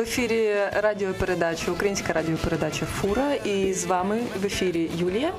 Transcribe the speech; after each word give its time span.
ефірі 0.00 0.54
радіопередача, 0.72 1.70
українська 1.70 2.12
радіопередача 2.12 2.86
Фура. 2.86 3.34
І 3.34 3.72
з 3.72 3.84
вами 3.84 4.20
в 4.42 4.46
ефірі 4.46 4.90
Юлия 4.96 5.32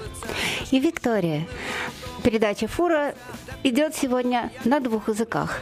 и 0.73 0.79
Виктория. 0.79 1.45
Передача 2.23 2.67
«Фура» 2.67 3.13
идет 3.63 3.95
сегодня 3.95 4.49
на 4.65 4.79
двух 4.79 5.07
языках. 5.09 5.61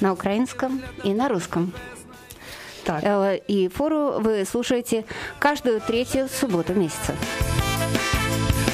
На 0.00 0.12
украинском 0.12 0.82
и 1.04 1.14
на 1.14 1.28
русском. 1.28 1.72
Так. 2.84 3.02
Э, 3.02 3.40
И 3.48 3.68
«Фуру» 3.68 4.20
вы 4.20 4.44
слушаете 4.44 5.04
каждую 5.38 5.80
третью 5.80 6.28
субботу 6.28 6.74
месяца. 6.74 7.14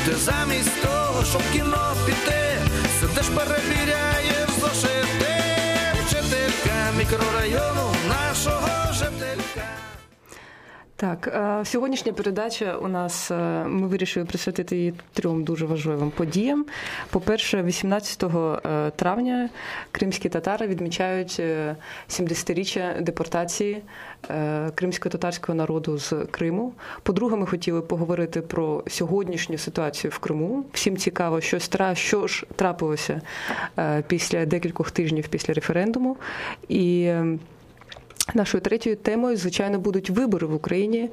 Ти 0.06 0.14
замість 0.14 0.82
того, 0.82 1.24
щоб 1.24 1.42
в 1.42 1.52
кіно 1.52 1.95
піти, 2.06 2.59
сидиш 3.01 3.27
перевіряєш 3.28 4.51
зошити 4.60 5.34
вчителька 6.06 6.92
мікрорайону 6.98 7.85
Так, 10.99 11.27
е, 11.27 11.65
сьогоднішня 11.65 12.13
передача 12.13 12.75
у 12.77 12.87
нас 12.87 13.31
е, 13.31 13.35
ми 13.67 13.87
вирішили 13.87 14.25
присвятити 14.25 14.77
її 14.77 14.93
трьом 15.13 15.43
дуже 15.43 15.65
важливим 15.65 16.11
подіям. 16.11 16.65
По-перше, 17.09 17.63
18 17.63 18.23
е, 18.23 18.91
травня 18.95 19.49
кримські 19.91 20.29
татари 20.29 20.67
відмічають 20.67 21.37
е, 21.39 21.75
70-річчя 22.09 23.01
депортації 23.01 23.81
кримсько-татарського 24.75 25.55
народу 25.55 25.97
з 25.97 26.13
Криму. 26.31 26.73
По-друге, 27.03 27.35
ми 27.35 27.45
хотіли 27.45 27.81
поговорити 27.81 28.41
про 28.41 28.84
сьогоднішню 28.87 29.57
ситуацію 29.57 30.11
в 30.11 30.20
Криму. 30.20 30.65
Всім 30.73 30.98
цікаво, 30.98 31.41
що 31.41 31.59
що 31.93 32.27
ж 32.27 32.45
трапилося 32.55 33.21
після 34.07 34.45
декількох 34.45 34.91
тижнів 34.91 35.27
після 35.27 35.54
референдуму. 35.54 36.17
І 36.67 37.01
е, 37.01 37.37
Нашою 38.35 38.60
третьою 38.60 38.96
темою, 38.96 39.37
звичайно, 39.37 39.79
будуть 39.79 40.10
вибори 40.10 40.46
в 40.46 40.54
Україні, 40.54 41.10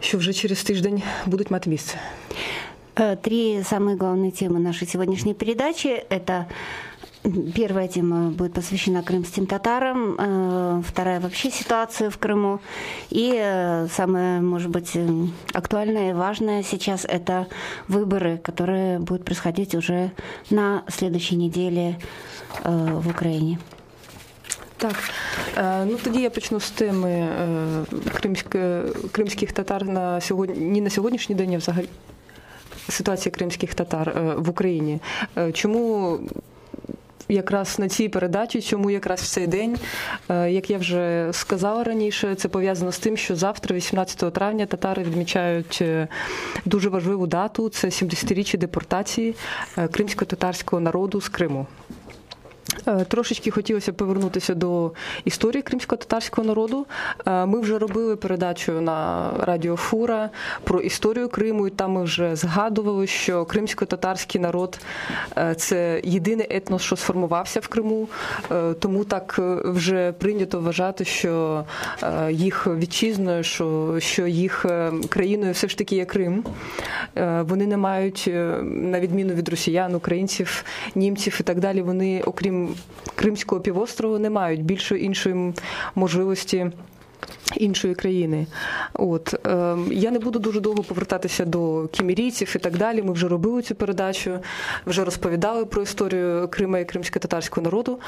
що 0.00 0.18
вже 0.18 0.32
через 0.32 0.62
тиждень 0.62 1.02
будуть 1.26 1.50
мати 1.50 1.70
місце. 1.70 1.96
Э, 2.96 3.16
Три 3.16 3.62
самые 3.64 3.96
главные 3.96 4.30
темы 4.30 4.58
нашей 4.58 4.86
сегодняшней 4.88 5.34
передачи – 5.34 6.10
это 6.10 6.46
Первая 7.54 7.88
тема 7.88 8.30
будет 8.30 8.52
посвящена 8.52 9.02
крымским 9.02 9.46
татарам, 9.46 10.14
э, 10.18 10.82
вторая 10.86 11.20
вообще 11.20 11.50
ситуация 11.50 12.10
в 12.10 12.18
Крыму. 12.18 12.60
И 13.08 13.32
э, 13.34 13.88
самое, 13.90 14.42
может 14.42 14.70
быть, 14.70 14.90
э, 14.94 15.08
актуальное 15.54 16.10
и 16.10 16.12
важное 16.12 16.62
сейчас – 16.62 17.08
это 17.08 17.46
выборы, 17.88 18.36
которые 18.36 18.98
будут 18.98 19.24
происходить 19.24 19.74
уже 19.74 20.10
на 20.50 20.84
следующей 20.88 21.36
неделе 21.36 21.98
э, 22.62 23.00
в 23.00 23.08
Украине. 23.08 23.58
Так, 24.79 24.95
е, 25.57 25.85
ну 25.85 25.97
тоді 26.03 26.21
я 26.21 26.29
почну 26.29 26.59
з 26.59 26.69
теми 26.69 27.11
е, 27.11 27.85
кримське, 28.13 28.83
кримських 29.11 29.51
татар 29.51 29.85
на 29.85 30.21
сьогодні, 30.21 30.65
ні 30.65 30.81
на 30.81 30.89
сьогоднішній 30.89 31.35
день, 31.35 31.53
а 31.53 31.57
взагалі 31.57 31.87
ситуація 32.89 33.31
кримських 33.35 33.73
татар 33.73 34.09
е, 34.09 34.35
в 34.37 34.49
Україні. 34.49 34.99
Е, 35.37 35.51
Чому 35.51 36.19
якраз 37.29 37.79
на 37.79 37.89
цій 37.89 38.09
передачі, 38.09 38.61
чому 38.61 38.89
якраз 38.89 39.21
в 39.21 39.27
цей 39.27 39.47
день, 39.47 39.77
Е, 40.29 40.51
як 40.51 40.69
я 40.69 40.77
вже 40.77 41.29
сказала 41.33 41.83
раніше, 41.83 42.35
це 42.35 42.47
пов'язано 42.47 42.91
з 42.91 42.99
тим, 42.99 43.17
що 43.17 43.35
завтра, 43.35 43.75
18 43.75 44.33
травня, 44.33 44.65
татари 44.65 45.03
відмічають 45.03 45.79
е, 45.81 46.07
дуже 46.65 46.89
важливу 46.89 47.27
дату. 47.27 47.69
Це 47.69 47.87
70-річчя 47.87 48.57
депортації 48.57 49.35
е, 49.77 49.87
кримсько-татарського 49.87 50.79
народу 50.79 51.21
з 51.21 51.29
Криму. 51.29 51.67
Е, 52.87 53.05
Трошечки 53.05 53.51
хотілося 53.51 53.93
повернутися 53.93 54.53
до 54.53 54.91
історії 55.25 55.61
кримсько-татарського 55.61 56.47
народу. 56.47 56.85
Е, 57.25 57.45
Ми 57.45 57.59
вже 57.59 57.79
робили 57.79 58.15
передачу 58.15 58.71
на 58.81 59.29
Радіо 59.39 59.75
Фура 59.75 60.29
про 60.63 60.79
історію 60.79 61.29
Криму, 61.29 61.67
і 61.67 61.69
там 61.69 61.91
ми 61.91 62.03
вже 62.03 62.35
згадували, 62.35 63.07
що 63.07 63.45
кримсько-татарський 63.45 64.41
народ 64.41 64.79
е, 65.37 65.55
це 65.55 66.01
єдиний 66.03 66.47
етнос, 66.49 66.81
що 66.81 66.95
сформувався 66.95 67.59
в 67.59 67.67
Криму. 67.67 68.07
Тому 68.79 69.03
так 69.03 69.35
вже 69.65 70.11
прийнято 70.11 70.59
вважати, 70.59 71.05
що 71.05 71.63
їх 72.29 72.67
вітчизною, 72.67 73.43
що, 73.43 74.27
їх 74.27 74.65
країною 75.09 75.53
все 75.53 75.67
ж 75.67 75.77
таки 75.77 75.95
є 75.95 76.05
Крим. 76.05 76.43
Вони 77.41 77.67
не 77.67 77.77
мають, 77.77 78.29
на 78.63 78.99
відміну 78.99 79.33
від 79.33 79.49
росіян, 79.49 79.95
українців, 79.95 80.63
німців 80.95 81.37
і 81.39 81.43
так 81.43 81.59
далі, 81.59 81.81
вони, 81.81 82.21
окрім 82.25 82.68
Кримського 83.15 83.61
півострову, 83.61 84.19
не 84.19 84.29
мають 84.29 84.63
більшої 84.63 85.05
іншої 85.05 85.53
можливості. 85.95 86.71
Іншої 87.55 87.95
країни, 87.95 88.47
от 88.93 89.33
е, 89.47 89.77
я 89.91 90.11
не 90.11 90.19
буду 90.19 90.39
дуже 90.39 90.59
довго 90.59 90.83
повертатися 90.83 91.45
до 91.45 91.87
кімірійців 91.91 92.53
і 92.55 92.59
так 92.59 92.77
далі. 92.77 93.01
Ми 93.01 93.13
вже 93.13 93.27
робили 93.27 93.61
цю 93.61 93.75
передачу, 93.75 94.39
вже 94.85 95.03
розповідали 95.05 95.65
про 95.65 95.81
історію 95.81 96.47
Крима 96.51 96.79
і 96.79 96.85
кримсько-татарського 96.85 97.63
народу. 97.63 97.99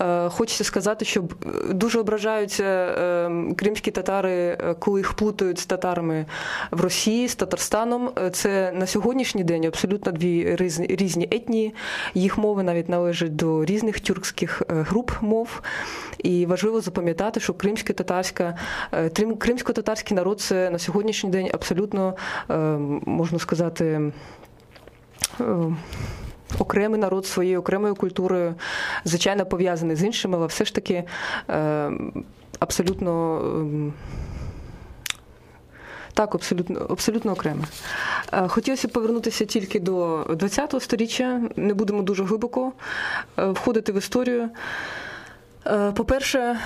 Е, 0.00 0.28
хочеться 0.28 0.64
сказати, 0.64 1.04
що 1.04 1.24
дуже 1.70 1.98
ображаються 1.98 2.64
е, 2.64 3.30
кримські 3.56 3.90
татари, 3.90 4.32
е, 4.32 4.74
коли 4.78 5.00
їх 5.00 5.12
плутають 5.12 5.58
з 5.58 5.66
татарами 5.66 6.26
в 6.70 6.80
Росії, 6.80 7.28
з 7.28 7.34
Татарстаном. 7.34 8.10
Е, 8.18 8.30
Це 8.30 8.72
на 8.72 8.86
сьогоднішній 8.86 9.44
день 9.44 9.64
абсолютно 9.64 10.12
дві 10.12 10.56
різні, 10.56 10.86
різні 10.86 11.28
етнії. 11.30 11.74
Їх 12.14 12.38
мови 12.38 12.62
навіть 12.62 12.88
належать 12.88 13.36
до 13.36 13.64
різних 13.64 14.00
тюркських 14.00 14.62
е, 14.62 14.74
груп 14.74 15.10
мов. 15.20 15.62
І 16.18 16.46
важливо 16.46 16.80
запам'ятати, 16.80 17.40
що 17.40 17.54
кримсько-татарська 17.54 18.44
е, 18.44 18.53
кримсько-татарський 19.38 20.16
народ 20.16 20.40
це 20.40 20.70
на 20.70 20.78
сьогоднішній 20.78 21.30
день 21.30 21.50
абсолютно 21.54 22.14
е, 22.50 22.54
можна 23.06 23.38
сказати. 23.38 24.12
е, 25.40 25.44
Окремий 26.58 27.00
народ 27.00 27.26
своєю 27.26 27.60
окремою 27.60 27.94
культурою, 27.94 28.54
звичайно, 29.04 29.46
пов'язаний 29.46 29.96
з 29.96 30.04
іншими, 30.04 30.36
але 30.36 30.46
все 30.46 30.64
ж 30.64 30.74
таки 30.74 31.04
е, 31.50 31.90
абсолютно 32.58 33.38
ем, 33.38 33.92
так, 36.14 36.34
абсолютно, 36.34 36.86
абсолютно 36.90 37.32
окреме. 37.32 37.64
Е, 38.32 38.48
Хотілося 38.48 38.88
повернутися 38.88 39.44
тільки 39.44 39.80
до 39.80 40.26
ХХ 40.40 40.80
століття. 40.82 41.40
Не 41.56 41.74
будемо 41.74 42.02
дуже 42.02 42.24
глибоко 42.24 42.72
е, 43.38 43.46
входити 43.46 43.92
в 43.92 43.96
історію. 43.98 44.50
Е, 45.66 45.92
По-перше, 45.92 46.56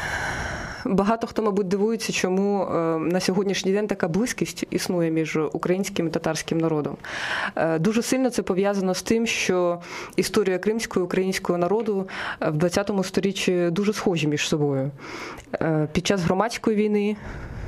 багато 0.85 1.27
хто, 1.27 1.43
мабуть, 1.43 1.69
дивується, 1.69 2.13
чому 2.13 2.63
е, 2.63 2.99
на 2.99 3.21
сьогоднішній 3.21 3.73
день 3.73 3.87
така 3.87 4.09
близькість 4.09 4.67
існує 4.71 5.11
між 5.11 5.39
українським 5.53 6.07
і 6.07 6.11
татарським 6.11 6.59
народом. 6.59 6.97
Е, 7.57 7.79
Дуже 7.79 8.03
сильно 8.03 8.31
це 8.31 8.43
пов'язано 8.43 8.95
з 8.95 9.03
тим, 9.03 9.27
що 9.27 9.81
історія 10.17 10.59
кримського 10.59 11.05
і 11.05 11.07
українського 11.07 11.59
народу 11.59 12.09
е, 12.41 12.51
в 12.51 12.71
ХХ 12.71 13.05
сторіччі 13.05 13.71
дуже 13.71 13.93
схожі 13.93 14.29
між 14.29 14.49
собою. 14.49 14.91
Під 15.93 16.07
час 16.07 16.21
громадської 16.23 16.77
війни, 16.77 17.17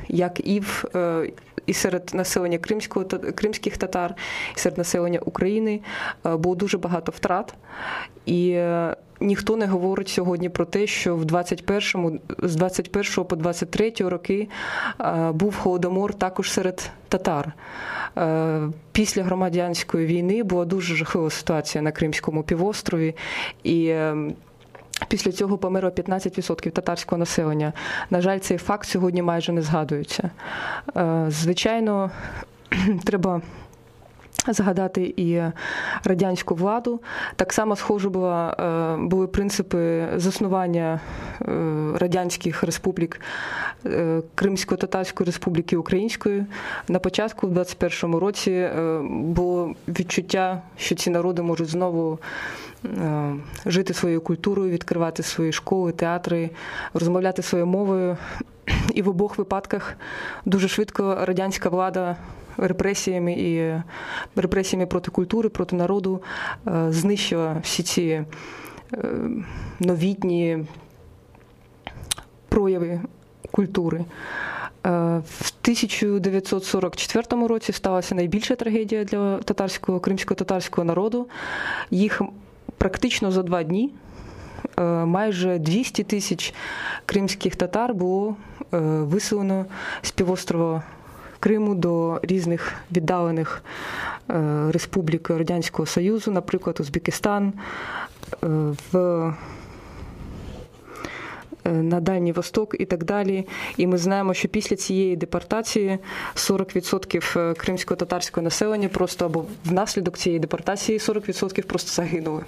як 0.09 0.48
і 0.48 0.60
в 0.60 0.84
і 1.66 1.72
серед 1.72 2.10
населення 2.15 2.59
кримського 2.59 3.06
кримських 3.34 3.77
татар, 3.77 4.15
і 4.56 4.59
серед 4.59 4.78
населення 4.78 5.19
України 5.19 5.81
було 6.25 6.54
дуже 6.54 6.78
багато 6.78 7.12
втрат. 7.16 7.54
І 8.27 8.60
ніхто 9.20 9.56
не 9.56 9.66
говорить 9.66 10.08
сьогодні 10.08 10.48
про 10.48 10.64
те, 10.64 10.86
що 10.86 11.16
в 11.16 11.25
21-му, 11.25 12.19
з 12.42 12.56
21 12.56 13.25
по 13.25 13.36
23 13.36 13.92
роки 13.98 14.48
е, 15.00 15.31
був 15.32 15.56
голодомор 15.62 16.15
також 16.15 16.53
серед 16.53 16.91
татар. 17.09 17.53
Е, 18.18 18.60
Після 18.92 19.22
громадянської 19.22 20.06
війни 20.06 20.42
була 20.42 20.65
дуже 20.65 20.95
жахлива 20.95 21.30
ситуація 21.30 21.83
на 21.83 21.92
Кримському 21.92 22.42
півострові. 22.42 23.16
І 23.62 23.86
е, 23.86 24.16
Після 25.09 25.33
цього 25.33 25.59
померло 25.59 25.91
15% 25.91 26.71
татарського 26.71 27.18
населення. 27.18 27.72
На 28.10 28.21
жаль, 28.21 28.39
цей 28.39 28.59
факт 28.59 28.89
сьогодні 28.89 29.22
майже 29.22 29.53
не 29.53 29.62
згадується. 29.62 30.30
Звичайно, 31.28 32.10
треба 33.04 33.42
згадати 34.48 35.15
і 35.16 35.42
радянську 36.04 36.54
владу. 36.54 37.01
Так 37.37 37.53
само 37.53 37.77
схоже 37.77 38.09
була, 38.09 38.57
е, 38.59 39.03
були 39.07 39.27
принципи 39.27 40.09
заснування 40.16 41.01
е, 41.42 41.45
радянських 41.95 42.63
республік 42.63 43.21
е, 43.87 44.22
Кримсько-Татарської 44.34 45.27
республіки 45.27 45.77
Української. 45.77 46.47
На 46.89 46.98
початку, 46.98 47.48
в 47.48 47.59
21-му 47.59 48.21
році, 48.21 48.69
було 49.10 49.75
відчуття, 49.89 50.63
що 50.77 50.95
ці 50.95 51.10
народи 51.10 51.43
можуть 51.43 51.69
знову 51.69 52.19
жити 53.66 53.95
своєю 53.95 54.21
культурою, 54.21 54.71
відкривати 54.71 55.22
свої 55.22 55.53
школи, 55.53 55.93
театри, 55.93 56.51
розмовляти 56.95 57.43
своєю 57.43 57.66
мовою. 57.66 58.16
І 58.95 59.03
в 59.03 59.09
обох 59.09 59.39
випадках 59.39 59.97
дуже 60.45 60.69
швидко 60.69 61.19
радянська 61.21 61.69
влада 61.69 62.16
репресіями 62.60 63.33
і 63.33 63.57
е, 63.57 63.83
репресіями 64.36 64.86
проти 64.86 65.10
культури, 65.10 65.48
проти 65.48 65.77
народу 65.77 66.22
е, 66.66 66.86
знищила 66.92 67.57
всі 67.62 67.83
ці 67.83 68.03
е, 68.03 68.24
новітні 69.80 70.65
прояви 72.48 73.01
культури. 73.51 74.04
В 74.83 75.53
1944 75.62 77.47
році 77.47 77.72
сталася 77.72 78.15
найбільша 78.15 78.57
трагедія 78.57 79.04
для 79.04 79.39
татарського 79.39 80.01
кримсько-татарського 80.01 80.84
народу. 80.84 81.28
Їх 81.91 82.22
практично 82.78 83.30
за 83.30 83.42
два 83.42 83.62
дні 83.62 83.92
майже 85.04 85.59
200 85.59 86.04
тисяч 86.04 86.54
кримських 87.07 87.57
татар 87.57 87.95
було 87.95 88.36
виселено 89.03 89.66
з 90.03 90.10
півострова 90.10 90.83
Криму 91.41 91.75
до 91.75 92.21
різних 92.22 92.72
віддалених 92.92 93.63
республік 94.69 95.31
Радянського 95.31 95.87
Союзу, 95.87 96.31
наприклад, 96.31 96.81
Узбекистан, 96.81 97.53
в 98.92 99.34
на 101.65 102.01
Дальній 102.01 102.33
Восток 102.33 102.77
і 102.78 102.84
так 102.84 103.04
далі. 103.04 103.47
І 103.77 103.87
ми 103.87 103.98
знаємо, 103.98 104.34
що 104.34 104.48
після 104.48 104.77
цієї 104.77 105.16
депортації 105.16 105.98
40% 106.34 107.54
кримсько-татарського 107.54 108.45
населення 108.45 108.89
просто 108.89 109.27
або 109.27 109.45
внаслідок 109.65 110.19
цієї 110.19 110.41
депортації 110.41 110.98
40% 110.98 111.66
просто 111.66 111.93
загинули. 111.93 112.43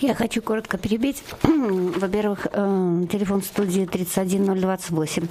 Я 0.00 0.14
хочу 0.14 0.42
коротко 0.42 0.78
перебить. 0.78 1.22
Во-первых, 1.42 2.46
телефон 2.52 3.42
студии 3.42 3.86
31028. 3.86 5.28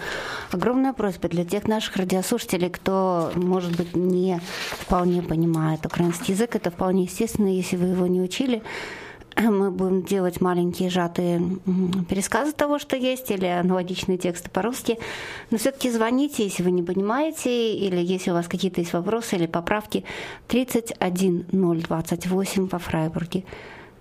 Огромная 0.52 0.94
просьба 0.94 1.30
для 1.30 1.46
тех 1.46 1.68
наших 1.68 1.98
радиослушателей, 1.98 2.70
кто, 2.70 3.31
может 3.36 3.75
быть, 3.75 3.96
не 3.96 4.40
вполне 4.72 5.22
понимает 5.22 5.86
украинский 5.86 6.34
язык. 6.34 6.56
Это 6.56 6.72
вполне 6.72 7.04
естественно, 7.04 7.48
если 7.48 7.78
вы 7.78 7.88
его 7.88 8.08
не 8.08 8.22
учили. 8.22 8.64
Мы 9.38 9.72
будем 9.72 10.04
делать 10.04 10.42
маленькие 10.42 10.90
сжатые 10.90 11.42
пересказы 12.10 12.52
того, 12.54 12.80
что 12.80 12.96
есть, 12.96 13.30
или 13.31 13.46
аналогичные 13.46 14.18
тексты 14.18 14.50
по-русски. 14.50 14.98
Но 15.52 15.58
все-таки 15.58 15.92
звоните, 15.92 16.44
если 16.44 16.64
вы 16.64 16.72
не 16.72 16.84
понимаете, 16.84 17.76
или 17.76 17.98
если 17.98 18.31
у 18.31 18.34
вас 18.34 18.48
какие-то 18.48 18.80
есть 18.81 18.94
вопросы 18.94 19.36
или 19.36 19.46
поправки. 19.48 20.06
31028 20.48 22.68
по 22.68 22.80
Фрайбурге. 22.80 23.44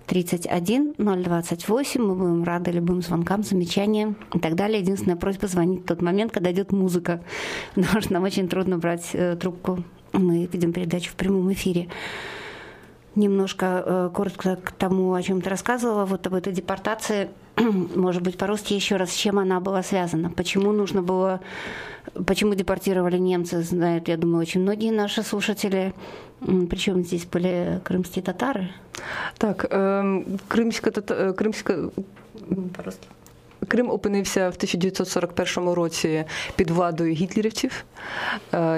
31 0.07 0.95
028. 0.97 2.01
Мы 2.01 2.15
будем 2.15 2.43
рады 2.43 2.71
любым 2.71 3.01
звонкам, 3.01 3.43
замечаниям 3.43 4.15
и 4.33 4.39
так 4.39 4.55
далее. 4.55 4.79
Единственная 4.79 5.15
просьба 5.15 5.47
звонить 5.47 5.81
в 5.81 5.85
тот 5.85 6.01
момент, 6.01 6.31
когда 6.31 6.51
идет 6.51 6.71
музыка, 6.71 7.21
потому 7.75 8.01
что 8.01 8.13
нам 8.13 8.23
очень 8.23 8.47
трудно 8.47 8.77
брать 8.77 9.09
э, 9.13 9.35
трубку. 9.35 9.83
Мы 10.11 10.45
ведем 10.51 10.73
передачу 10.73 11.11
в 11.11 11.15
прямом 11.15 11.51
эфире. 11.53 11.89
Немножко 13.15 13.83
э, 13.85 14.09
коротко 14.13 14.55
к 14.55 14.71
тому, 14.71 15.13
о 15.13 15.21
чем 15.21 15.41
ты 15.41 15.49
рассказывала, 15.49 16.05
вот 16.05 16.25
об 16.27 16.33
этой 16.33 16.51
депортации, 16.51 17.29
может 17.95 18.23
быть, 18.23 18.37
по-русски 18.37 18.73
еще 18.73 18.95
раз, 18.95 19.11
с 19.11 19.15
чем 19.15 19.39
она 19.39 19.59
была 19.59 19.83
связана, 19.83 20.31
почему 20.31 20.71
нужно 20.71 21.03
было, 21.03 21.39
почему 22.25 22.55
депортировали 22.55 23.17
немцы, 23.17 23.61
знают, 23.61 24.07
я 24.07 24.17
думаю, 24.17 24.41
очень 24.41 24.61
многие 24.61 24.91
наши 24.91 25.21
слушатели, 25.21 25.93
причем 26.42 27.04
здесь 27.04 27.26
были 27.26 27.80
крымские 27.84 28.22
татары. 28.22 28.68
Так, 29.38 29.66
э, 29.70 30.22
крымская, 30.48 30.92
крымская, 31.32 31.90
по-русски. 32.76 33.06
Крим 33.68 33.90
опинився 33.90 34.50
в 34.50 34.56
1941 34.56 35.72
році 35.72 36.24
під 36.56 36.70
владою 36.70 37.12
гітлерівців, 37.12 37.84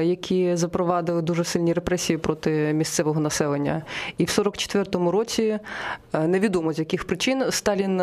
які 0.02 0.56
запровадили 0.56 1.22
дуже 1.22 1.44
сильні 1.44 1.72
репресії 1.72 2.18
проти 2.18 2.72
місцевого 2.72 3.20
населення. 3.20 3.82
І 4.18 4.24
в 4.24 4.30
1944 4.38 5.10
році, 5.10 5.58
невідомо 6.12 6.72
з 6.72 6.78
яких 6.78 7.04
причин, 7.04 7.44
Сталін 7.50 8.00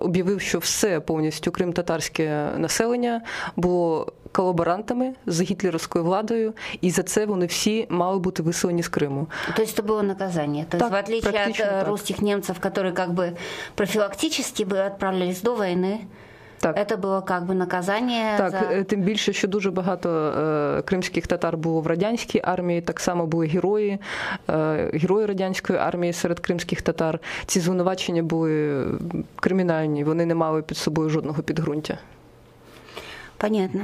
об'явив, 0.00 0.40
що 0.40 0.58
все 0.58 1.00
повністю 1.00 1.52
крим-татарське 1.52 2.48
населення 2.56 3.22
було 3.56 4.12
колаборантами 4.32 5.14
з 5.26 5.40
гітлерівською 5.42 6.04
владою, 6.04 6.52
і 6.80 6.90
за 6.90 7.02
це 7.02 7.26
вони 7.26 7.46
всі 7.46 7.86
мали 7.90 8.18
бути 8.18 8.42
виселені 8.42 8.82
з 8.82 8.88
Криму. 8.88 9.26
То 9.56 9.62
есть 9.62 9.78
это 9.78 9.86
было 9.86 10.02
наказание. 10.02 10.64
То 10.64 10.76
есть 10.76 10.90
Так, 10.90 10.92
в 10.92 11.04
отличие 11.04 11.30
от 11.30 11.34
практично 11.34 11.64
э, 11.64 11.80
так. 11.80 11.88
русских 11.88 12.22
немцев, 12.22 12.60
которые 12.60 12.92
как 12.92 13.10
бы 13.10 13.36
профилактически 13.74 14.64
бы 14.64 14.86
отправлялись 14.86 15.42
до 15.42 15.54
войны, 15.54 15.98
Так. 16.60 16.76
это 16.76 16.96
было 16.96 17.20
как 17.20 17.44
бы 17.46 17.54
наказание 17.54 18.36
Так, 18.38 18.50
за... 18.50 18.58
е, 18.58 18.84
тим 18.84 19.02
більше, 19.02 19.32
що 19.32 19.48
дуже 19.48 19.70
багато 19.70 20.08
е, 20.10 20.82
кримських 20.82 21.26
татар 21.26 21.56
було 21.56 21.80
в 21.80 21.86
радянській 21.86 22.40
армії, 22.44 22.80
так 22.80 23.00
само 23.00 23.26
були 23.26 23.46
герої, 23.46 23.98
е, 24.48 24.90
герої 24.94 25.26
радянської 25.26 25.78
армії 25.78 26.12
серед 26.12 26.40
кримських 26.40 26.82
татар. 26.82 27.18
Ці 27.46 27.60
звинувачення 27.60 28.22
були 28.22 28.84
кримінальні, 29.36 30.04
вони 30.04 30.26
не 30.26 30.34
мали 30.34 30.62
під 30.62 30.76
собою 30.76 31.08
жодного 31.10 31.42
підґрунтя. 31.42 31.98
Понятно. 33.36 33.80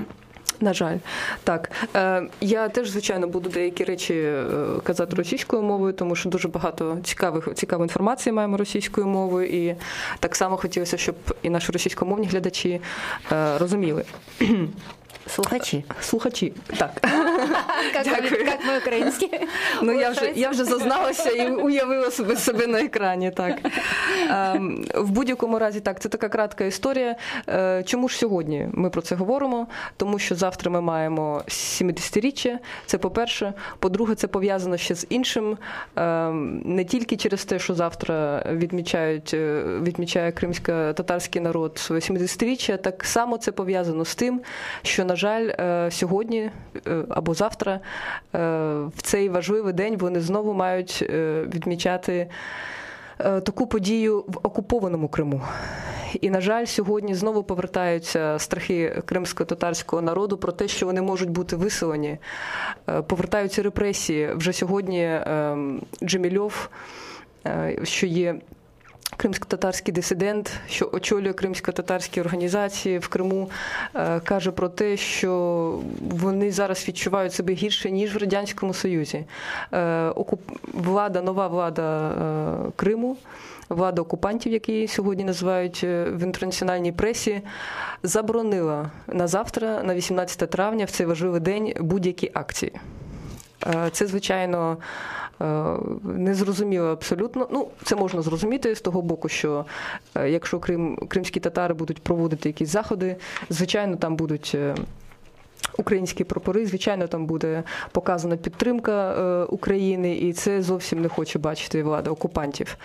На 0.62 0.74
жаль, 0.74 0.98
так 1.44 1.72
е, 1.96 2.28
я 2.42 2.70
теж 2.70 2.90
звичайно 2.90 3.28
буду 3.28 3.50
деякі 3.50 3.84
речі 3.84 4.14
е, 4.14 4.46
казати 4.84 5.16
російською 5.16 5.62
мовою, 5.62 5.94
тому 5.94 6.16
що 6.16 6.30
дуже 6.30 6.48
багато 6.48 6.98
цікавих 7.04 7.50
цікавої 7.56 7.86
інформації 7.86 8.34
маємо 8.34 8.58
російською 8.58 9.08
мовою, 9.08 9.48
і 9.48 9.76
так 10.20 10.36
само 10.36 10.58
хотілося, 10.58 10.98
щоб 10.98 11.16
і 11.42 11.50
наші 11.50 11.72
російськомовні 11.72 12.28
глядачі 12.28 12.82
е, 13.32 13.58
розуміли. 13.58 14.04
Слухачи. 15.28 15.84
Слухачі, 16.02 16.54
так. 16.78 16.92
Дякую. 18.04 18.46
как 18.46 18.66
мы. 18.66 18.78
Ну 19.82 20.00
я 20.00 20.10
вже 20.10 20.32
я 20.36 20.50
вже 20.50 20.64
зазналася 20.66 21.30
і 21.30 21.52
уявила 21.52 22.12
себе 22.12 22.36
себе 22.36 22.68
на 22.68 22.80
екрані. 22.80 23.32
Так 23.32 23.56
ем, 24.30 24.86
в 24.96 25.10
будь-якому 25.12 25.60
разі, 25.60 25.80
так 25.80 26.00
це 26.00 26.10
така 26.10 26.30
кратка 26.30 26.64
історія. 26.64 27.16
Е, 27.50 27.84
Чому 27.86 28.10
ж 28.10 28.18
сьогодні 28.18 28.68
ми 28.72 28.90
про 28.90 29.02
це 29.02 29.16
говоримо? 29.16 29.68
Тому 29.98 30.20
що 30.20 30.36
завтра 30.36 30.72
ми 30.72 30.82
маємо 30.82 31.44
70-річчя. 31.48 32.58
Це 32.86 32.98
по-перше. 32.98 33.54
По-друге, 33.80 34.16
це 34.16 34.28
пов'язано 34.28 34.78
ще 34.78 34.96
з 34.96 35.06
іншим. 35.10 35.58
Ем, 35.96 36.62
Не 36.66 36.86
тільки 36.86 37.18
через 37.18 37.46
те, 37.46 37.60
що 37.60 37.76
завтра 37.76 38.44
відмічають 38.52 39.34
е, 39.34 39.64
відмічає 39.82 40.32
кримсько-татарський 40.32 41.42
народ 41.42 41.78
своє 41.78 42.02
70-річчя, 42.02 42.78
так 42.78 43.04
само 43.04 43.38
це 43.38 43.52
пов'язано 43.52 44.06
з 44.06 44.16
тим, 44.16 44.42
що 44.84 45.06
на 45.06 45.16
жаль, 45.18 45.50
е, 45.60 45.92
сьогодні 45.92 46.50
е, 46.88 47.04
або 47.10 47.34
завтра 47.34 47.74
е, 47.74 47.80
в 48.96 49.02
цей 49.02 49.30
важливий 49.30 49.74
день 49.74 49.98
вони 49.98 50.22
знову 50.22 50.54
мають 50.54 51.06
відмічати 51.54 52.30
таку 53.18 53.68
подію 53.68 54.24
в 54.28 54.40
окупованому 54.44 55.08
Криму. 55.08 55.42
І, 56.22 56.30
на 56.30 56.42
жаль, 56.42 56.66
сьогодні 56.66 57.16
знову 57.16 57.44
повертаються 57.44 58.40
страхи 58.40 59.02
кримсько-татарського 59.06 60.02
народу 60.02 60.38
про 60.38 60.52
те, 60.52 60.68
що 60.68 60.86
вони 60.86 61.02
можуть 61.02 61.30
бути 61.30 61.56
виселені. 61.56 62.18
Повертаються 63.08 63.64
репресії. 63.64 64.34
Вже 64.34 64.54
сьогодні 64.54 65.02
е, 65.02 65.58
Джемільов, 66.04 66.70
що 67.84 68.08
є 68.08 68.36
Кримсько-татарський 69.18 69.94
дисидент, 69.94 70.52
що 70.70 70.90
очолює 70.94 71.34
кримсько-татарські 71.34 72.22
організації 72.22 73.00
в 73.00 73.08
Криму, 73.08 73.50
е, 73.96 74.20
каже 74.20 74.52
про 74.52 74.70
те, 74.70 74.98
що 74.98 75.80
вони 76.02 76.52
зараз 76.52 76.88
відчувають 76.88 77.34
себе 77.34 77.54
гірше 77.54 77.92
ніж 77.92 78.16
в 78.16 78.18
радянському 78.18 78.74
Союзі. 78.74 79.26
Е, 79.74 80.14
Влада, 80.74 81.22
нова 81.22 81.48
влада 81.48 82.10
е, 82.10 82.72
Криму. 82.76 83.18
Влада 83.70 84.02
окупантів, 84.02 84.54
які 84.54 84.88
сьогодні 84.88 85.24
називають 85.24 85.84
в 85.84 86.24
інтернаціональній 86.24 86.92
пресі, 86.92 87.42
заборонила 88.04 88.92
на 89.08 89.28
завтра, 89.28 89.84
на 89.84 89.96
18 89.96 90.50
травня, 90.50 90.86
в 90.86 90.92
цей 90.92 91.06
важливий 91.06 91.42
день, 91.42 91.74
будь-які 91.80 92.32
акції. 92.34 92.74
Е, 93.66 93.90
Це, 93.92 94.08
звичайно, 94.08 94.78
е, 95.42 95.46
незрозуміло 96.04 96.88
абсолютно. 96.88 97.48
Ну, 97.52 97.68
це 97.84 97.96
можна 97.96 98.22
зрозуміти 98.22 98.76
з 98.76 98.82
того 98.82 99.02
боку, 99.02 99.30
що 99.30 99.66
е, 100.16 100.30
якщо 100.30 100.60
Крим, 100.60 100.96
кримські 101.08 101.40
татари 101.40 101.74
будуть 101.74 102.02
проводити 102.04 102.50
якісь 102.50 102.70
заходи, 102.70 103.16
звичайно, 103.50 103.96
там 103.96 104.16
будуть. 104.16 104.58
Українські 105.78 106.24
прапори, 106.24 106.66
звичайно, 106.66 107.08
там 107.08 107.26
буде 107.26 107.64
показана 107.92 108.36
підтримка 108.36 109.12
е, 109.12 109.44
України, 109.44 110.16
і 110.18 110.34
це 110.34 110.62
зовсім 110.62 111.02
не 111.02 111.08
хоче 111.08 111.40
бачити 111.40 111.84
влада 111.84 112.12
окупантів. 112.12 112.78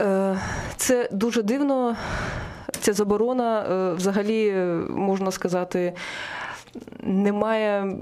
Е, 0.00 0.38
Це 0.76 1.08
дуже 1.12 1.42
дивно. 1.42 1.96
Ця 2.80 2.92
заборона, 2.92 3.62
е, 3.62 3.94
взагалі, 3.94 4.52
можна 4.88 5.30
сказати, 5.30 5.92
немає 7.02 7.96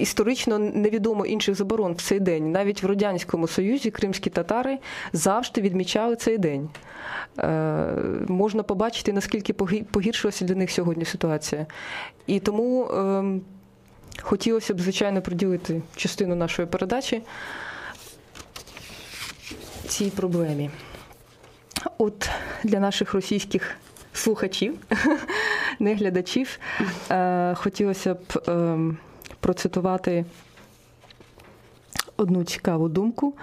історично 0.00 0.58
невідомо 0.58 1.26
інших 1.26 1.54
заборон 1.54 1.92
в 1.92 2.02
цей 2.02 2.20
день. 2.20 2.52
Навіть 2.52 2.82
в 2.82 2.86
Радянському 2.86 3.48
Союзі 3.48 3.90
кримські 3.90 4.30
татари 4.30 4.78
завжди 5.12 5.60
відмічали 5.60 6.16
цей 6.16 6.38
день. 6.38 6.68
Е, 7.38 7.94
можна 8.28 8.62
побачити, 8.62 9.12
наскільки 9.12 9.52
погіршилася 9.84 10.44
для 10.44 10.54
них 10.54 10.70
сьогодні 10.70 11.04
ситуація. 11.04 11.66
І 12.26 12.40
тому 12.40 12.84
е, 12.84 13.24
хотілося 14.22 14.74
б, 14.74 14.80
звичайно, 14.80 15.22
приділити 15.22 15.82
частину 15.96 16.34
нашої 16.34 16.68
передачі 16.68 17.22
цій 19.88 20.10
проблемі. 20.10 20.70
От 21.98 22.30
для 22.64 22.80
наших 22.80 23.14
російських 23.14 23.76
слухачів 24.12 24.74
не 25.78 25.94
глядачів. 25.94 26.58
Е, 27.10 27.54
Хотілося 27.54 28.14
б 28.14 28.48
е, 28.48 28.78
процитувати 29.44 30.24
одну 32.16 32.44
цікаву 32.44 32.88
думку. 32.88 33.34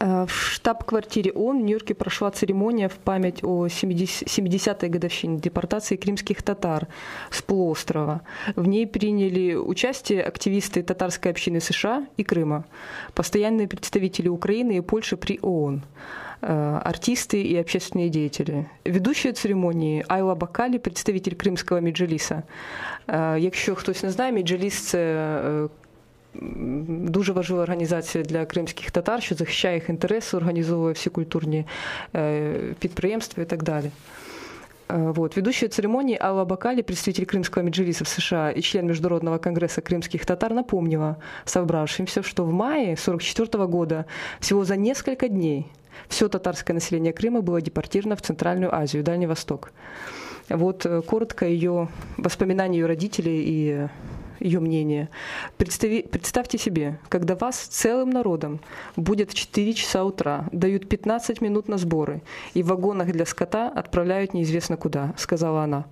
В 0.00 0.28
штаб-квартире 0.28 1.30
ООН 1.30 1.58
в 1.58 1.60
Нью-Йорке 1.60 1.94
прошла 1.94 2.30
церемония 2.30 2.88
в 2.88 2.96
память 2.96 3.40
о 3.42 3.68
70 3.68 4.28
70-й 4.28 4.88
годовщине 4.88 5.38
депортации 5.38 5.96
крымских 5.96 6.42
татар 6.42 6.86
с 7.30 7.42
полуострова. 7.42 8.20
В 8.56 8.68
ней 8.68 8.86
приняли 8.86 9.54
участие 9.54 10.22
активисты 10.22 10.82
татарской 10.82 11.32
общины 11.32 11.60
США 11.60 12.06
и 12.18 12.24
Крыма, 12.24 12.64
постоянные 13.14 13.68
представители 13.68 14.28
Украины 14.28 14.76
и 14.76 14.80
Польши 14.82 15.16
при 15.16 15.38
ООН, 15.42 15.82
артисты 16.45 17.43
и 17.43 17.55
общественные 17.55 18.09
деятели. 18.09 18.65
Ведущая 18.85 19.33
церемонії 19.33 20.05
Айла 20.07 20.35
Бакалі, 20.35 20.79
представитель 20.79 21.31
Кримського 21.31 21.81
Меджеліса. 21.81 22.43
Е, 23.07 23.39
Якщо 23.39 23.75
хтось 23.75 24.03
не 24.03 24.09
знає, 24.09 24.31
Меджеліс 24.31 24.73
це 24.73 24.99
е, 24.99 25.67
дуже 26.89 27.33
важлива 27.33 27.63
організація 27.63 28.23
для 28.23 28.45
кримських 28.45 28.91
татар, 28.91 29.23
що 29.23 29.35
захищає 29.35 29.75
їх 29.75 29.89
інтереси, 29.89 30.37
організовує 30.37 30.93
всі 30.93 31.09
культурні 31.09 31.65
е, 32.15 32.53
підприємства 32.79 33.43
і 33.43 33.45
так 33.45 33.63
далі. 33.63 33.91
Э, 34.91 35.11
Вот. 35.15 35.35
Ведущая 35.35 35.69
церемонии 35.69 36.17
Алла 36.19 36.45
Бакали, 36.45 36.81
представитель 36.81 37.25
Крымского 37.25 37.63
меджлиса 37.63 38.03
в 38.03 38.09
США 38.09 38.51
и 38.51 38.61
член 38.61 38.87
Международного 38.87 39.37
конгресса 39.37 39.81
крымских 39.81 40.25
татар, 40.25 40.53
напомнила 40.53 41.17
собравшимся, 41.45 42.23
что 42.23 42.43
в 42.43 42.51
мае 42.51 42.93
1944 42.93 43.65
года, 43.65 44.05
всего 44.39 44.65
за 44.65 44.75
несколько 44.75 45.29
дней, 45.29 45.67
все 46.08 46.28
татарское 46.28 46.74
население 46.74 47.12
Крыма 47.12 47.40
было 47.40 47.60
депортировано 47.60 48.16
в 48.16 48.22
Центральную 48.22 48.74
Азию, 48.74 49.02
Дальний 49.02 49.26
Восток. 49.26 49.72
Вот 50.48 50.86
э, 50.86 51.02
коротко 51.02 51.46
ее 51.46 51.88
воспоминания 52.16 52.78
ее 52.78 52.86
родителей 52.86 53.42
и 53.44 53.88
ее 54.40 54.60
мнение. 54.60 55.08
Представи, 55.56 56.02
представьте 56.02 56.58
себе, 56.58 56.98
когда 57.08 57.34
вас 57.34 57.58
целым 57.58 58.10
народом 58.10 58.60
будет 58.96 59.30
в 59.30 59.34
4 59.34 59.74
часа 59.74 60.04
утра, 60.04 60.46
дают 60.52 60.88
15 60.88 61.40
минут 61.40 61.68
на 61.68 61.78
сборы 61.78 62.22
и 62.54 62.62
в 62.62 62.66
вагонах 62.66 63.10
для 63.12 63.26
скота 63.26 63.68
отправляют 63.68 64.34
неизвестно 64.34 64.76
куда, 64.76 65.14
сказала 65.16 65.62
она. 65.62 65.86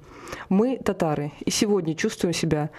Мы, 0.49 0.79
татары, 0.79 1.33
и 1.45 1.51
сегодня 1.51 1.95
чувствуем 1.95 2.35
себя 2.35 2.71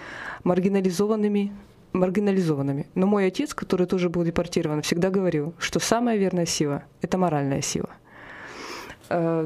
маргинализованными, 0.44 1.52
маргинализованными. 1.95 2.87
Но 2.95 3.07
мой 3.07 3.27
отец, 3.27 3.53
который 3.53 3.85
тоже 3.85 4.09
был 4.09 4.23
депортирован, 4.23 4.81
всегда 4.81 5.09
говорил, 5.09 5.53
что 5.57 5.79
самая 5.79 6.17
верная 6.17 6.45
сила – 6.45 7.01
это 7.01 7.17
моральная 7.17 7.61
сила. 7.61 7.89
Е, 9.11 9.43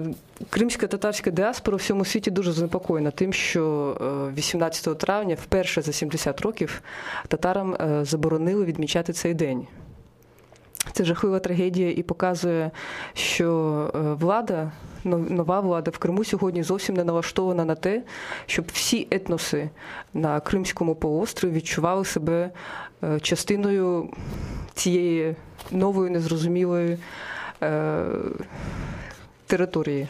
Кримська 0.49 0.87
татарська 0.87 1.31
діаспора 1.31 1.75
у 1.75 1.77
всьому 1.77 2.05
світі 2.05 2.31
дуже 2.31 2.51
занепокоєна 2.51 3.11
тим, 3.11 3.33
що 3.33 3.97
е, 4.31 4.33
18 4.37 4.97
травня, 4.97 5.37
вперше 5.43 5.81
за 5.81 5.91
70 5.93 6.41
років, 6.41 6.81
татарам 7.27 7.73
е, 7.73 8.05
заборонили 8.05 8.65
відмічати 8.65 9.13
цей 9.13 9.33
день. 9.33 9.67
Це 10.92 11.04
жахлива 11.04 11.38
трагедія 11.38 11.90
і 11.90 12.02
показує, 12.02 12.70
що 13.14 13.50
е, 13.94 13.98
влада, 13.98 14.72
нова 15.04 15.60
влада 15.60 15.90
в 15.90 15.98
Криму 15.98 16.24
сьогодні 16.24 16.62
зовсім 16.62 16.94
не 16.94 17.04
налаштована 17.04 17.64
на 17.64 17.74
те, 17.74 18.02
щоб 18.46 18.64
всі 18.72 19.08
етноси 19.10 19.70
на 20.14 20.40
Кримському 20.40 20.94
полуострові 20.94 21.52
відчували 21.52 22.04
себе 22.04 22.50
е, 23.04 23.20
частиною 23.20 24.08
цієї 24.74 25.36
нової 25.70 26.10
незрозумілої 26.10 26.98
е, 27.62 28.04
території. 29.46 30.08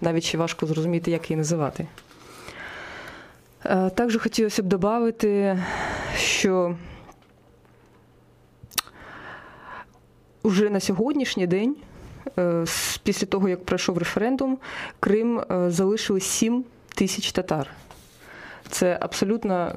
Навіть 0.00 0.24
ще 0.24 0.38
важко 0.38 0.66
зрозуміти, 0.66 1.10
як 1.10 1.30
її 1.30 1.38
називати. 1.38 1.86
Також 3.94 4.16
хотілося 4.16 4.62
б 4.62 4.66
додати, 4.66 5.58
що 6.16 6.74
уже 10.46 10.70
на 10.70 10.80
сьогоднішній 10.80 11.46
день, 11.46 11.76
е, 12.38 12.64
після 13.02 13.26
того, 13.26 13.48
як 13.48 13.64
пройшов 13.64 13.98
референдум, 13.98 14.58
Крим 15.00 15.38
е, 15.38 15.70
залишили 15.70 16.20
7 16.20 16.64
тисяч 16.94 17.32
татар. 17.32 17.70
Це 18.70 18.98
абсолютно 19.00 19.74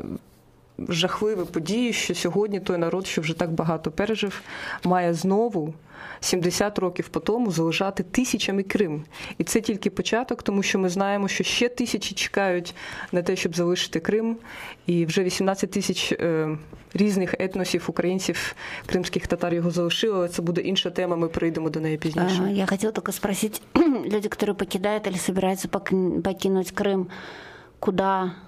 жахливі 0.88 1.44
події, 1.52 1.92
що 1.92 2.14
сьогодні 2.14 2.60
той 2.60 2.78
народ, 2.78 3.06
що 3.06 3.20
вже 3.20 3.34
так 3.34 3.52
багато 3.52 3.90
пережив, 3.90 4.40
має 4.84 5.14
знову 5.14 5.74
70 6.20 6.78
років 6.78 7.08
по 7.08 7.20
тому 7.20 7.50
залишати 7.50 8.02
тисячами 8.02 8.62
Крим. 8.62 9.04
І 9.38 9.44
це 9.44 9.60
тільки 9.60 9.90
початок, 9.90 10.42
тому 10.42 10.62
що 10.62 10.78
ми 10.78 10.88
знаємо, 10.88 11.28
що 11.28 11.44
ще 11.44 11.68
тисячі 11.68 12.14
чекають 12.14 12.74
на 13.12 13.22
те, 13.22 13.36
щоб 13.36 13.56
залишити 13.56 14.00
Крим. 14.00 14.36
І 14.86 15.06
вже 15.06 15.22
18 15.22 15.70
тисяч 15.70 16.12
е, 16.12 16.58
різних 16.94 17.34
етносів, 17.38 17.84
українців, 17.88 18.54
кримських 18.86 19.26
татар 19.26 19.54
його 19.54 19.70
залишили, 19.70 20.16
але 20.16 20.28
це 20.28 20.42
буде 20.42 20.60
інша 20.60 20.90
тема, 20.90 21.16
ми 21.16 21.28
прийдемо 21.28 21.70
до 21.70 21.80
неї 21.80 21.96
пізніше. 21.96 22.42
А, 22.46 22.48
Я 22.48 22.66
хотела 22.66 22.92
только 22.92 23.12
спросить, 23.12 23.62
люди, 24.06 24.28
которые 24.28 24.54
покидают 24.54 25.06
или 25.06 25.16
собираются 25.18 25.68
пок- 25.68 26.22
покинуть 26.22 26.72
Крым, 26.72 27.06
куда 27.80 28.32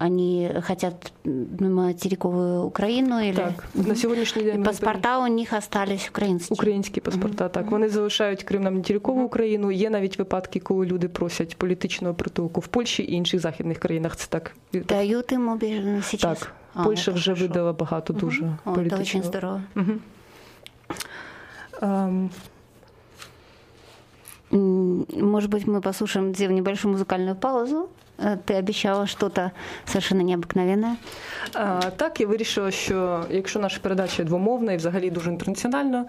они 0.00 0.50
хотят 0.66 1.12
на 1.24 1.68
материковую 1.68 2.62
Украину 2.64 3.18
или 3.20 3.34
Так, 3.36 3.64
на 3.74 3.94
сьогоднішній 3.96 4.42
день 4.42 4.54
И 4.54 4.58
ми 4.58 4.64
паспорта 4.64 5.18
у 5.24 5.26
них 5.28 5.52
остались 5.58 6.08
українські. 6.08 6.54
Українські 6.54 7.00
паспорта, 7.00 7.48
так. 7.48 7.70
Вони 7.70 7.88
залишають 7.88 8.42
Крим 8.42 8.62
на 8.62 8.70
материкову 8.70 9.22
Україну. 9.24 9.70
Є 9.70 9.90
навіть 9.90 10.18
випадки, 10.18 10.60
коли 10.60 10.86
люди 10.86 11.08
просять 11.08 11.56
політичного 11.56 12.14
притулку 12.14 12.60
в 12.60 12.66
Польщі 12.66 13.02
і 13.02 13.12
інших 13.12 13.40
західних 13.40 13.78
країнах. 13.78 14.16
Це 14.16 14.26
так. 14.28 14.52
Дают 14.72 15.32
им 15.32 15.48
убежище 15.48 16.02
сейчас? 16.02 16.38
Так. 16.38 16.52
А, 16.74 16.84
Польща 16.84 17.10
это 17.10 17.14
вже 17.14 17.30
хорошо. 17.30 17.46
видала 17.48 17.72
багато 17.72 18.12
дуже 18.12 18.42
О, 18.44 18.70
это 18.70 18.74
політичного. 18.74 19.00
очень 19.02 19.22
здорово. 19.22 19.60
Мгм. 19.74 20.00
Ем, 21.82 22.30
М, 24.52 25.06
Может 25.16 25.50
быть, 25.50 25.66
мы 25.66 25.80
послушаем 25.80 26.32
где 26.32 26.48
небольшую 26.48 26.94
музыкальную 26.96 27.34
паузу. 27.34 27.88
Э, 28.20 28.36
Ты 28.44 28.54
обещала 28.54 29.06
что-то 29.06 29.52
совершенно 29.86 30.22
необыкновенное. 30.22 30.96
А, 31.54 31.80
Так, 31.96 32.20
я 32.20 32.26
вирішила, 32.26 32.70
що 32.70 33.24
якщо 33.30 33.58
наша 33.58 33.78
передача 33.80 34.24
двомовна 34.24 34.72
і 34.72 34.76
взагалі 34.76 35.10
дуже 35.10 35.30
інтернаціональна, 35.30 36.04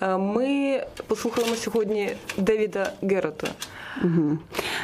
е, 0.00 0.16
ми 0.16 0.82
послухаємо 1.06 1.54
сьогодні 1.56 2.10
Девіда 2.36 2.92
Геррета. 3.02 3.48
Мгм. 4.02 4.38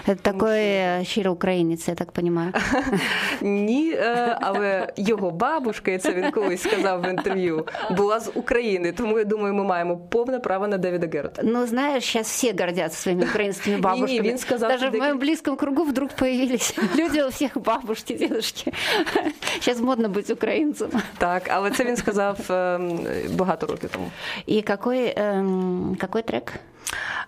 Это 0.06 0.22
такой 0.22 0.58
э, 0.58 1.04
щиро 1.04 1.32
українець, 1.32 1.88
я 1.88 1.94
так 1.94 2.12
понимаю. 2.12 2.52
Ні, 3.40 3.92
е, 3.92 4.38
але 4.40 4.92
його 4.96 5.30
бабушка, 5.30 5.90
і 5.90 5.98
це 5.98 6.14
він 6.14 6.30
колись 6.30 6.62
сказав 6.62 7.02
в 7.02 7.10
інтерв'ю, 7.10 7.66
була 7.90 8.20
з 8.20 8.30
України. 8.34 8.92
Тому 8.92 9.18
я 9.18 9.24
думаю, 9.24 9.54
ми 9.54 9.64
маємо 9.64 9.96
повне 9.96 10.38
право 10.38 10.68
на 10.68 10.78
Девіда 10.78 11.06
Геррета. 11.06 11.42
Ну, 11.44 11.66
знаешь, 11.66 12.04
сейчас 12.04 12.26
все 12.26 12.54
гордятся 12.60 13.02
своими 13.02 13.24
украинскими 13.24 13.76
бабушками. 13.76 14.20
він 14.20 14.38
сказав, 14.38 14.70
Даже 14.70 14.88
в 14.88 14.92
що 14.92 14.98
моем 15.02 15.18
близком 15.18 15.56
кругу 15.56 15.84
вдруг 15.84 16.08
появились 16.18 16.76
люди 16.96 17.22
у 17.24 17.28
всех 17.28 17.58
бабушки, 17.62 18.14
дедушки. 18.14 18.72
Сейчас 19.54 19.80
модно 19.80 20.08
быть 20.08 20.32
украинцем. 20.32 20.88
Так, 21.18 21.42
але 21.48 21.70
це 21.70 21.84
він 21.84 21.96
сказав 21.96 22.38
е, 22.50 22.80
багато 23.34 23.66
років 23.66 23.90
тому. 23.92 24.10
И 24.48 24.62
какой, 24.62 24.98
эм, 24.98 25.96
какой 25.96 26.22
трек? 26.22 26.52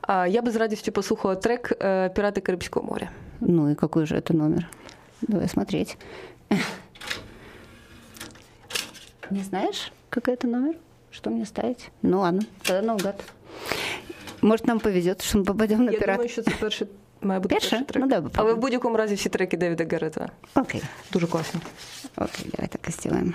А 0.00 0.26
я 0.26 0.42
би 0.42 0.50
з 0.50 0.56
радістю 0.56 0.92
послухала 0.92 1.34
трек 1.34 1.72
е, 1.82 2.08
Пірати 2.08 2.40
Карибського 2.40 2.86
моря. 2.86 3.10
Ну 3.40 3.70
и 3.70 3.74
какой 3.74 4.06
же 4.06 4.16
это 4.16 4.32
номер? 4.36 4.68
Давай 5.22 5.48
смотреть. 5.48 5.96
Не 9.30 9.42
знаешь, 9.42 9.92
какой 10.10 10.34
это 10.34 10.46
номер? 10.46 10.74
Что 11.10 11.30
мне 11.30 11.46
ставить? 11.46 11.90
Ну 12.02 12.20
ладно, 12.20 12.42
тогда 12.62 12.82
наугад. 12.86 13.24
Может, 14.42 14.66
нам 14.66 14.80
повезет, 14.80 15.22
что 15.22 15.38
мы 15.38 15.44
попадем 15.44 15.84
на 15.84 15.92
Я 15.92 15.98
пират. 15.98 16.16
думаю, 16.16 16.28
що 16.28 16.42
це 16.42 16.50
перший 16.60 16.86
має 17.20 17.40
бути 17.40 17.54
Перше? 17.54 17.70
перший 17.70 17.86
трек. 17.86 18.02
Ну, 18.04 18.08
давай 18.08 18.20
Але 18.20 18.28
в 18.28 18.30
попробуємо. 18.32 18.60
будь-якому 18.60 18.96
разі 18.96 19.14
всі 19.14 19.28
треки 19.28 19.56
Девіда 19.56 19.84
Геррета 19.84 20.28
Окей, 20.54 20.82
дуже 21.12 21.26
класні. 21.26 21.60
окей, 22.16 22.46
давай 22.56 22.68
так 22.68 22.88
и 22.88 22.92
сделаем. 22.92 23.34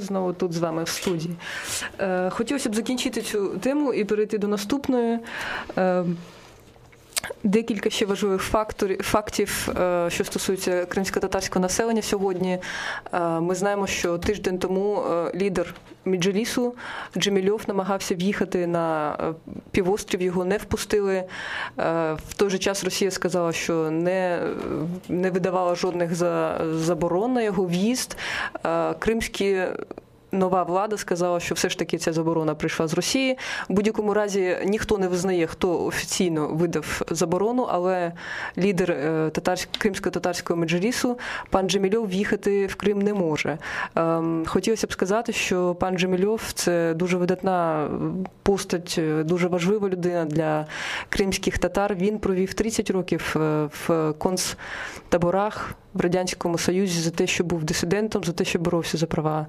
Знову 0.00 0.32
тут 0.32 0.52
з 0.52 0.58
вами 0.58 0.84
в 0.84 0.88
студії. 0.88 1.36
Е, 2.00 2.30
Хотілося 2.30 2.70
б 2.70 2.74
закінчити 2.74 3.22
цю 3.22 3.48
тему 3.48 3.92
і 3.92 4.04
перейти 4.04 4.38
до 4.38 4.48
наступної. 4.48 5.18
Декілька 7.48 7.90
ще 7.90 8.06
важливих 8.06 8.42
факторів, 8.42 9.02
фактів, 9.02 9.68
е, 9.80 10.06
що 10.10 10.24
стосуються 10.24 10.86
кримсько-татарського 10.86 11.62
населення 11.62 12.02
сьогодні. 12.02 12.58
Е, 13.12 13.20
Ми 13.40 13.54
знаємо, 13.54 13.86
що 13.86 14.18
тиждень 14.18 14.58
тому 14.58 15.02
е, 15.02 15.32
лідер 15.34 15.74
Міджелісу 16.04 16.74
Джемільов 17.16 17.62
намагався 17.68 18.14
в'їхати 18.14 18.66
на 18.66 19.16
півострів, 19.70 20.22
його 20.22 20.44
не 20.44 20.56
впустили. 20.56 21.24
В 21.76 22.34
той 22.36 22.50
же 22.50 22.58
час 22.58 22.84
Росія 22.84 23.10
сказала, 23.10 23.52
що 23.52 23.90
не, 23.90 24.40
не 25.08 25.30
видавала 25.30 25.74
жодних 25.74 26.14
за- 26.14 26.60
заборон 26.74 27.32
на 27.32 27.42
його 27.42 27.64
в'їзд. 27.64 28.16
Кримські 28.98 29.62
Нова 30.32 30.62
влада 30.62 30.96
сказала, 30.96 31.40
що 31.40 31.54
все 31.54 31.68
ж 31.68 31.78
таки 31.78 31.98
ця 31.98 32.12
заборона 32.12 32.54
прийшла 32.54 32.86
з 32.86 32.94
Росії. 32.94 33.38
В 33.68 33.72
будь-якому 33.72 34.14
разі 34.14 34.56
ніхто 34.64 34.98
не 34.98 35.08
визнає, 35.08 35.46
хто 35.46 35.84
офіційно 35.84 36.48
видав 36.48 37.02
заборону, 37.10 37.62
але 37.62 38.12
лідер 38.58 38.90
е, 38.90 39.30
кримсько-татарського 39.78 40.60
меджлісу 40.60 41.18
пан 41.50 41.68
Джемільов 41.68 42.08
в'їхати 42.08 42.66
в 42.66 42.74
Крим 42.74 42.98
не 42.98 43.14
може. 43.14 43.58
Ем, 43.94 44.44
Хотілося 44.46 44.86
б 44.86 44.92
сказати, 44.92 45.32
що 45.32 45.74
пан 45.74 45.98
Джемільов 45.98 46.42
це 46.54 46.94
дуже 46.94 47.16
видатна 47.16 47.88
постать, 48.42 48.94
е, 48.98 49.22
дуже 49.22 49.48
важлива 49.48 49.88
людина 49.88 50.24
для 50.24 50.66
кримських 51.08 51.58
татар. 51.58 51.94
Він 51.94 52.18
провів 52.18 52.54
30 52.54 52.90
років 52.90 53.36
е, 53.36 53.68
в 53.86 54.12
концтаборах 54.18 55.74
в 55.94 56.00
радянському 56.00 56.58
союзі 56.58 57.00
за 57.00 57.10
те, 57.10 57.26
що 57.26 57.44
був 57.44 57.64
дисидентом, 57.64 58.24
за 58.24 58.32
те, 58.32 58.44
що 58.44 58.58
боровся 58.58 58.98
за 58.98 59.06
права 59.06 59.46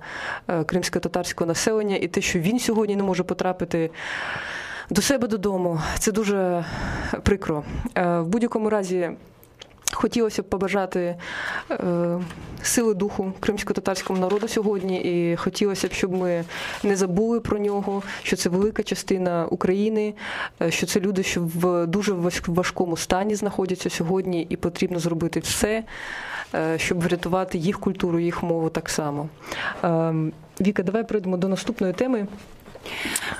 е, 0.48 0.64
кримсько-татарського 0.64 1.48
населення, 1.48 1.96
і 1.96 2.08
те, 2.08 2.22
що 2.22 2.40
він 2.40 2.60
сьогодні 2.60 2.96
не 2.96 3.04
може 3.04 3.24
потрапити. 3.24 3.90
До 4.90 5.02
себе 5.02 5.28
додому 5.28 5.82
це 6.00 6.12
дуже 6.12 6.66
прикро. 7.24 7.64
Е, 7.96 8.20
В 8.20 8.28
будь-якому 8.28 8.70
разі 8.70 9.10
хотілося 9.94 10.42
б 10.42 10.46
побажати 10.46 11.16
е, 11.72 12.20
сили 12.62 12.94
духу 12.94 13.34
кримсько-татарському 13.40 14.20
народу 14.20 14.48
сьогодні, 14.48 15.02
і 15.02 15.36
хотілося 15.36 15.88
б, 15.88 15.92
щоб 15.94 16.12
ми 16.14 16.44
не 16.84 16.96
забули 16.96 17.40
про 17.40 17.58
нього, 17.60 18.04
що 18.24 18.36
це 18.36 18.50
велика 18.50 18.84
частина 18.84 19.46
України, 19.46 20.14
е, 20.62 20.72
що 20.72 20.86
це 20.86 21.00
люди, 21.00 21.24
що 21.24 21.42
в 21.42 21.88
дуже 21.88 22.14
важ- 22.14 22.54
важкому 22.54 22.98
стані 22.98 23.36
знаходяться 23.36 23.90
сьогодні, 23.90 24.48
і 24.50 24.56
потрібно 24.56 25.00
зробити 25.00 25.40
все, 25.40 25.84
е, 26.56 26.78
щоб 26.80 27.02
врятувати 27.02 27.58
їх 27.58 27.80
культуру, 27.80 28.20
їх 28.20 28.44
мову 28.44 28.70
так 28.70 28.90
само. 28.90 29.30
Е, 29.84 30.14
Віка, 30.62 30.84
давай 30.84 31.08
перейдемо 31.08 31.38
до 31.38 31.48
наступної 31.48 31.94
теми. 31.94 32.28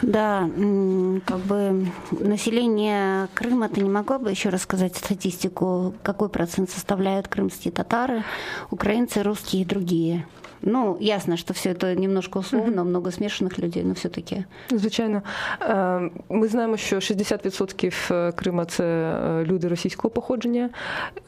Да, 0.03 0.49
м, 0.59 1.23
как 1.27 1.39
бы 1.39 1.87
население 2.21 3.29
Крыма, 3.35 3.69
ты 3.69 3.83
не 3.83 3.91
могла 3.91 4.19
бы 4.19 4.31
еще 4.31 4.49
рассказать 4.51 4.97
статистику, 4.97 5.95
какой 6.03 6.29
процент 6.29 6.71
составляют 6.71 7.29
крымские 7.29 7.73
татары, 7.73 8.23
украинцы, 8.71 9.23
русские 9.23 9.63
и 9.63 9.65
другие? 9.65 10.25
Ну, 10.67 10.97
ясно, 11.01 11.37
что 11.37 11.53
все 11.53 11.71
это 11.73 11.95
немножко 11.95 12.39
условно, 12.39 12.85
много 12.85 13.11
смешанных 13.11 13.59
людей, 13.59 13.83
но 13.85 13.93
все-таки. 13.95 14.45
Звичайно, 14.71 15.23
Е, 15.61 16.11
ми 16.29 16.49
знаємо, 16.49 16.77
що 16.77 16.97
60% 17.01 18.33
Крима 18.33 18.65
це 18.65 18.85
е, 18.85 19.45
люди 19.45 19.69
російського 19.69 20.11
походження, 20.15 20.71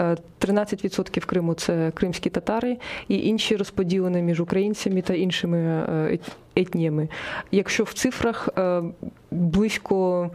е, 0.01 0.17
13% 0.39 1.25
Криму 1.27 1.55
це 1.55 1.91
кримські 1.95 2.31
татари, 2.31 2.77
і 3.09 3.17
інші 3.27 3.57
розподілені 3.57 4.23
між 4.23 4.41
українцями 4.41 5.03
та 5.03 5.15
іншими 5.15 5.59
е, 5.59 6.13
ет- 6.13 6.33
етніями. 6.57 7.09
Якщо 7.51 7.85
в 7.85 7.93
цифрах 7.93 8.49
е, 8.59 8.83
близько 9.31 10.31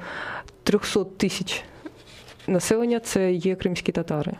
300 0.64 1.04
тисяч 1.04 1.64
населення, 2.48 3.00
це 3.00 3.32
є 3.32 3.56
кримські 3.56 3.92
татари. 3.92 4.34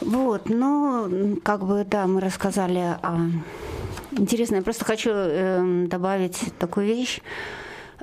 Вот, 0.00 0.40
ну, 0.50 1.04
м, 1.04 1.36
как 1.42 1.62
бы, 1.62 1.84
да, 1.84 2.06
мы 2.06 2.20
рассказали 2.20 2.96
о... 3.02 3.30
Интересно, 4.18 4.56
я 4.56 4.62
просто 4.62 4.84
хочу 4.84 5.10
эм, 5.10 5.88
добавить 5.88 6.52
такую 6.58 6.86
вещь 6.86 7.22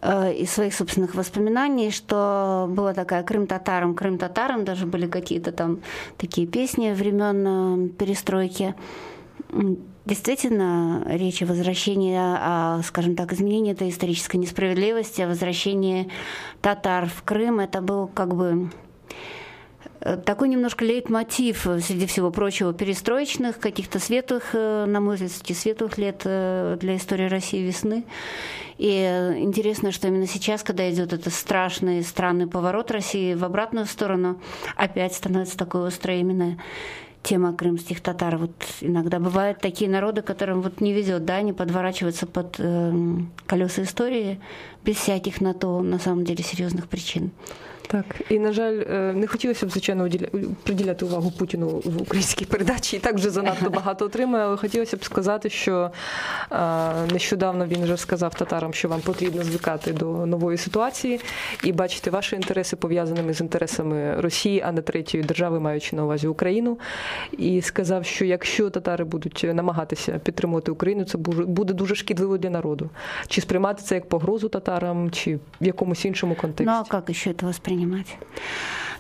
э, 0.02 0.34
из 0.34 0.52
своих 0.52 0.74
собственных 0.74 1.16
воспоминаний, 1.16 1.92
что 1.92 2.68
была 2.70 2.94
такая 2.94 3.24
Крым 3.24 3.46
татарам, 3.46 3.94
Крым 3.94 4.18
татарам, 4.18 4.66
даже 4.66 4.86
были 4.86 5.08
какие-то 5.08 5.52
там 5.52 5.80
такие 6.18 6.48
песни 6.48 6.92
времен 6.94 7.48
э, 7.48 7.90
перестройки. 7.90 8.74
Действительно, 10.07 11.03
речь 11.07 11.43
о 11.43 11.47
возвращении, 11.47 12.17
о, 12.17 12.81
скажем 12.85 13.17
так, 13.17 13.33
изменении 13.33 13.73
этой 13.73 13.91
исторической 13.91 14.37
несправедливости, 14.37 15.21
о 15.21 15.29
возвращении 15.29 16.11
татар 16.63 17.07
в 17.07 17.23
Крым, 17.25 17.61
это 17.61 17.81
был 17.83 18.07
как 18.07 18.35
бы 18.35 18.71
Э, 20.07 20.17
такой 20.17 20.49
немножко 20.49 20.85
лейтмотив 20.85 21.67
э, 21.67 21.81
среди 21.81 22.07
всего 22.07 22.31
прочего 22.31 22.73
перестроечных, 22.73 23.59
каких-то 23.59 23.99
светлых, 23.99 24.51
э, 24.53 24.85
на 24.87 25.01
мой 25.01 25.17
взгляд, 25.17 25.59
светлых 25.59 25.99
лет 25.99 26.21
для 26.23 26.97
истории 26.97 27.29
России 27.29 27.67
весны. 27.67 28.05
И 28.79 28.89
интересно, 29.39 29.91
что 29.91 30.07
именно 30.07 30.27
сейчас, 30.27 30.63
когда 30.63 30.89
идет 30.91 31.13
этот 31.13 31.33
страшный, 31.33 32.03
странный 32.03 32.47
поворот 32.47 32.91
России 32.91 33.35
в 33.35 33.45
обратную 33.45 33.87
сторону, 33.87 34.41
опять 34.77 35.15
становится 35.15 35.57
такой 35.57 35.89
острой 35.89 36.21
именно 36.21 36.59
тема 37.27 37.53
крымских 37.53 38.01
татар. 38.01 38.37
Вот 38.37 38.53
иногда 38.81 39.19
бывают 39.19 39.59
такие 39.59 39.91
народы, 39.91 40.23
которым 40.23 40.63
вот 40.63 40.81
не 40.81 40.93
везет, 40.93 41.25
да, 41.25 41.37
они 41.37 41.53
подворачиваются 41.53 42.27
под 42.27 42.57
эм, 42.59 43.33
колеса 43.47 43.83
истории 43.83 44.41
без 44.85 44.97
всяких 44.97 45.41
на 45.41 45.53
то, 45.53 45.83
на 45.83 45.99
самом 45.99 46.25
деле, 46.25 46.45
серьезных 46.45 46.89
причин. 46.89 47.33
Так, 47.87 48.05
і 48.31 48.39
на 48.39 48.53
жаль, 48.53 48.83
е, 48.91 49.13
не 49.17 49.27
хотілося 49.27 49.67
б 49.67 49.71
звичайно 49.71 50.09
приділяти 50.63 51.05
увагу 51.05 51.31
Путіну 51.39 51.69
в 51.69 52.03
українській 52.03 52.45
передачі. 52.45 52.97
І 52.97 52.99
так 53.01 53.15
вже 53.15 53.31
занадто 53.31 53.71
багато 53.71 54.05
отримує, 54.05 54.43
але 54.45 54.57
хотілося 54.57 54.97
б 54.97 55.05
сказати, 55.05 55.51
що 55.51 55.91
е, 56.53 56.57
нещодавно 57.13 57.67
він 57.67 57.83
вже 57.83 57.97
сказав 57.97 58.35
татарам, 58.35 58.75
що 58.75 58.89
вам 58.89 59.01
потрібно 59.01 59.45
звикати 59.45 59.93
до 59.93 60.27
нової 60.27 60.59
ситуації 60.59 61.21
і 61.65 61.73
бачити 61.73 62.11
ваші 62.11 62.37
інтереси 62.37 62.77
пов'язаними 62.77 63.35
з 63.35 63.41
інтересами 63.41 64.21
Росії, 64.21 64.63
а 64.67 64.73
не 64.73 64.83
третьої 64.83 65.25
держави, 65.25 65.61
маючи 65.61 65.97
на 65.97 66.05
увазі 66.05 66.27
Україну. 66.27 66.79
І 67.39 67.63
сказав, 67.63 68.05
що 68.05 68.25
якщо 68.25 68.71
татари 68.71 69.05
будуть 69.05 69.47
намагатися 69.55 70.19
підтримувати 70.25 70.71
Україну, 70.71 71.05
це 71.05 71.19
буде- 71.19 71.73
дуже 71.73 71.95
шкідливо 71.95 72.39
для 72.39 72.51
народу. 72.51 72.91
Чи 73.29 73.41
сприймати 73.41 73.83
це 73.83 73.95
як 73.95 74.09
погрозу 74.09 74.49
татарам, 74.49 75.11
чи 75.11 75.37
в 75.61 75.67
якомусь 75.67 76.05
іншому 76.05 76.35
контексті? 76.35 76.65
Ну 76.65 76.73
а 76.73 76.85
как 76.91 77.11
еще 77.11 77.31
это 77.31 77.47
воспринимать? 77.77 78.07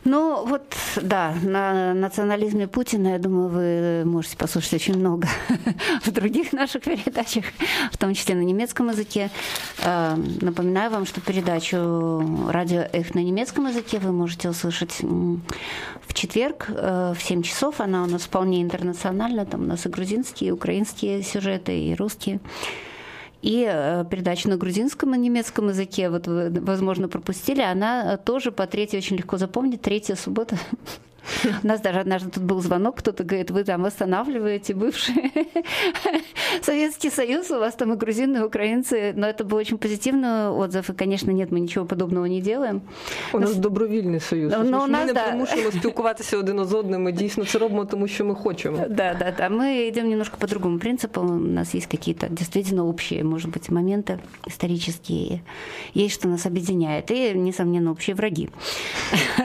Ну 0.05 0.47
вот, 0.47 0.62
да, 1.03 1.35
на 1.43 1.93
национализме 1.93 2.69
Путина, 2.69 3.09
я 3.09 3.19
думаю, 3.19 3.49
вы 3.49 4.09
можете 4.09 4.37
послушать 4.37 4.75
очень 4.75 4.97
много 4.97 5.27
в 6.05 6.12
других 6.12 6.53
наших 6.53 6.85
передачах, 6.85 7.45
в 7.91 7.99
том 7.99 8.15
числе 8.15 8.37
на 8.37 8.43
немецком 8.43 8.89
языке. 8.91 9.31
Э, 9.83 10.15
Напоминаю 10.41 10.93
вам, 10.93 11.07
что 11.07 11.21
передачу 11.21 12.49
«Радио 12.49 12.87
Эх» 12.93 13.17
на 13.17 13.19
немецком 13.19 13.67
языке 13.67 13.99
вы 13.99 14.12
можете 14.12 14.49
услышать 14.49 15.01
в 15.01 16.15
четверг 16.15 16.67
э, 16.69 17.15
в 17.19 17.21
7 17.21 17.43
часов. 17.43 17.81
Она 17.81 18.05
у 18.05 18.07
нас 18.07 18.23
вполне 18.23 18.62
интернациональная, 18.62 19.45
там 19.45 19.62
у 19.62 19.67
нас 19.67 19.87
и 19.87 19.89
грузинские, 19.89 20.49
и 20.49 20.53
украинские 20.53 21.25
сюжеты, 21.25 21.77
и 21.77 21.97
русские. 21.97 22.39
И 23.41 23.67
э, 23.67 24.06
передачу 24.10 24.50
на 24.50 24.58
грузинском 24.58 25.15
и 25.15 25.17
немецком 25.17 25.70
языке, 25.70 26.10
вот 26.10 26.28
вы, 26.28 26.50
возможно, 26.62 27.08
пропустили, 27.08 27.62
она 27.62 28.13
э, 28.13 28.17
тоже 28.17 28.52
по 28.52 28.67
третьей 28.67 29.00
очень 29.00 29.17
легко 29.17 29.38
запомнить, 29.38 29.82
третья 29.82 30.15
суббота. 30.15 30.58
У 31.63 31.67
нас 31.67 31.82
даже 31.82 32.00
однажды 32.00 32.30
тут 32.32 32.44
был 32.44 32.62
звонок, 32.62 32.98
кто-то 32.98 33.24
говорит, 33.24 33.52
вы 33.52 33.63
там 33.63 33.84
восстанавливаете 33.84 34.74
бывший 34.74 35.32
Советский 36.62 37.10
Союз, 37.12 37.52
у 37.52 37.60
вас 37.60 37.76
там 37.76 37.94
и 37.94 37.96
грузины, 37.96 38.38
и 38.38 38.41
украинцы, 38.41 39.13
но 39.15 39.28
это 39.28 39.44
был 39.44 39.58
очень 39.58 39.78
позитивный 39.78 40.50
отзыв, 40.50 40.89
и, 40.89 40.94
конечно, 40.94 41.32
нет, 41.32 41.52
мы 41.52 41.60
ничего 41.60 41.86
подобного 41.86 42.26
не 42.26 42.41
делаем. 42.41 42.82
У 43.34 43.39
нас 43.39 43.56
добровільний 43.56 44.20
союз. 44.20 44.54
Ну, 44.58 44.72
Ми 44.72 44.78
у 44.78 44.86
ж 44.86 44.91
нас, 44.91 45.00
ми 45.02 45.06
не 45.06 45.13
да. 45.13 45.28
примушуємо 45.28 45.72
спілкуватися 45.72 46.38
один 46.38 46.65
з 46.65 46.74
одним. 46.74 47.04
Ми 47.04 47.12
дійсно 47.12 47.46
це 47.46 47.58
робимо, 47.60 47.86
тому 47.86 48.08
що 48.08 48.26
ми 48.26 48.36
хочемо. 48.36 48.78
Да, 48.89 49.13
да, 49.20 49.34
да. 49.38 49.50
Мы 49.50 49.88
идем 49.89 50.10
немножко 50.10 50.38
по 50.39 50.48
другому 50.48 50.80
принципу. 50.80 51.22
У 51.22 51.36
нас 51.36 51.76
есть 51.76 51.88
какие-то 51.88 52.28
действительно 52.30 52.88
общие, 52.88 53.24
может 53.24 53.50
быть, 53.52 53.70
моменты 53.70 54.20
исторические. 54.48 55.41
Есть, 55.96 56.15
что 56.15 56.28
нас 56.28 56.46
объединяет. 56.46 57.12
И, 57.12 57.34
несомненно, 57.34 57.91
общие 57.91 58.15
враги. 58.15 58.50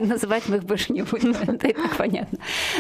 Называть 0.01 0.49
мы 0.49 0.57
их 0.57 0.65
больше 0.65 0.93
не 0.93 1.03
будем. 1.03 1.33
Это 1.33 1.70
и 1.71 1.73
так 1.73 1.97
понятно. 1.97 2.39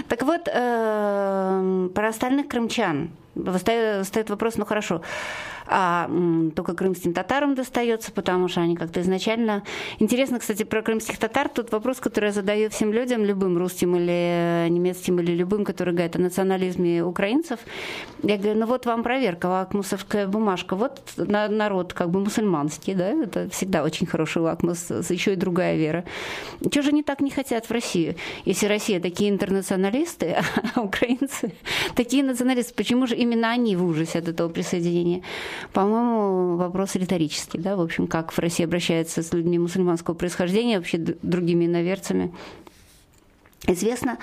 Так 0.08 0.22
вот, 0.22 0.48
э, 0.52 1.88
про 1.94 2.08
остальных 2.08 2.48
крымчан. 2.48 3.10
Встает 3.34 4.30
вопрос, 4.30 4.56
ну 4.56 4.64
хорошо, 4.64 5.02
а 5.71 6.09
только 6.55 6.73
крымским 6.73 7.13
татарам 7.13 7.55
достается, 7.55 8.11
потому 8.11 8.47
что 8.47 8.61
они 8.61 8.75
как-то 8.75 9.01
изначально... 9.01 9.63
Интересно, 9.99 10.39
кстати, 10.39 10.63
про 10.63 10.81
крымских 10.81 11.17
татар, 11.17 11.47
тут 11.47 11.71
вопрос, 11.71 11.99
который 11.99 12.25
я 12.27 12.31
задаю 12.31 12.69
всем 12.69 12.91
людям, 12.91 13.23
любым 13.23 13.57
русским 13.57 13.95
или 13.95 14.67
немецким, 14.69 15.19
или 15.19 15.31
любым, 15.31 15.63
который 15.63 15.93
говорит 15.93 16.15
о 16.15 16.19
национализме 16.19 17.03
украинцев. 17.03 17.59
Я 18.21 18.37
говорю, 18.37 18.59
ну 18.59 18.65
вот 18.65 18.85
вам 18.85 19.01
проверка, 19.03 19.45
лакмусовская 19.45 20.27
бумажка. 20.27 20.75
Вот 20.75 21.01
народ 21.17 21.93
как 21.93 22.09
бы 22.09 22.19
мусульманский, 22.19 22.93
да, 22.93 23.09
это 23.09 23.49
всегда 23.49 23.83
очень 23.83 24.07
хороший 24.07 24.41
лакмус, 24.41 24.89
еще 25.09 25.33
и 25.33 25.35
другая 25.35 25.77
вера. 25.77 26.03
Чего 26.69 26.83
же 26.83 26.89
они 26.89 27.03
так 27.03 27.21
не 27.21 27.31
хотят 27.31 27.65
в 27.65 27.71
Россию? 27.71 28.15
Если 28.43 28.67
Россия 28.67 28.99
такие 28.99 29.29
интернационалисты, 29.29 30.35
а 30.75 30.81
украинцы 30.81 31.53
такие 31.95 32.23
националисты, 32.23 32.73
почему 32.73 33.07
же 33.07 33.15
именно 33.15 33.51
они 33.51 33.75
в 33.77 33.85
ужасе 33.85 34.19
от 34.19 34.27
этого 34.27 34.49
присоединения? 34.49 35.23
По-моему, 35.73 36.57
вопрос 36.57 36.95
риторический, 36.95 37.57
да, 37.57 37.75
в 37.75 37.81
общем, 37.81 38.07
как 38.07 38.31
в 38.31 38.39
России 38.39 38.63
обращаются 38.63 39.23
с 39.23 39.33
людьми 39.33 39.59
мусульманского 39.59 40.15
происхождения, 40.15 40.77
вообще 40.77 40.97
другими 40.97 41.65
иноверцами 41.65 42.33
известно. 43.67 44.17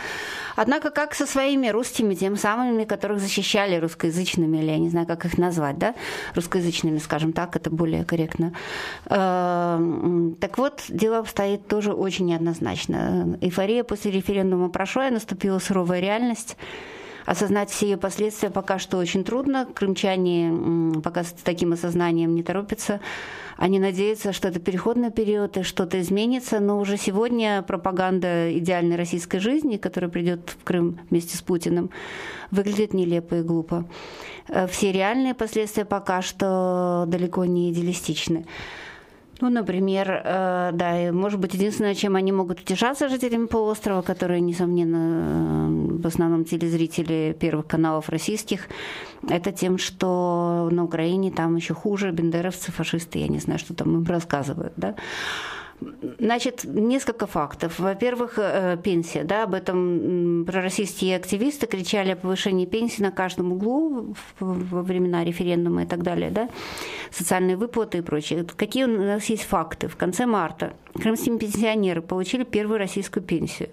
Однако, 0.57 0.91
как 0.91 1.15
со 1.15 1.27
своими 1.27 1.69
русскими, 1.69 2.15
тем 2.15 2.37
самыми, 2.37 2.85
которых 2.85 3.21
защищали 3.21 3.77
русскоязычными, 3.77 4.59
или 4.59 4.71
я 4.71 4.79
не 4.79 4.89
знаю, 4.89 5.07
как 5.07 5.25
их 5.25 5.39
назвать, 5.39 5.79
да, 5.79 5.95
русскоязычными, 6.35 6.99
скажем 6.99 7.33
так, 7.33 7.55
это 7.55 7.71
более 7.71 8.05
корректно. 8.05 8.53
Э, 9.07 10.33
так 10.41 10.59
вот, 10.59 10.85
дело 10.89 11.19
обстоит 11.19 11.69
тоже 11.69 11.93
очень 11.93 12.27
неоднозначно. 12.27 13.39
Эйфория 13.41 13.85
после 13.85 14.11
референдума 14.11 14.69
прошла, 14.69 15.09
и 15.09 15.13
наступила 15.13 15.61
суровая 15.61 16.01
реальность. 16.01 16.57
Осознать 17.29 17.69
все 17.69 17.91
ее 17.91 17.99
последствия 17.99 18.49
пока 18.49 18.79
что 18.79 18.97
очень 18.97 19.23
трудно. 19.23 19.67
Крымчане 19.75 21.03
пока 21.03 21.25
с 21.25 21.33
таким 21.45 21.75
осознанием 21.75 22.35
не 22.35 22.43
торопятся. 22.43 23.01
Они 23.59 23.79
надеются, 23.79 24.33
что 24.33 24.49
это 24.49 24.61
переходный 24.61 25.11
период 25.11 25.59
и 25.59 25.63
что-то 25.63 26.01
изменится, 26.01 26.59
но 26.59 26.81
уже 26.81 26.97
сегодня 26.97 27.61
пропаганда 27.61 28.57
идеальной 28.57 28.97
российской 28.97 29.41
жизни, 29.41 29.77
которая 29.77 30.11
придет 30.11 30.57
в 30.59 30.65
Крым 30.65 31.01
вместе 31.11 31.37
с 31.37 31.43
Путиным, 31.43 31.91
выглядит 32.51 32.95
нелепо 32.95 33.35
и 33.35 33.43
глупо. 33.43 33.85
Э, 34.49 34.67
все 34.67 34.91
реальные 34.91 35.35
последствия 35.35 35.85
пока 35.85 36.23
что 36.23 37.05
далеко 37.09 37.45
не 37.45 37.71
идеалистичны. 37.71 38.47
Ну, 39.41 39.51
например, 39.51 40.23
э, 40.25 40.71
да, 40.73 41.13
может 41.13 41.39
быть, 41.39 41.55
единственное, 41.55 41.95
чем 41.95 42.17
они 42.17 42.33
могут 42.33 42.61
утешаться 42.61 43.09
жителями 43.09 43.47
полуострова, 43.47 44.03
которые, 44.03 44.41
несомненно, 44.41 44.97
э, 44.97 46.03
в 46.03 46.07
основном 46.07 46.45
телезрители 46.45 47.37
первых 47.39 47.67
каналов 47.67 48.09
российских, 48.09 48.69
это 49.29 49.53
тем, 49.53 49.79
что 49.79 50.69
на 50.73 50.85
Украине 50.85 51.31
там 51.31 51.57
еще 51.57 51.75
хуже, 51.75 52.11
бендеровцы, 52.11 52.73
фашисты, 52.73 53.21
я 53.21 53.29
не 53.29 53.39
знаю, 53.39 53.61
что 53.61 53.75
там 53.75 53.97
им 53.97 54.05
рассказывают, 54.05 54.73
да. 54.77 54.95
Значит, 56.19 56.65
несколько 56.65 57.27
фактов. 57.27 57.79
Во-первых, 57.79 58.35
э, 58.37 58.77
пенсия. 58.83 59.23
Да, 59.23 59.45
об 59.45 59.55
этом 59.55 60.45
пророссийские 60.45 61.17
активисты 61.17 61.67
кричали 61.67 62.11
о 62.13 62.17
повышении 62.17 62.67
пенсии 62.67 63.03
на 63.03 63.13
каждом 63.13 63.53
углу 63.53 64.15
во 64.41 64.83
времена 64.83 65.25
референдума 65.25 65.85
и 65.85 65.87
так 65.87 66.03
далее. 66.03 66.31
Да? 66.31 66.49
Социальные 67.11 67.57
выплаты 67.57 67.99
и 67.99 68.03
прочее. 68.03 68.45
Какие 68.57 68.85
у 68.85 68.89
нас 68.89 69.25
есть 69.27 69.45
факты? 69.45 69.87
В 69.89 69.97
конце 69.97 70.27
марта 70.27 70.73
крымские 70.95 71.39
пенсионеры 71.39 72.03
получили 72.03 72.43
первую 72.43 72.79
российскую 72.79 73.23
пенсию. 73.23 73.69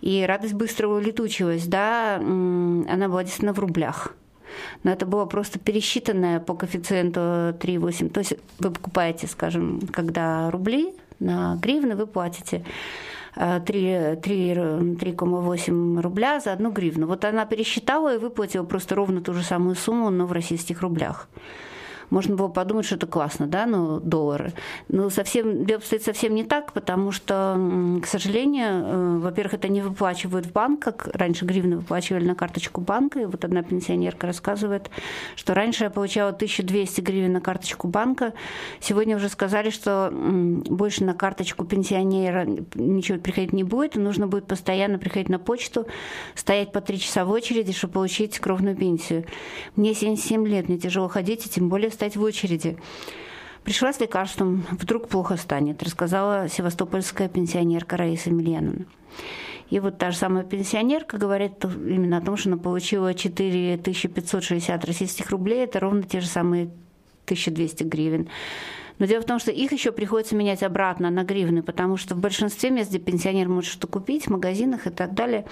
И 0.00 0.24
радость 0.26 0.54
быстро 0.54 0.88
улетучилась. 0.88 1.66
Да? 1.66 2.16
Она 2.16 3.08
была 3.08 3.22
действительно 3.22 3.52
в 3.52 3.58
рублях 3.60 4.14
но 4.82 4.92
это 4.92 5.06
было 5.06 5.24
просто 5.26 5.58
пересчитанное 5.58 6.40
по 6.40 6.54
коэффициенту 6.54 7.20
3,8. 7.20 8.10
То 8.10 8.20
есть 8.20 8.34
вы 8.58 8.70
покупаете, 8.70 9.26
скажем, 9.26 9.80
когда 9.92 10.50
рубли, 10.50 10.94
на 11.20 11.56
гривны 11.56 11.96
вы 11.96 12.06
платите 12.06 12.64
3,8 13.36 16.00
рубля 16.00 16.40
за 16.40 16.52
одну 16.52 16.70
гривну. 16.70 17.06
Вот 17.06 17.24
она 17.24 17.46
пересчитала 17.46 18.14
и 18.14 18.18
выплатила 18.18 18.64
просто 18.64 18.94
ровно 18.94 19.20
ту 19.20 19.34
же 19.34 19.42
самую 19.42 19.74
сумму, 19.74 20.10
но 20.10 20.26
в 20.26 20.32
российских 20.32 20.82
рублях 20.82 21.28
можно 22.14 22.36
было 22.36 22.46
подумать, 22.46 22.86
что 22.86 22.94
это 22.94 23.08
классно, 23.08 23.48
да, 23.48 23.66
ну, 23.66 23.98
доллары. 23.98 24.52
Но 24.88 25.10
совсем, 25.10 25.64
дело 25.64 25.78
обстоит 25.78 26.04
совсем 26.04 26.32
не 26.32 26.44
так, 26.44 26.72
потому 26.72 27.10
что, 27.10 27.58
к 28.00 28.06
сожалению, 28.06 28.68
э, 28.68 29.18
во-первых, 29.18 29.54
это 29.54 29.66
не 29.66 29.82
выплачивают 29.82 30.46
в 30.46 30.52
банк, 30.52 30.80
как 30.80 31.08
раньше 31.12 31.44
гривны 31.44 31.78
выплачивали 31.78 32.24
на 32.24 32.36
карточку 32.36 32.80
банка, 32.80 33.20
и 33.20 33.24
вот 33.24 33.44
одна 33.44 33.64
пенсионерка 33.64 34.28
рассказывает, 34.28 34.90
что 35.34 35.54
раньше 35.54 35.84
я 35.84 35.90
получала 35.90 36.30
1200 36.30 37.00
гривен 37.00 37.32
на 37.32 37.40
карточку 37.40 37.88
банка, 37.88 38.32
сегодня 38.78 39.16
уже 39.16 39.28
сказали, 39.28 39.70
что 39.70 40.08
больше 40.12 41.02
на 41.02 41.14
карточку 41.14 41.64
пенсионера 41.64 42.46
ничего 42.76 43.18
приходить 43.18 43.52
не 43.52 43.64
будет, 43.64 43.96
и 43.96 43.98
нужно 43.98 44.28
будет 44.28 44.46
постоянно 44.46 44.98
приходить 44.98 45.28
на 45.28 45.40
почту, 45.40 45.88
стоять 46.36 46.70
по 46.70 46.80
три 46.80 47.00
часа 47.00 47.24
в 47.24 47.30
очереди, 47.32 47.72
чтобы 47.72 47.94
получить 47.94 48.38
кровную 48.38 48.76
пенсию. 48.76 49.24
Мне 49.74 49.94
77 49.94 50.46
лет, 50.46 50.68
мне 50.68 50.78
тяжело 50.78 51.08
ходить, 51.08 51.46
и 51.46 51.48
тем 51.50 51.68
более 51.68 51.90
стоять 51.90 52.03
в 52.12 52.22
очереди. 52.22 52.76
Пришла 53.64 53.92
с 53.92 54.00
лекарством, 54.00 54.64
вдруг 54.72 55.08
плохо 55.08 55.36
станет, 55.36 55.82
рассказала 55.82 56.48
севастопольская 56.48 57.28
пенсионерка 57.28 57.96
Раиса 57.96 58.30
Емельяновна. 58.30 58.84
И 59.70 59.80
вот 59.80 59.96
та 59.98 60.10
же 60.10 60.18
самая 60.18 60.44
пенсионерка 60.44 61.16
говорит 61.16 61.64
именно 61.64 62.18
о 62.18 62.20
том, 62.20 62.36
что 62.36 62.50
она 62.50 62.58
получила 62.58 63.14
4560 63.14 64.84
российских 64.84 65.30
рублей, 65.30 65.64
это 65.64 65.80
ровно 65.80 66.02
те 66.02 66.20
же 66.20 66.26
самые 66.26 66.64
1200 67.24 67.84
гривен. 67.84 68.28
Но 68.98 69.06
дело 69.06 69.22
в 69.22 69.26
том, 69.26 69.38
что 69.38 69.50
их 69.50 69.72
еще 69.72 69.90
приходится 69.90 70.36
менять 70.36 70.62
обратно 70.62 71.10
на 71.10 71.24
гривны, 71.24 71.62
потому 71.62 71.96
что 71.96 72.14
в 72.14 72.18
большинстве 72.18 72.70
мест, 72.70 72.90
где 72.90 72.98
пенсионер 72.98 73.48
может 73.48 73.72
что 73.72 73.86
купить, 73.88 74.26
в 74.26 74.30
магазинах 74.30 74.86
и 74.86 74.90
так 74.90 75.14
далее, 75.14 75.46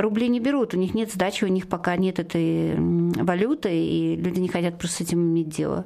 рубли 0.00 0.28
не 0.28 0.40
берут, 0.40 0.74
у 0.74 0.78
них 0.78 0.94
нет 0.94 1.12
сдачи, 1.12 1.44
у 1.44 1.48
них 1.48 1.68
пока 1.68 1.96
нет 1.96 2.18
этой 2.18 2.74
валюты, 2.76 3.70
и 3.72 4.16
люди 4.16 4.40
не 4.40 4.48
хотят 4.48 4.78
просто 4.78 4.98
с 4.98 5.00
этим 5.08 5.20
иметь 5.20 5.48
дело. 5.48 5.84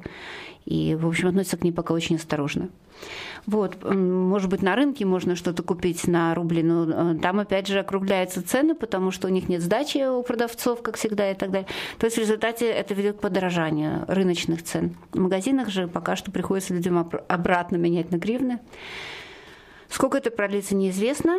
И, 0.65 0.95
в 0.95 1.07
общем, 1.07 1.29
относятся 1.29 1.57
к 1.57 1.63
ней 1.63 1.71
пока 1.71 1.93
очень 1.93 2.17
осторожно. 2.17 2.69
Вот, 3.45 3.77
может 3.89 4.49
быть, 4.49 4.61
на 4.61 4.75
рынке 4.75 5.05
можно 5.05 5.37
что-то 5.37 5.63
купить 5.63 6.05
на 6.07 6.35
рубли, 6.35 6.61
но 6.61 7.13
э, 7.13 7.15
там, 7.21 7.39
опять 7.39 7.67
же, 7.67 7.79
округляются 7.79 8.45
цены, 8.45 8.75
потому 8.75 9.11
что 9.11 9.27
у 9.27 9.31
них 9.31 9.47
нет 9.47 9.61
сдачи 9.61 10.05
у 10.05 10.21
продавцов, 10.23 10.81
как 10.81 10.97
всегда, 10.97 11.31
и 11.31 11.35
так 11.35 11.51
далее. 11.51 11.69
То 11.97 12.07
есть 12.07 12.17
в 12.17 12.19
результате 12.19 12.69
это 12.69 12.93
ведет 12.93 13.17
к 13.17 13.21
подорожанию 13.21 14.03
рыночных 14.09 14.63
цен. 14.63 14.97
В 15.13 15.19
магазинах 15.19 15.69
же 15.69 15.87
пока 15.87 16.17
что 16.17 16.31
приходится 16.31 16.73
людям 16.73 17.09
обратно 17.29 17.77
менять 17.77 18.11
на 18.11 18.17
гривны. 18.17 18.59
Сколько 19.89 20.17
это 20.17 20.29
продлится, 20.29 20.75
неизвестно. 20.75 21.37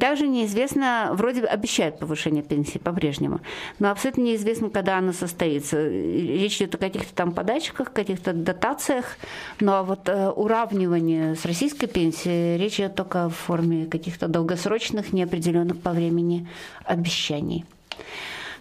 Также 0.00 0.26
неизвестно, 0.26 1.10
вроде 1.12 1.42
обещают 1.42 1.98
повышение 1.98 2.42
пенсии 2.42 2.78
по-прежнему, 2.78 3.40
но 3.78 3.90
абсолютно 3.90 4.22
неизвестно, 4.22 4.68
когда 4.70 4.98
оно 4.98 5.12
состоится. 5.12 5.86
Речь 5.86 6.56
идет 6.56 6.74
о 6.74 6.78
каких-то 6.78 7.14
там 7.14 7.32
подачках, 7.32 7.92
каких-то 7.92 8.32
дотациях, 8.32 9.16
но 9.60 9.84
вот 9.84 10.08
э, 10.08 10.28
уравнивание 10.30 11.36
с 11.36 11.44
российской 11.44 11.86
пенсией 11.86 12.58
речь 12.58 12.80
идет 12.80 12.96
только 12.96 13.28
в 13.28 13.34
форме 13.34 13.86
каких-то 13.86 14.26
долгосрочных, 14.26 15.12
неопределенных 15.12 15.80
по 15.80 15.90
времени 15.90 16.48
обещаний. 16.84 17.64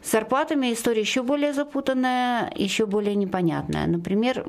С 0.04 0.12
зарплатами 0.12 0.72
история 0.72 1.02
еще 1.02 1.24
более 1.24 1.54
запутанная, 1.54 2.54
еще 2.56 2.86
более 2.86 3.16
непонятная. 3.16 3.88
Например, 3.88 4.46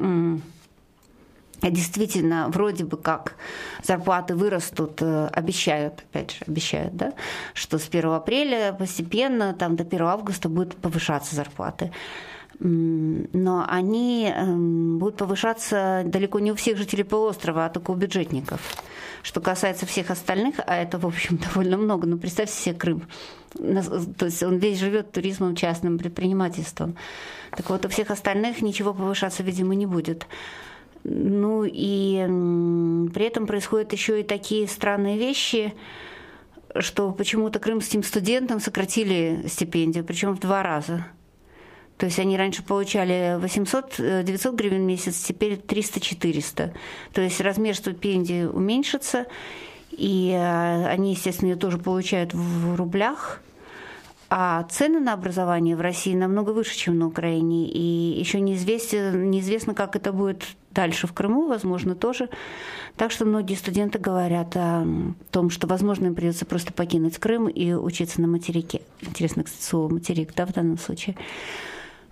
действительно 1.62 2.48
вроде 2.48 2.84
бы 2.84 2.96
как 2.96 3.36
зарплаты 3.82 4.34
вырастут, 4.34 5.00
э, 5.00 5.28
обещают, 5.28 6.04
опять 6.10 6.32
же, 6.32 6.38
обещают, 6.46 6.96
да, 6.96 7.12
что 7.54 7.78
с 7.78 7.88
1 7.88 8.10
апреля 8.10 8.72
постепенно, 8.72 9.54
там 9.54 9.76
до 9.76 9.84
1 9.84 10.02
августа 10.02 10.48
будут 10.48 10.76
повышаться 10.76 11.34
зарплаты. 11.34 11.92
Но 12.58 13.66
они 13.68 14.32
эм, 14.34 14.98
будут 14.98 15.16
повышаться 15.16 16.02
далеко 16.06 16.38
не 16.38 16.52
у 16.52 16.54
всех 16.54 16.78
жителей 16.78 17.04
полуострова, 17.04 17.66
а 17.66 17.68
только 17.68 17.90
у 17.90 17.94
бюджетников. 17.94 18.60
Что 19.22 19.40
касается 19.40 19.86
всех 19.86 20.10
остальных, 20.10 20.54
а 20.66 20.76
это, 20.76 20.98
в 20.98 21.06
общем, 21.06 21.36
довольно 21.48 21.76
много, 21.76 22.06
ну, 22.06 22.16
представьте 22.16 22.54
себе 22.54 22.74
Крым. 22.74 23.02
То 23.52 24.26
есть 24.26 24.42
он 24.42 24.56
весь 24.56 24.78
живет 24.78 25.12
туризмом, 25.12 25.54
частным 25.54 25.98
предпринимательством. 25.98 26.96
Так 27.50 27.68
вот, 27.68 27.84
у 27.84 27.88
всех 27.88 28.10
остальных 28.10 28.62
ничего 28.62 28.94
повышаться, 28.94 29.42
видимо, 29.42 29.74
не 29.74 29.86
будет. 29.86 30.26
Ну 31.08 31.64
и 31.64 32.16
при 33.14 33.26
этом 33.26 33.46
происходят 33.46 33.92
еще 33.92 34.20
и 34.20 34.24
такие 34.24 34.66
странные 34.66 35.16
вещи, 35.16 35.72
что 36.80 37.12
почему-то 37.12 37.60
крымским 37.60 38.02
студентам 38.02 38.58
сократили 38.58 39.44
стипендию, 39.46 40.04
причем 40.04 40.34
в 40.34 40.40
два 40.40 40.64
раза. 40.64 41.06
То 41.96 42.06
есть 42.06 42.18
они 42.18 42.36
раньше 42.36 42.64
получали 42.64 43.40
800-900 43.40 44.56
гривен 44.56 44.82
в 44.82 44.86
месяц, 44.86 45.22
теперь 45.22 45.54
300-400. 45.54 46.72
То 47.12 47.20
есть 47.22 47.40
размер 47.40 47.76
стипендии 47.76 48.44
уменьшится, 48.44 49.26
и 49.92 50.32
э, 50.34 50.86
они, 50.88 51.12
естественно, 51.12 51.50
ее 51.50 51.56
тоже 51.56 51.78
получают 51.78 52.34
в 52.34 52.74
рублях. 52.74 53.40
А 54.28 54.64
цены 54.64 54.98
на 54.98 55.12
образование 55.12 55.76
в 55.76 55.80
России 55.80 56.14
намного 56.14 56.50
выше, 56.50 56.76
чем 56.76 56.98
на 56.98 57.06
Украине. 57.06 57.68
И 57.68 58.18
еще 58.18 58.40
неизвестно, 58.40 59.12
неизвестно, 59.12 59.72
как 59.72 59.94
это 59.94 60.12
будет 60.12 60.44
дальше 60.76 61.06
в 61.06 61.12
Крыму, 61.12 61.48
возможно, 61.48 61.96
тоже. 61.96 62.28
Так 62.96 63.10
что 63.10 63.24
многие 63.24 63.54
студенты 63.54 63.98
говорят 63.98 64.54
о 64.56 64.86
том, 65.30 65.50
что, 65.50 65.66
возможно, 65.66 66.06
им 66.06 66.14
придется 66.14 66.46
просто 66.46 66.72
покинуть 66.72 67.18
Крым 67.18 67.48
и 67.48 67.72
учиться 67.72 68.20
на 68.20 68.28
материке. 68.28 68.82
Интересно, 69.00 69.42
кстати, 69.42 69.64
слово 69.64 69.92
материк, 69.92 70.34
да, 70.34 70.46
в 70.46 70.52
данном 70.52 70.78
случае. 70.78 71.16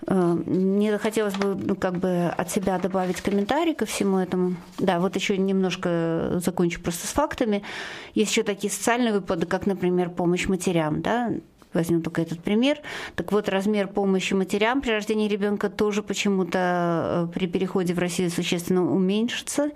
Э, 0.07 0.35
мне 0.47 0.97
хотелось 0.99 1.35
бы 1.35 1.55
ну, 1.55 1.77
как 1.77 1.99
бы 1.99 2.27
от 2.27 2.51
себя 2.51 2.79
добавить 2.79 3.21
комментарий 3.21 3.75
ко 3.75 3.87
всему 3.87 4.19
этому. 4.19 4.57
Да, 4.79 4.99
вот 4.99 5.17
еще 5.17 5.39
немножко 5.39 6.41
закончу 6.45 6.81
просто 6.81 7.07
с 7.07 7.11
фактами. 7.11 7.63
Есть 8.15 8.33
еще 8.33 8.43
такие 8.43 8.73
социальные 8.73 9.13
выпады, 9.13 9.47
как, 9.47 9.67
например, 9.67 10.11
помощь 10.11 10.49
матерям. 10.49 11.03
Да? 11.03 11.33
Возьмем 11.75 12.03
только 12.03 12.23
этот 12.23 12.41
пример. 12.41 12.79
Так 13.17 13.33
вот, 13.33 13.49
размер 13.49 13.89
помощи 13.89 14.33
матерям 14.35 14.81
при 14.81 14.91
рождении 14.91 15.29
ребенка 15.29 15.69
тоже 15.69 16.03
почему-то 16.03 17.29
э, 17.31 17.33
при 17.35 17.47
переходе 17.47 17.95
в 17.95 17.99
Россию 17.99 18.31
существенно 18.31 18.91
уменьшится, 18.91 19.71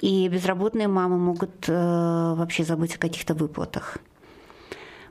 и 0.00 0.28
безработные 0.28 0.88
мамы 0.88 1.18
могут 1.18 1.68
э, 1.68 1.72
вообще 2.36 2.64
забыть 2.64 2.96
о 2.96 2.98
каких-то 2.98 3.34
выплатах. 3.34 3.98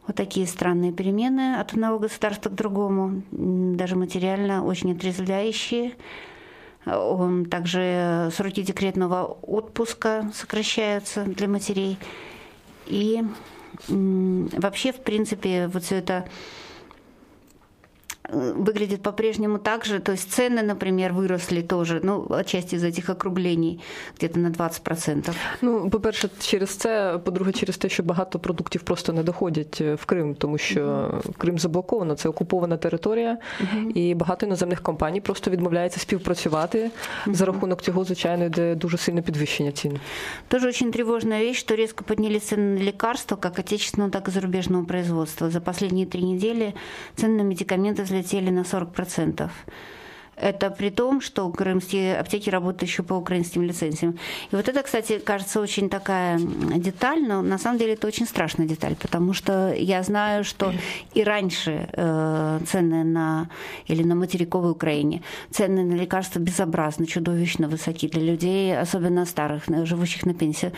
Вот 0.07 0.15
такие 0.15 0.47
странные 0.47 0.91
перемены 0.91 1.57
от 1.57 1.73
одного 1.73 1.99
государства 1.99 2.49
к 2.49 2.55
другому, 2.55 3.21
даже 3.31 3.95
материально 3.95 4.65
очень 4.65 4.93
отрезвляющие. 4.93 5.93
Также 7.51 8.29
сроки 8.35 8.63
декретного 8.63 9.37
отпуска 9.43 10.31
сокращаются 10.33 11.25
для 11.25 11.47
матерей. 11.47 11.99
И 12.87 13.23
вообще, 13.87 14.91
в 14.91 15.01
принципе, 15.01 15.67
вот 15.67 15.83
все 15.83 15.95
это 15.97 16.25
выглядит 18.28 19.02
по-прежнему 19.02 19.58
так 19.58 19.84
же. 19.84 20.00
То 20.00 20.12
есть 20.12 20.32
цены, 20.32 20.62
например, 20.62 21.12
выросли 21.12 21.62
тоже, 21.62 22.00
ну, 22.02 22.26
отчасти 22.30 22.76
из 22.76 22.84
этих 22.84 23.10
округлений, 23.10 23.80
где-то 24.16 24.38
на 24.38 24.48
20%. 24.48 25.32
Ну, 25.62 25.90
по-перше, 25.90 26.28
через 26.40 26.70
це, 26.70 27.20
по-друге, 27.24 27.52
через 27.52 27.76
те, 27.76 27.88
що 27.88 28.02
багато 28.02 28.38
продуктів 28.38 28.82
просто 28.82 29.12
не 29.12 29.22
доходять 29.22 29.78
е, 29.80 29.94
в 29.94 30.04
Крим, 30.04 30.34
тому 30.34 30.58
що 30.58 30.80
uh-huh. 30.80 31.36
Крим 31.38 31.58
заблоковано, 31.58 32.14
це 32.14 32.28
окупована 32.28 32.76
територія, 32.76 33.38
uh-huh. 33.60 33.90
і 33.90 34.14
багато 34.14 34.46
іноземних 34.46 34.82
компаній 34.82 35.20
просто 35.20 35.50
відмовляється 35.50 36.00
співпрацювати 36.00 36.78
uh-huh. 36.78 37.34
за 37.34 37.44
рахунок 37.44 37.82
цього, 37.82 38.04
звичайно, 38.04 38.44
йде 38.44 38.74
дуже 38.74 38.98
сильне 38.98 39.22
підвищення 39.22 39.72
цін. 39.72 40.00
Тоже 40.48 40.68
очень 40.68 40.92
тревожная 40.92 41.44
вещь, 41.44 41.60
что 41.60 41.76
резко 41.76 42.04
поднялись 42.04 42.52
цены 42.52 42.78
на 42.78 42.84
лекарства, 42.84 43.36
как 43.36 43.58
отечественного, 43.58 44.10
так 44.10 44.28
и 44.28 44.30
зарубежного 44.30 44.84
производства. 44.84 45.50
За 45.50 45.60
последние 45.60 46.06
три 46.06 46.22
недели 46.22 46.74
цены 47.16 47.36
на 47.36 47.42
медикаменты 47.42 48.02
взлетели 48.02 48.17
на 48.51 48.61
40%. 48.61 49.49
Это 50.41 50.69
при 50.69 50.89
том, 50.89 51.19
что 51.19 51.49
крымские 51.49 52.17
аптеки 52.17 52.49
работают 52.49 52.83
еще 52.83 53.03
по 53.03 53.15
украинским 53.15 53.61
лицензиям. 53.61 54.17
И 54.51 54.55
вот 54.55 54.69
это, 54.69 54.83
кстати, 54.83 55.19
кажется 55.19 55.59
очень 55.59 55.89
такая 55.89 56.39
деталь, 56.39 57.27
но 57.27 57.41
на 57.41 57.57
самом 57.57 57.77
деле 57.77 57.93
это 57.93 58.07
очень 58.07 58.25
страшная 58.25 58.65
деталь, 58.65 58.95
потому 58.95 59.33
что 59.33 59.73
я 59.73 60.01
знаю, 60.01 60.45
что 60.45 60.71
и 61.13 61.23
раньше 61.23 61.89
э, 61.91 62.59
цены 62.65 63.03
на 63.03 63.49
или 63.87 64.03
на 64.03 64.15
материковой 64.15 64.71
Украине 64.71 65.21
цены 65.51 65.83
на 65.83 65.95
лекарства 65.95 66.39
безобразно, 66.39 67.05
чудовищно 67.05 67.67
высоки 67.67 68.07
для 68.07 68.21
людей, 68.21 68.79
особенно 68.79 69.25
старых, 69.25 69.63
живущих 69.67 70.25
на 70.25 70.33
пенсии. 70.33 70.71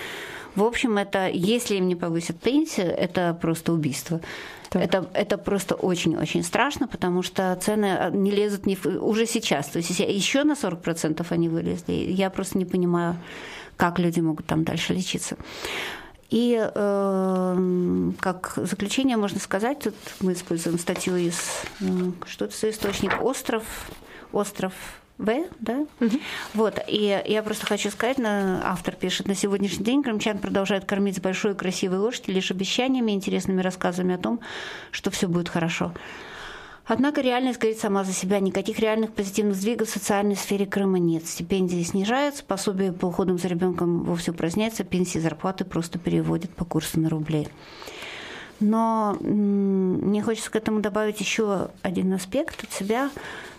В 0.55 0.63
общем, 0.63 0.97
это, 0.97 1.29
если 1.29 1.75
им 1.75 1.87
не 1.87 1.95
повысят 1.95 2.39
пенсию, 2.39 2.87
это 2.87 3.37
просто 3.39 3.73
убийство. 3.73 4.19
Это, 4.79 5.09
это 5.13 5.37
просто 5.37 5.75
очень-очень 5.75 6.43
страшно, 6.43 6.87
потому 6.87 7.23
что 7.23 7.57
цены 7.61 7.97
а, 7.97 8.09
не 8.09 8.31
лезут 8.31 8.65
не 8.65 8.75
в, 8.75 8.85
уже 8.85 9.25
сейчас. 9.25 9.67
То 9.67 9.79
есть 9.79 9.89
еще 9.99 10.43
на 10.43 10.53
40% 10.53 11.25
они 11.29 11.49
вылезли. 11.49 11.93
Я 11.93 12.29
просто 12.29 12.57
не 12.57 12.65
понимаю, 12.65 13.17
как 13.75 13.99
люди 13.99 14.21
могут 14.21 14.45
там 14.45 14.63
дальше 14.63 14.93
лечиться. 14.93 15.35
И 16.29 16.57
э, 16.57 18.11
как 18.21 18.53
заключение 18.55 19.17
можно 19.17 19.39
сказать, 19.41 19.79
тут 19.79 19.95
мы 20.21 20.31
используем 20.31 20.79
статью 20.79 21.17
из, 21.17 21.37
э, 21.81 21.85
что 22.25 22.45
это 22.45 22.57
за 22.57 22.69
источник, 22.69 23.21
остров, 23.21 23.63
остров 24.31 24.73
в, 25.21 25.47
да? 25.59 25.85
Угу. 25.99 26.17
Вот, 26.55 26.79
и 26.87 27.23
я 27.25 27.43
просто 27.43 27.65
хочу 27.65 27.89
сказать, 27.91 28.17
автор 28.19 28.95
пишет, 28.95 29.27
на 29.27 29.35
сегодняшний 29.35 29.85
день 29.85 30.03
крымчан 30.03 30.39
продолжают 30.39 30.85
кормить 30.85 31.17
с 31.17 31.19
большой 31.19 31.55
красивой 31.55 31.99
лошади 31.99 32.31
лишь 32.31 32.51
обещаниями, 32.51 33.11
интересными 33.11 33.61
рассказами 33.61 34.15
о 34.15 34.17
том, 34.17 34.39
что 34.91 35.11
все 35.11 35.27
будет 35.27 35.49
хорошо. 35.49 35.93
Однако 36.85 37.21
реальность 37.21 37.59
говорит 37.59 37.79
сама 37.79 38.03
за 38.03 38.11
себя. 38.11 38.39
Никаких 38.39 38.79
реальных 38.79 39.13
позитивных 39.13 39.55
сдвигов 39.55 39.87
в 39.87 39.93
социальной 39.93 40.35
сфере 40.35 40.65
Крыма 40.65 40.99
нет. 40.99 41.25
Стипендии 41.25 41.81
снижаются, 41.83 42.43
пособие 42.43 42.91
по 42.91 43.05
уходам 43.05 43.37
за 43.37 43.47
ребенком 43.47 44.03
вовсе 44.03 44.31
упраздняется, 44.31 44.83
пенсии 44.83 45.19
и 45.19 45.21
зарплаты 45.21 45.63
просто 45.63 45.99
переводят 45.99 46.51
по 46.51 46.65
курсу 46.65 46.99
на 46.99 47.09
рубли. 47.09 47.47
Но 48.61 49.17
мне 49.19 50.21
хочется 50.21 50.51
к 50.51 50.55
этому 50.55 50.79
добавить 50.79 51.19
еще 51.19 51.69
один 51.81 52.13
аспект 52.13 52.63
от 52.63 52.71
себя, 52.71 53.09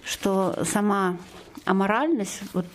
что 0.05 0.65
сама 0.65 1.17
аморальность, 1.65 2.41
вот 2.55 2.67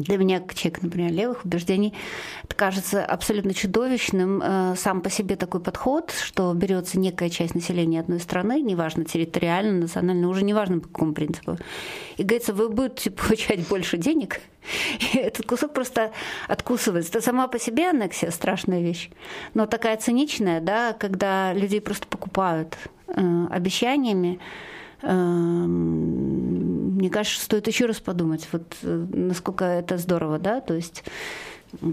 для 0.00 0.16
меня, 0.16 0.42
человек, 0.54 0.82
например, 0.82 1.12
левых 1.12 1.44
убеждений, 1.44 1.94
это 2.42 2.54
кажется 2.56 3.04
абсолютно 3.04 3.52
чудовищным 3.54 4.42
э, 4.42 4.74
сам 4.76 5.02
по 5.02 5.10
себе 5.10 5.36
такой 5.36 5.60
подход, 5.60 6.10
что 6.10 6.52
берется 6.54 6.98
некая 6.98 7.28
часть 7.28 7.54
населения 7.54 8.00
одной 8.00 8.20
страны, 8.20 8.60
неважно 8.60 9.04
территориально, 9.04 9.80
национально, 9.80 10.28
уже 10.28 10.42
неважно 10.42 10.80
по 10.80 10.88
какому 10.88 11.12
принципу, 11.12 11.58
и 12.16 12.22
говорится, 12.22 12.54
вы 12.54 12.68
будете 12.70 13.10
получать 13.10 13.66
больше 13.68 13.98
денег, 13.98 14.40
и 15.12 15.18
этот 15.18 15.46
кусок 15.46 15.74
просто 15.74 16.12
откусывается. 16.48 17.10
Это 17.10 17.20
сама 17.20 17.46
по 17.48 17.58
себе 17.58 17.90
аннексия 17.90 18.30
страшная 18.30 18.80
вещь, 18.80 19.10
но 19.54 19.66
такая 19.66 19.96
циничная, 19.96 20.60
да, 20.60 20.94
когда 20.94 21.52
людей 21.52 21.80
просто 21.80 22.06
покупают 22.06 22.76
э, 23.08 23.46
обещаниями, 23.50 24.40
Эм, 25.02 26.59
мне 27.00 27.08
кажется, 27.08 27.42
стоит 27.42 27.66
еще 27.66 27.86
раз 27.86 27.98
подумать, 27.98 28.46
вот 28.52 28.76
э, 28.82 29.06
насколько 29.10 29.64
это 29.64 29.96
здорово, 29.96 30.38
да, 30.38 30.60
то 30.60 30.74
есть 30.74 31.02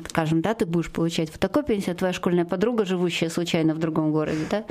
скажем, 0.09 0.41
да, 0.41 0.53
ты 0.53 0.65
будешь 0.65 0.91
получать 0.91 1.29
вот 1.29 1.39
такую 1.39 1.63
пенсию, 1.63 1.93
а 1.93 1.95
твоя 1.95 2.11
школьная 2.11 2.43
подруга, 2.43 2.83
живущая 2.83 3.29
случайно 3.29 3.73
в 3.73 3.77
другом 3.77 4.11
городе, 4.11 4.45
да? 4.49 4.65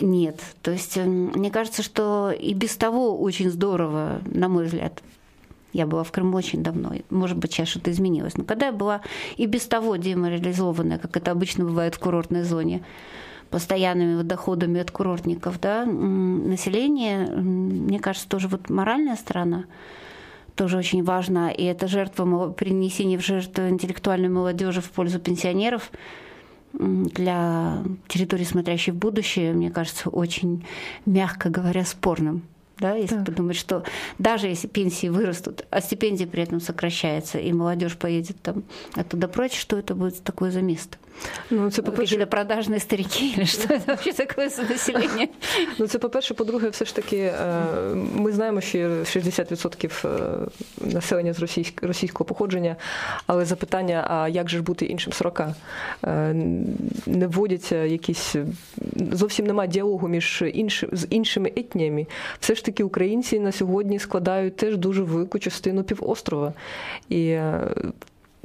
Нет. 0.00 0.40
То 0.60 0.72
есть 0.72 0.98
эм, 0.98 1.32
мне 1.34 1.50
кажется, 1.50 1.82
что 1.82 2.30
и 2.30 2.52
без 2.52 2.76
того 2.76 3.18
очень 3.18 3.48
здорово, 3.48 4.20
на 4.26 4.48
мой 4.48 4.66
взгляд, 4.66 5.02
я 5.72 5.86
была 5.86 6.02
в 6.02 6.12
Крыму 6.12 6.36
очень 6.36 6.62
давно, 6.62 6.92
может 7.08 7.38
быть, 7.38 7.52
сейчас 7.52 7.68
что-то 7.68 7.90
изменилось, 7.90 8.36
но 8.36 8.44
когда 8.44 8.66
я 8.66 8.72
была 8.72 9.00
и 9.36 9.46
без 9.46 9.64
того 9.66 9.96
деморализованная, 9.96 10.98
как 10.98 11.16
это 11.16 11.30
обычно 11.30 11.64
бывает 11.64 11.94
в 11.94 12.00
курортной 12.00 12.42
зоне, 12.42 12.82
постоянными 13.50 14.22
доходами 14.22 14.80
от 14.80 14.90
курортников, 14.90 15.60
да, 15.60 15.84
население, 15.84 17.26
мне 17.26 17.98
кажется, 17.98 18.28
тоже 18.28 18.48
вот 18.48 18.70
моральная 18.70 19.16
сторона 19.16 19.64
тоже 20.54 20.76
очень 20.76 21.02
важна, 21.02 21.50
и 21.50 21.64
это 21.64 21.88
жертва, 21.88 22.50
принесение 22.50 23.18
в 23.18 23.24
жертву 23.24 23.68
интеллектуальной 23.68 24.28
молодежи 24.28 24.80
в 24.80 24.90
пользу 24.90 25.18
пенсионеров 25.18 25.90
для 26.72 27.82
территории, 28.08 28.44
смотрящей 28.44 28.92
в 28.92 28.96
будущее, 28.96 29.52
мне 29.52 29.70
кажется, 29.70 30.10
очень, 30.10 30.64
мягко 31.06 31.48
говоря, 31.48 31.84
спорным 31.84 32.42
да, 32.80 32.94
если 32.94 33.16
так. 33.16 33.26
подумать, 33.26 33.56
что 33.56 33.84
даже 34.18 34.46
если 34.46 34.66
пенсии 34.66 35.08
вырастут, 35.08 35.66
а 35.70 35.80
стипендия 35.80 36.26
при 36.26 36.42
этом 36.42 36.60
сокращается, 36.60 37.38
и 37.38 37.52
молодежь 37.52 37.96
поедет 37.96 38.40
там 38.42 38.64
оттуда 38.94 39.28
прочь, 39.28 39.58
что 39.58 39.76
это 39.76 39.94
будет 39.94 40.22
такое 40.22 40.50
за 40.50 40.62
место? 40.62 40.96
Ну, 41.50 41.70
це 41.70 41.82
по 41.82 41.92
перше 41.92 42.26
продажні 42.26 42.80
старики, 42.80 43.32
чи 43.36 43.46
що 43.46 43.68
це 43.68 43.76
взагалі 43.76 44.12
таке 44.12 44.48
за 44.48 44.62
населення? 44.62 45.28
Ну 45.78 45.86
це 45.86 45.98
по-перше, 45.98 46.34
по-друге, 46.34 46.68
все 46.68 46.84
ж 46.84 46.94
таки, 46.94 47.32
ми 48.14 48.32
знаємо, 48.32 48.60
що 48.60 48.78
60% 48.78 50.48
населення 50.80 51.32
з 51.32 51.64
російського 51.82 52.24
походження, 52.24 52.76
але 53.26 53.44
запитання, 53.44 54.06
а 54.10 54.28
як 54.28 54.50
же 54.50 54.56
ж 54.56 54.62
бути 54.62 54.86
іншим 54.86 55.12
40? 55.12 55.42
Не 57.06 57.26
вводяться 57.26 57.76
якісь 57.76 58.36
зовсім 59.12 59.46
немає 59.46 59.68
діалогу 59.68 60.08
між 60.08 60.44
іншим 60.54 60.90
з 60.92 61.06
іншими 61.10 61.52
етніями. 61.56 62.06
Все 62.40 62.54
ж 62.54 62.64
таки, 62.64 62.84
українці 62.84 63.40
на 63.40 63.52
сьогодні 63.52 63.98
складають 63.98 64.56
теж 64.56 64.76
дуже 64.76 65.02
велику 65.02 65.38
частину 65.38 65.84
півострова. 65.84 66.52
І 67.08 67.38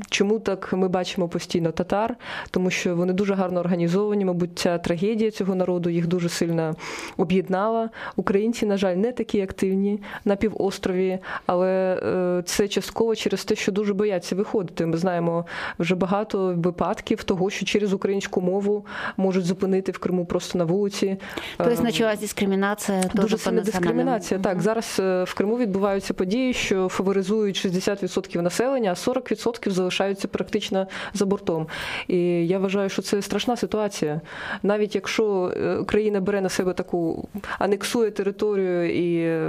Чому 0.09 0.39
так 0.39 0.73
ми 0.73 0.87
бачимо 0.87 1.27
постійно 1.27 1.71
татар? 1.71 2.15
Тому 2.51 2.69
що 2.69 2.95
вони 2.95 3.13
дуже 3.13 3.33
гарно 3.33 3.59
організовані. 3.59 4.25
Мабуть, 4.25 4.59
ця 4.59 4.77
трагедія 4.77 5.31
цього 5.31 5.55
народу 5.55 5.89
їх 5.89 6.07
дуже 6.07 6.29
сильно 6.29 6.75
об'єднала. 7.17 7.89
Українці, 8.15 8.65
на 8.65 8.77
жаль, 8.77 8.95
не 8.95 9.11
такі 9.11 9.41
активні 9.41 9.99
на 10.25 10.35
півострові, 10.35 11.19
але 11.45 11.99
е, 12.03 12.43
це 12.45 12.67
частково 12.67 13.15
через 13.15 13.45
те, 13.45 13.55
що 13.55 13.71
дуже 13.71 13.93
бояться 13.93 14.35
виходити. 14.35 14.85
Ми 14.85 14.97
знаємо 14.97 15.45
вже 15.79 15.95
багато 15.95 16.53
випадків 16.57 17.23
того, 17.23 17.49
що 17.49 17.65
через 17.65 17.93
українську 17.93 18.41
мову 18.41 18.85
можуть 19.17 19.45
зупинити 19.45 19.91
в 19.91 19.97
Криму 19.97 20.25
просто 20.25 20.57
на 20.57 20.65
вулиці. 20.65 21.17
Тобто 21.57 21.83
почалась 21.83 22.19
дискримінація 22.19 23.03
дуже 23.13 23.37
сильна 23.37 23.61
дискримінація. 23.61 24.39
Так 24.39 24.61
зараз 24.61 24.97
е, 24.99 25.23
в 25.23 25.33
Криму 25.33 25.57
відбуваються 25.57 26.13
події, 26.13 26.53
що 26.53 26.89
фаворизують 26.89 27.65
60% 27.65 28.41
населення, 28.41 28.91
а 28.91 28.93
40% 28.93 29.71
залишаються 29.85 30.27
практично 30.27 30.87
за 31.13 31.25
бортом. 31.25 31.67
І 32.07 32.17
я 32.47 32.59
вважаю, 32.59 32.89
що 32.89 33.01
це 33.01 33.21
страшна 33.21 33.57
ситуація. 33.57 34.21
Навіть 34.63 34.95
якщо 34.95 35.53
е, 35.57 35.83
країна 35.83 36.21
бере 36.21 36.41
на 36.41 36.49
себе 36.49 36.73
таку 36.73 37.27
анексує 37.59 38.11
територію 38.11 38.89
і 38.89 39.39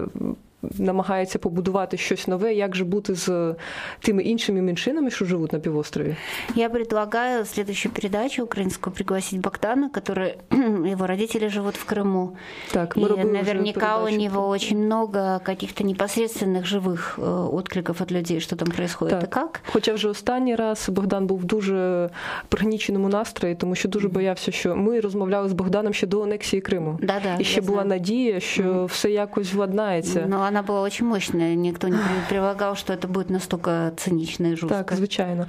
намагається 0.79 1.39
побудувати 1.39 1.97
щось 1.97 2.27
нове, 2.27 2.53
як 2.53 2.75
же 2.75 2.83
бути 2.83 3.15
з 3.15 3.55
тими 3.99 4.23
іншими 4.23 4.61
меншинами, 4.61 5.11
що 5.11 5.25
живуть 5.25 5.53
на 5.53 5.59
півострові? 5.59 6.15
Я 6.55 6.69
предлагаю 6.69 7.45
следующую 7.45 7.93
передачу 7.93 8.43
украинскую 8.43 8.93
пригласить 8.93 9.39
Богдана, 9.39 9.89
который 9.89 10.33
его 10.91 11.07
родители 11.07 11.49
живут 11.49 11.75
в 11.75 11.85
Крыму. 11.93 12.29
Так, 12.71 12.97
мы 12.97 13.21
и 13.21 13.23
наверняка 13.23 14.03
у 14.03 14.09
него 14.09 14.49
очень 14.49 14.77
много 14.77 15.41
каких-то 15.43 15.83
непосредственных 15.83 16.65
живых 16.65 17.17
э, 17.17 17.49
откликов 17.53 17.97
от 17.99 18.11
людей, 18.11 18.39
що 18.41 18.55
там 18.55 18.67
происходит 18.67 19.19
так. 19.19 19.35
і 19.35 19.39
як. 19.39 19.61
Хоча 19.73 19.93
вже 19.93 20.09
останній 20.09 20.55
раз 20.55 20.89
Богдан 20.89 21.27
був 21.27 21.39
в 21.39 21.43
дуже 21.43 22.09
пригніченому 22.49 23.09
настрої, 23.09 23.55
тому 23.55 23.75
що 23.75 23.89
дуже 23.89 24.07
боявся, 24.07 24.51
що 24.51 24.75
ми 24.75 24.99
розмовляли 24.99 25.49
з 25.49 25.53
Богданом 25.53 25.93
ще 25.93 26.07
до 26.07 26.23
анексії 26.23 26.61
Криму. 26.61 26.99
Да, 27.01 27.19
да, 27.23 27.35
і 27.39 27.43
ще 27.43 27.61
була 27.61 27.83
знаю. 27.83 27.89
надія, 27.89 28.39
що 28.39 28.63
mm. 28.63 28.85
все 28.85 29.11
якось 29.11 29.53
владнається. 29.53 30.25
Ну, 30.29 30.37
она 30.56 30.62
была 30.62 30.80
очень 30.80 31.06
мощная. 31.06 31.54
Никто 31.54 31.88
не 31.88 31.98
предполагав, 32.28 32.78
що 32.78 32.96
це 32.96 33.08
буде 33.08 33.32
настільки 33.32 33.70
цинічно 33.96 34.48
і 34.48 34.56
жорстко. 34.56 34.82
Так, 34.84 34.92
звичайно. 34.96 35.46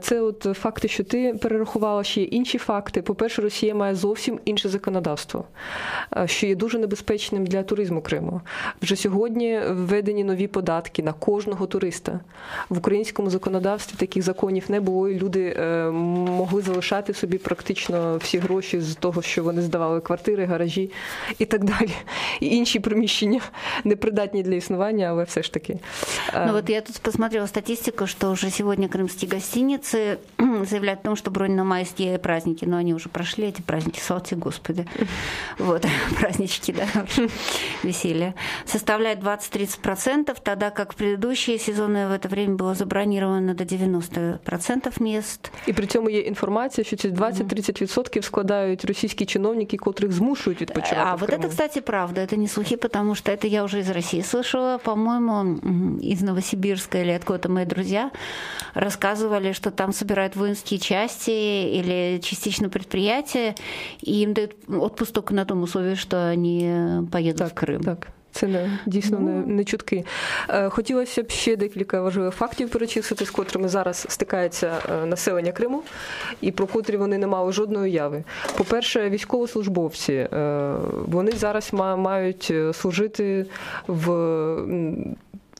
Це 0.00 0.20
от 0.20 0.46
факти, 0.54 0.88
що 0.88 1.04
ти 1.04 1.34
перерахувала 1.34 2.04
ще 2.04 2.20
є 2.20 2.26
інші 2.26 2.58
факти. 2.58 3.02
По-перше, 3.02 3.42
Росія 3.42 3.74
має 3.74 3.94
зовсім 3.94 4.40
інше 4.44 4.68
законодавство, 4.68 5.44
що 6.24 6.46
є 6.46 6.54
дуже 6.54 6.78
небезпечним 6.78 7.46
для 7.46 7.62
туризму 7.62 8.02
Криму. 8.02 8.40
Вже 8.82 8.96
сьогодні 8.96 9.60
введені 9.68 10.24
нові 10.24 10.46
податки 10.46 11.02
на 11.02 11.12
кожного 11.12 11.66
туриста. 11.66 12.20
В 12.68 12.78
українському 12.78 13.30
законодавстві 13.30 13.96
таких 13.96 14.22
законів 14.22 14.64
не 14.68 14.80
було, 14.80 15.08
і 15.08 15.18
люди 15.18 15.56
могли 15.92 16.62
залишати 16.62 17.14
собі 17.14 17.38
практично 17.38 18.16
всі 18.16 18.38
гроші 18.38 18.80
з 18.80 18.94
того, 18.94 19.22
що 19.22 19.44
вони 19.44 19.62
здавали 19.62 20.00
квартири, 20.00 20.44
гаражі 20.44 20.90
і 21.38 21.44
так 21.44 21.64
далі. 21.64 21.92
І 22.40 22.56
інші 22.56 22.80
приміщення 22.80 23.40
непридатні 23.84 24.29
для 24.29 24.55
існування, 24.55 25.07
але 25.07 25.23
все 25.23 25.43
ж 25.43 25.53
таки. 25.53 25.79
Ну 26.47 26.53
вот 26.53 26.69
я 26.69 26.81
тут 26.81 26.99
посмотрела 26.99 27.47
статистику, 27.47 28.07
что 28.07 28.31
уже 28.31 28.49
сегодня 28.49 28.87
крымские 28.87 29.29
гостиницы 29.29 30.17
заявляют 30.69 30.99
о 30.99 31.03
том, 31.03 31.15
что 31.15 31.31
бронь 31.31 31.55
на 31.55 31.63
майские 31.63 32.17
праздники, 32.17 32.65
но 32.65 32.77
они 32.77 32.93
уже 32.93 33.09
прошли, 33.09 33.45
эти 33.45 33.61
праздники, 33.61 33.99
слава 33.99 34.21
тебе, 34.21 34.41
Господи. 34.41 34.85
Вот, 35.59 35.85
празднички, 36.19 36.73
да, 36.73 36.87
веселье. 37.83 38.33
Составляет 38.65 39.19
20-30%, 39.19 40.35
тогда 40.43 40.69
как 40.69 40.93
в 40.93 40.95
предыдущие 40.95 41.57
сезоны 41.57 42.07
в 42.07 42.11
это 42.11 42.27
время 42.29 42.55
было 42.55 42.75
забронировано 42.75 43.53
до 43.53 43.63
90% 43.63 45.03
мест. 45.03 45.51
І 45.67 45.73
при 45.73 45.87
цьому 45.87 46.09
є 46.09 46.19
інформація, 46.19 46.85
що 46.85 46.95
ці 46.95 47.09
20-30% 47.09 48.21
складають 48.21 48.85
російські 48.85 49.25
чиновники, 49.25 49.77
котрих 49.77 50.11
змушують 50.11 50.61
відпочивати 50.61 51.01
А 51.09 51.15
в 51.15 51.19
вот 51.19 51.29
Криму. 51.29 51.43
это, 51.43 51.49
кстати, 51.49 51.81
правда, 51.81 52.21
это 52.21 52.37
не 52.37 52.47
слухи, 52.47 52.77
потому 52.77 53.15
что 53.15 53.31
это 53.31 53.47
я 53.47 53.63
уже 53.63 53.79
из 53.79 53.89
России 53.89 54.08
слышала, 54.22 54.78
по-моему, 54.78 55.98
из 55.98 56.20
Новосибирска 56.22 57.02
или 57.02 57.10
откуда-то 57.10 57.48
мои 57.48 57.64
друзья 57.64 58.10
рассказывали, 58.74 59.52
что 59.52 59.70
там 59.70 59.92
собирают 59.92 60.36
воинские 60.36 60.80
части 60.80 61.30
или 61.30 62.20
частично 62.22 62.68
предприятия, 62.68 63.54
и 64.00 64.22
им 64.22 64.34
дают 64.34 64.54
отпуск 64.68 65.12
только 65.12 65.34
на 65.34 65.44
том 65.44 65.62
условии, 65.62 65.94
что 65.94 66.28
они 66.28 67.08
поедут 67.10 67.38
так, 67.38 67.50
в 67.52 67.54
Крым. 67.54 67.82
Так. 67.82 68.08
Це 68.32 68.46
не 68.46 68.78
дійсно 68.86 69.18
Ну. 69.20 69.28
не, 69.30 69.46
не 69.46 69.64
чутки. 69.64 70.04
Е, 70.48 70.68
Хотілося 70.68 71.22
б 71.22 71.30
ще 71.30 71.56
декілька 71.56 72.00
важливих 72.02 72.34
фактів 72.34 72.68
перечислити, 72.70 73.24
з 73.26 73.30
котрими 73.30 73.68
зараз 73.68 74.06
стикається 74.08 74.72
е, 75.02 75.06
населення 75.06 75.52
Криму, 75.52 75.82
і 76.40 76.50
про 76.52 76.66
котрі 76.66 76.96
вони 76.96 77.18
не 77.18 77.26
мали 77.26 77.52
жодної 77.52 77.92
уяви. 77.92 78.24
По-перше, 78.58 79.10
військовослужбовці 79.10 80.12
е, 80.12 80.74
вони 81.06 81.32
зараз 81.32 81.72
ма- 81.72 81.96
мають 81.96 82.52
служити 82.72 83.46
в 83.86 84.10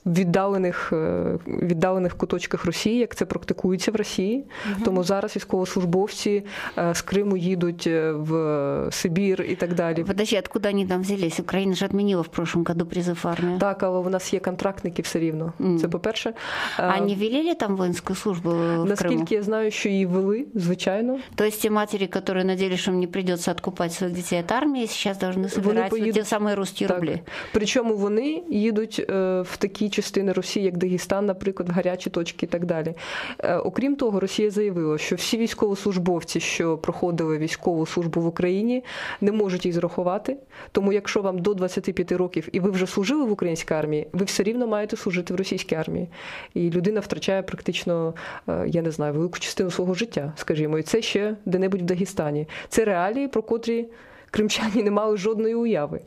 Віддалених 0.12 0.92
е, 0.92 1.24
віддалених 1.46 2.16
куточках 2.16 2.64
Росії, 2.64 2.98
як 2.98 3.14
це 3.14 3.24
практикується 3.24 3.90
в 3.90 3.96
Росії, 3.96 4.44
тому 4.84 5.04
зараз 5.04 5.36
військовослужбовці 5.36 6.44
е, 6.78 6.94
з 6.94 7.02
Криму 7.02 7.36
їдуть 7.36 7.86
е, 7.86 8.12
в 8.12 8.88
Сибір 8.92 9.42
і 9.48 9.54
так 9.56 9.74
далі. 9.74 10.04
Подожди, 10.04 10.38
откуда 10.38 10.68
они 10.70 10.86
там 10.86 11.00
взялись? 11.02 11.40
Украина 11.40 11.74
же 11.74 11.84
отменила 11.86 12.22
в 12.22 12.28
прошлом 12.28 12.64
году 12.64 12.84
призыв 12.84 13.18
в 13.24 13.28
армию. 13.28 13.58
Так, 13.58 13.82
але 13.82 13.98
у 13.98 14.08
нас 14.08 14.32
є 14.32 14.40
контрактники 14.40 15.02
все 15.02 15.18
рівно. 15.18 15.52
Мгм. 15.58 15.78
Це 15.78 15.88
по-перше. 15.88 16.32
А 16.76 16.82
Е, 16.88 17.00
Они 17.00 17.14
ввели 17.14 17.42
ли 17.42 17.54
там 17.54 17.76
воинскую 17.76 18.16
службу 18.16 18.50
в 18.50 18.54
Крыму? 18.54 18.84
Наскільки 18.88 19.34
я 19.34 19.42
знаю, 19.42 19.70
що 19.70 19.88
її 19.88 20.06
вели, 20.06 20.46
звичайно. 20.54 21.18
То 21.34 21.44
есть 21.44 21.62
те 21.62 21.70
матери, 21.70 22.06
которые 22.06 22.44
надеялись, 22.44 22.80
что 22.80 22.90
им 22.92 23.00
не 23.00 23.06
придется 23.06 23.50
откупать 23.50 23.92
своих 23.92 24.14
детей 24.14 24.40
от 24.40 24.52
армии, 24.52 24.86
сейчас 24.86 25.18
должны 25.22 25.48
собирать 25.48 25.90
вот 25.92 26.00
поедут- 26.00 26.14
те 26.14 26.36
самые 26.36 26.54
русские 26.54 26.88
Так. 26.88 26.96
рубли. 26.98 27.20
Причому 27.52 27.96
вони 27.96 28.42
їдуть 28.50 29.06
е, 29.10 29.40
в 29.40 29.56
такі 29.58 29.89
частини 29.91 30.31
Росії, 30.31 30.65
як 30.65 30.77
Дагестан, 30.77 31.25
наприклад, 31.25 31.69
в 31.69 31.71
гарячі 31.71 32.09
точки 32.09 32.45
і 32.45 32.49
так 32.49 32.65
далі. 32.65 32.93
Е, 33.39 33.55
Окрім 33.55 33.95
того, 33.95 34.19
Росія 34.19 34.49
заявила, 34.51 34.97
що 34.97 35.15
всі 35.15 35.37
військовослужбовці, 35.37 36.39
що 36.39 36.77
проходили 36.77 37.37
військову 37.37 37.85
службу 37.85 38.21
в 38.21 38.25
Україні, 38.25 38.83
не 39.21 39.31
можуть 39.31 39.65
її 39.65 39.73
зрахувати. 39.73 40.37
Тому, 40.71 40.93
якщо 40.93 41.21
вам 41.21 41.39
до 41.39 41.53
25 41.53 42.11
років 42.11 42.47
і 42.51 42.59
ви 42.59 42.71
вже 42.71 42.87
служили 42.87 43.25
в 43.25 43.31
українській 43.31 43.73
армії, 43.73 44.07
ви 44.13 44.25
все 44.25 44.43
рівно 44.43 44.67
маєте 44.67 44.97
служити 44.97 45.33
в 45.33 45.37
російській 45.37 45.75
армії. 45.75 46.07
І 46.53 46.69
людина 46.69 46.99
втрачає 46.99 47.41
практично, 47.41 48.13
е, 48.49 48.65
я 48.67 48.81
не 48.81 48.91
знаю, 48.91 49.13
велику 49.13 49.39
частину 49.39 49.71
свого 49.71 49.93
життя, 49.93 50.33
скажімо, 50.35 50.79
і 50.79 50.83
це 50.83 51.01
ще 51.01 51.35
де-небудь 51.45 51.81
в 51.81 51.85
Дагестані. 51.85 52.47
Це 52.69 52.85
реалії, 52.85 53.27
про 53.27 53.41
котрі 53.41 53.87
кримчані 54.31 54.83
не 54.83 54.91
мали 54.91 55.17
жодної 55.17 55.55
уяви. 55.55 55.99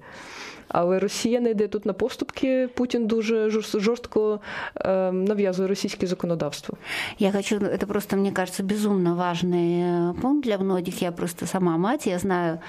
Але 0.68 0.99
Росія 0.99 1.39
не 1.39 1.49
йде 1.49 1.68
тут 1.68 1.86
на 1.86 1.93
поступки. 1.93 2.68
Путін 2.68 3.07
дуже 3.07 3.49
жорст- 3.49 3.80
жорстко 3.80 4.39
е, 4.76 5.12
нав'язує 5.12 5.68
російське 5.68 6.07
законодавство. 6.07 6.78
Я 7.20 7.32
хочу, 7.32 7.55
это 7.55 7.86
просто, 7.86 8.18
мне 8.18 8.32
кажется, 8.32 8.64
безумно 8.64 9.16
важный 9.16 9.82
э, 9.82 10.22
пункт 10.22 10.45
для 10.45 10.57
многих. 10.57 11.01
Я 11.01 11.12
просто 11.12 11.45
сама 11.45 11.78
мать, 11.78 12.07
я 12.07 12.20
знаю, 12.20 12.60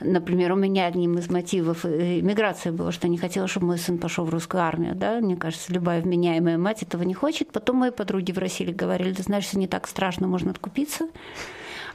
например, 0.00 0.52
у 0.52 0.56
меня 0.56 0.86
одним 0.86 1.18
из 1.18 1.30
мотивов 1.30 1.84
э, 1.84 2.20
миграции 2.22 2.70
было, 2.70 2.92
что 2.92 3.08
не 3.08 3.18
хотела, 3.18 3.48
чтобы 3.48 3.66
мой 3.66 3.78
сын 3.78 3.98
пошел 3.98 4.24
в 4.24 4.30
русскую 4.30 4.62
армию. 4.62 4.94
Да? 4.94 5.20
Мне 5.20 5.36
кажется, 5.36 5.72
любая 5.72 6.00
вменяемая 6.02 6.58
мать 6.58 6.82
этого 6.82 7.02
не 7.04 7.14
хочет. 7.14 7.52
Потом 7.52 7.76
мои 7.76 7.90
подруги 7.90 8.32
в 8.32 8.38
России 8.38 8.72
говорили, 8.72 9.12
ты 9.14 9.22
знаешь, 9.22 9.44
все 9.44 9.58
не 9.58 9.66
так 9.66 9.86
страшно, 9.86 10.26
можно 10.26 10.50
откупиться. 10.50 11.08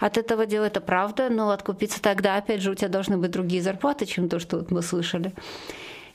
От 0.01 0.19
этого 0.19 0.47
дела 0.47 0.65
это 0.65 0.81
правда, 0.81 1.29
но 1.31 1.51
откупиться 1.51 2.03
тогда, 2.03 2.37
опять 2.37 2.61
же, 2.61 2.71
у 2.71 2.75
тебя 2.75 2.89
должны 2.89 3.17
быть 3.17 3.31
другие 3.31 3.63
зарплаты, 3.63 4.07
чем 4.07 4.29
то, 4.29 4.39
что 4.39 4.59
вот 4.59 4.71
мы 4.71 4.83
слышали. 4.83 5.33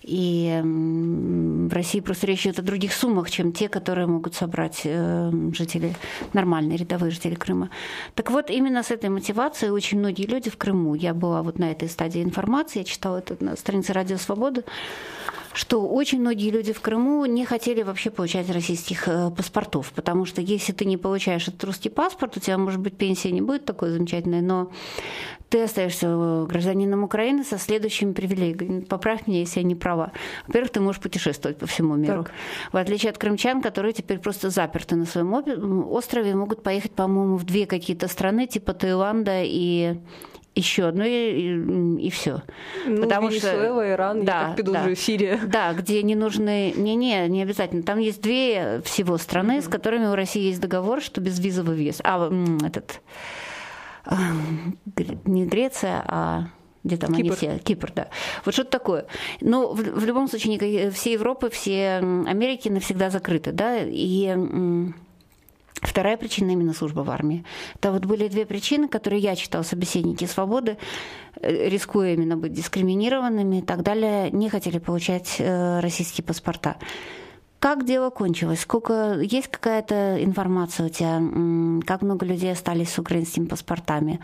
И 0.03 0.59
в 0.63 1.73
России 1.73 1.99
просто 1.99 2.25
речь 2.25 2.45
идет 2.45 2.57
о 2.57 2.63
других 2.63 2.91
суммах, 2.91 3.29
чем 3.29 3.53
те, 3.53 3.69
которые 3.69 4.07
могут 4.07 4.33
собрать 4.33 4.81
э, 4.83 5.31
жители, 5.53 5.93
нормальные 6.33 6.77
рядовые 6.77 7.11
жители 7.11 7.35
Крыма. 7.35 7.69
Так 8.15 8.31
вот, 8.31 8.49
именно 8.49 8.81
с 8.81 8.89
этой 8.89 9.09
мотивацией 9.09 9.71
очень 9.71 9.99
многие 9.99 10.25
люди 10.25 10.49
в 10.49 10.57
Крыму, 10.57 10.95
я 10.95 11.13
была 11.13 11.43
вот 11.43 11.59
на 11.59 11.71
этой 11.71 11.87
стадии 11.87 12.23
информации, 12.23 12.79
я 12.79 12.85
читала 12.85 13.17
это 13.17 13.37
на 13.43 13.55
странице 13.55 13.93
Радио 13.93 14.17
Свобода, 14.17 14.63
что 15.53 15.87
очень 15.87 16.19
многие 16.19 16.49
люди 16.49 16.73
в 16.73 16.81
Крыму 16.81 17.25
не 17.25 17.45
хотели 17.45 17.83
вообще 17.83 18.09
получать 18.09 18.49
российских 18.49 19.07
э, 19.07 19.31
паспортов, 19.31 19.91
потому 19.93 20.25
что 20.25 20.41
если 20.41 20.73
ты 20.73 20.85
не 20.85 20.97
получаешь 20.97 21.47
этот 21.47 21.63
русский 21.63 21.89
паспорт, 21.89 22.37
у 22.37 22.39
тебя, 22.39 22.57
может 22.57 22.79
быть, 22.79 22.97
пенсия 22.97 23.31
не 23.31 23.41
будет 23.41 23.65
такой 23.65 23.89
замечательной, 23.91 24.41
но 24.41 24.71
ты 25.49 25.63
остаешься 25.63 26.07
э, 26.07 26.45
гражданином 26.47 27.03
Украины 27.03 27.43
со 27.43 27.57
следующими 27.57 28.13
привилегиями. 28.13 28.81
Поправь 28.81 29.27
меня, 29.27 29.39
если 29.39 29.59
я 29.59 29.65
не 29.65 29.75
права. 29.75 30.13
Во-первых, 30.47 30.71
ты 30.71 30.79
можешь 30.79 31.01
путешествовать 31.01 31.57
по 31.57 31.65
всему 31.65 31.95
миру. 31.95 32.23
Так. 32.23 32.33
В 32.71 32.77
отличие 32.77 33.09
от 33.09 33.17
крымчан, 33.17 33.61
которые 33.61 33.93
теперь 33.93 34.19
просто 34.19 34.49
заперты 34.49 34.95
на 34.95 35.05
своем 35.05 35.33
острове, 35.91 36.35
могут 36.35 36.63
поехать, 36.63 36.91
по-моему, 36.91 37.35
в 37.35 37.43
две 37.43 37.65
какие-то 37.65 38.07
страны, 38.07 38.47
типа 38.47 38.73
Таиланда 38.73 39.41
и 39.43 39.97
еще 40.55 40.85
одно 40.85 41.05
и, 41.05 41.09
и, 41.09 42.07
и 42.07 42.09
все. 42.09 42.41
Ну, 42.85 43.01
Потому 43.01 43.29
Венесуэла, 43.29 43.83
что, 43.83 43.91
Иран, 43.91 44.25
да, 44.25 44.49
я 44.49 44.55
так 44.55 44.71
да, 44.71 44.95
Сирия. 44.95 45.39
Да, 45.45 45.73
где 45.73 46.03
не 46.03 46.15
нужны... 46.15 46.73
Не-не, 46.75 47.27
не 47.29 47.41
обязательно. 47.41 47.83
Там 47.83 47.99
есть 47.99 48.21
две 48.21 48.81
всего 48.83 49.17
страны, 49.17 49.57
mm-hmm. 49.57 49.65
с 49.65 49.67
которыми 49.69 50.05
у 50.07 50.15
России 50.15 50.43
есть 50.43 50.59
договор, 50.59 51.01
что 51.01 51.21
безвизовый 51.21 51.75
въезд. 51.75 52.01
А, 52.03 52.31
этот... 52.65 53.01
Не 55.25 55.45
Греция, 55.45 56.03
а 56.07 56.47
где 56.83 56.97
там 56.97 57.13
Кипр. 57.13 57.19
они 57.19 57.29
все, 57.31 57.59
Кипр, 57.59 57.91
да. 57.95 58.07
Вот 58.43 58.53
что-то 58.53 58.71
такое. 58.71 59.05
Но 59.39 59.73
в, 59.73 59.77
в 59.77 60.05
любом 60.05 60.27
случае 60.27 60.89
все 60.91 61.13
Европы, 61.13 61.49
все 61.49 61.97
Америки 61.97 62.69
навсегда 62.69 63.09
закрыты, 63.09 63.51
да, 63.51 63.77
и 63.83 64.35
Вторая 65.75 66.17
причина 66.17 66.51
именно 66.51 66.73
служба 66.73 67.01
в 67.01 67.09
армии. 67.09 67.43
Это 67.75 67.91
вот 67.91 68.05
были 68.05 68.27
две 68.27 68.45
причины, 68.45 68.87
которые 68.87 69.21
я 69.21 69.35
читала 69.35 69.63
собеседники 69.63 70.25
свободы, 70.25 70.77
э, 71.41 71.69
рискуя 71.69 72.13
именно 72.13 72.37
быть 72.37 72.53
дискриминированными 72.53 73.57
и 73.57 73.61
так 73.61 73.81
далее, 73.81 74.29
не 74.31 74.49
хотели 74.49 74.77
получать 74.77 75.35
э, 75.39 75.79
российские 75.79 76.23
паспорта. 76.23 76.77
Как 77.61 77.85
дело 77.85 78.09
кончилось? 78.09 78.59
Сколько 78.61 79.19
есть 79.21 79.47
какая-то 79.47 80.17
информация 80.23 80.87
у 80.87 80.89
тебя? 80.89 81.21
Как 81.85 82.01
много 82.01 82.25
людей 82.25 82.51
остались 82.51 82.89
с 82.89 82.97
украинскими 82.97 83.45
паспортами? 83.45 84.19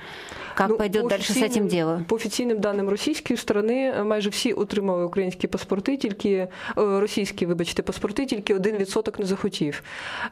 Как 0.55 0.69
ну, 0.69 0.77
пойдет 0.77 1.07
далі 1.07 1.21
з 1.21 1.49
цим 1.49 1.67
діло? 1.67 2.01
По 2.07 2.15
офіційним 2.15 2.59
даним 2.59 2.89
російської 2.89 3.37
сторони, 3.37 3.93
майже 4.03 4.29
всі 4.29 4.53
отримали 4.53 5.05
українські 5.05 5.47
паспорти, 5.47 5.97
тільки 5.97 6.47
російські, 6.75 7.45
вибачте, 7.45 7.81
паспорти, 7.83 8.25
тільки 8.25 8.55
1% 8.55 9.19
не 9.19 9.25
захотів. 9.25 9.83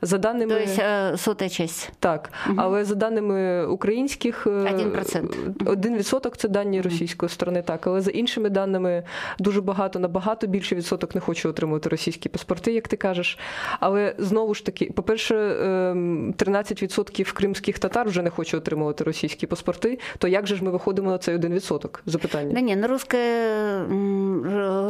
За 0.01 0.17
даними 0.17 0.67
тобто 0.75 1.17
сота 1.17 1.49
часть. 1.49 1.91
Так, 1.99 2.31
угу. 2.47 2.55
але 2.59 2.85
за 2.85 2.95
даними 2.95 3.65
українських 3.65 4.47
1%. 4.47 5.53
1%– 5.59 6.35
це 6.37 6.47
дані 6.47 6.81
російської 6.81 7.29
сторони, 7.29 7.61
так. 7.61 7.87
Але 7.87 8.01
за 8.01 8.11
іншими 8.11 8.49
даними 8.49 9.03
дуже 9.39 9.61
багато, 9.61 9.99
набагато 9.99 10.47
більше 10.47 10.75
відсоток 10.75 11.15
не 11.15 11.21
хоче 11.21 11.49
отримувати 11.49 11.89
російські 11.89 12.29
паспорти, 12.29 12.71
як 12.71 12.87
ти 12.94 12.96
кажеш. 12.96 13.38
Але 13.80 14.14
знову 14.18 14.54
ж 14.54 14.66
таки, 14.66 14.92
по-перше, 14.94 15.34
13% 15.34 17.20
ем, 17.20 17.26
кримських 17.34 17.78
татар 17.78 18.08
вже 18.08 18.22
не 18.22 18.30
хоче 18.30 18.56
отримувати 18.56 19.04
російські 19.04 19.46
паспорти 19.46 19.98
то 20.18 20.28
як 20.28 20.46
же 20.46 20.56
ж 20.56 20.64
ми 20.64 20.70
виходимо 20.70 21.10
на 21.10 21.18
цей 21.18 21.36
1%? 21.36 21.98
Запитання. 22.06 22.54
Да 22.54 22.60
не, 22.60 22.76
на 22.76 22.86
русское, 22.86 23.84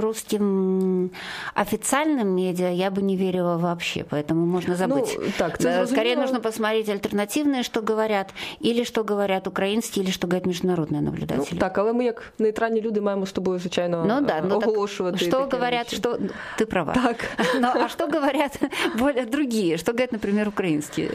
русским 0.00 1.10
официальным 1.54 2.28
медиа 2.34 2.70
я 2.70 2.90
бы 2.90 3.02
не 3.02 3.16
верила 3.16 3.56
вообще, 3.56 4.04
поэтому 4.10 4.46
можно 4.46 4.76
ну, 4.78 4.86
забыть. 4.86 5.18
Ну, 5.18 5.26
так, 5.38 5.58
це 5.58 5.86
Скорее 5.86 6.16
нужно 6.16 6.40
посмотреть 6.40 6.88
альтернативные, 6.88 7.62
что 7.62 7.82
говорят, 7.82 8.34
или 8.64 8.84
что 8.84 9.04
говорят 9.04 9.46
украинские, 9.46 10.04
или 10.04 10.12
что 10.12 10.26
говорят 10.26 10.46
международные 10.46 11.00
наблюдатели. 11.00 11.48
Ну, 11.52 11.58
так, 11.58 11.78
але 11.78 11.92
ми 11.92 12.04
як 12.04 12.32
нейтральні 12.38 12.80
люди 12.80 13.00
маємо 13.00 13.26
з 13.26 13.32
тобою, 13.32 13.58
звичайно, 13.58 14.04
ну, 14.08 14.26
да, 14.26 14.42
ну, 14.48 14.56
оголошувати. 14.56 15.18
Так, 15.18 15.28
что 15.28 15.48
говорят, 15.56 15.84
речі. 15.84 15.96
что... 15.96 16.18
Ты 16.58 16.66
права. 16.66 16.92
Так. 16.92 17.16
Но, 17.60 17.72
а 17.84 17.88
что 17.95 18.07
говорят 18.07 18.59
более 18.99 19.25
другие? 19.25 19.77
Что 19.77 19.91
говорят, 19.91 20.11
например, 20.11 20.47
українські? 20.47 21.09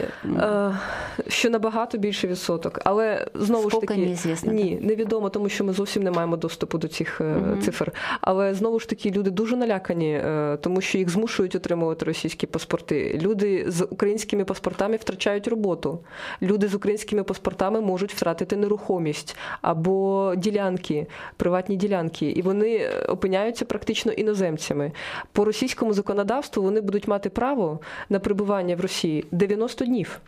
Що 1.27 1.49
набагато 1.49 1.97
більше 1.97 2.27
відсоток. 2.27 2.79
Але 2.85 3.27
знову 3.33 3.69
ж 3.69 3.79
таки. 3.79 4.17
Ні, 4.43 4.79
невідомо, 4.81 5.29
тому 5.29 5.49
що 5.49 5.63
ми 5.63 5.73
зовсім 5.73 6.03
не 6.03 6.11
маємо 6.11 6.37
доступу 6.37 6.77
до 6.77 6.87
цих 6.87 7.21
uh 7.21 7.61
цифр. 7.61 7.91
Але 8.21 8.53
знову 8.53 8.79
ж 8.79 8.89
таки 8.89 9.11
люди 9.11 9.29
дуже 9.29 9.55
налякані, 9.55 10.13
е, 10.13 10.57
тому 10.61 10.81
що 10.81 10.97
їх 10.97 11.09
змушують 11.09 11.55
отримувати 11.55 12.05
російські 12.05 12.47
паспорти. 12.47 13.19
Люди 13.21 13.65
з 13.67 13.83
українськими 13.85 14.45
паспортами 14.45 14.95
втрачають 14.95 15.47
роботу. 15.47 15.99
Люди 16.41 16.67
з 16.67 16.75
українськими 16.75 17.23
паспортами 17.23 17.81
можуть 17.81 18.13
втратити 18.13 18.55
нерухомість 18.55 19.35
або 19.61 20.33
ділянки, 20.37 21.07
приватні 21.37 21.75
ділянки, 21.75 22.25
і 22.25 22.41
вони 22.41 22.89
опиняються 23.07 23.65
практично 23.65 24.11
іноземцями. 24.11 24.91
По 25.31 25.45
російському 25.45 25.93
законодавству 25.93 26.70
вони 26.71 26.81
будуть 26.81 27.07
мати 27.07 27.29
право 27.29 27.79
на 28.09 28.19
перебування 28.19 28.75
в 28.75 28.81
Росії 28.81 29.25
90 29.31 29.85
днів. 29.85 30.21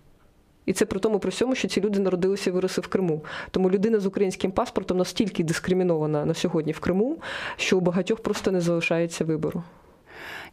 І 0.65 0.73
це 0.73 0.85
при 0.85 0.99
тому 0.99 1.19
при 1.19 1.29
всьому, 1.29 1.55
що 1.55 1.67
ці 1.67 1.81
люди 1.81 1.99
народилися 1.99 2.49
і 2.49 2.53
виросли 2.53 2.81
в 2.81 2.87
Криму. 2.87 3.21
Тому 3.51 3.69
людина 3.69 3.99
з 3.99 4.05
українським 4.05 4.51
паспортом 4.51 4.97
настільки 4.97 5.43
дискримінована 5.43 6.25
на 6.25 6.33
сьогодні 6.33 6.71
в 6.71 6.79
Криму, 6.79 7.17
що 7.57 7.77
у 7.77 7.81
багатьох 7.81 8.19
просто 8.19 8.51
не 8.51 8.61
залишається 8.61 9.25
вибору. 9.25 9.63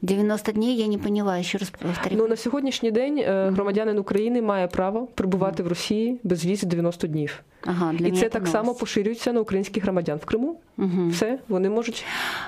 90 0.03 0.53
днів 0.53 0.79
я 0.79 0.87
не 0.87 0.99
поняла, 0.99 1.43
ще 1.43 1.59
раз 1.59 1.71
повторю. 1.71 2.17
Ну 2.19 2.29
на 2.29 2.37
сьогоднішній 2.37 2.91
день 2.91 3.19
е, 3.19 3.51
громадянин 3.51 3.99
України 3.99 4.43
має 4.43 4.67
право 4.67 5.09
прибувати 5.15 5.63
в 5.63 5.69
Росії 5.69 6.21
без 6.23 6.45
віз 6.45 6.63
90 6.63 7.07
днів. 7.07 7.43
Ага, 7.67 7.93
для 7.93 8.07
І 8.07 8.13
це 8.13 8.29
так 8.29 8.47
само 8.47 8.75
поширюється 8.75 9.33
на 9.33 9.41
українських 9.41 9.83
громадян 9.83 10.19
в 10.19 10.25
Криму. 10.25 10.57
Угу. 10.79 11.09
Все, 11.09 11.39
вони 11.49 11.71
можуть. 11.71 12.05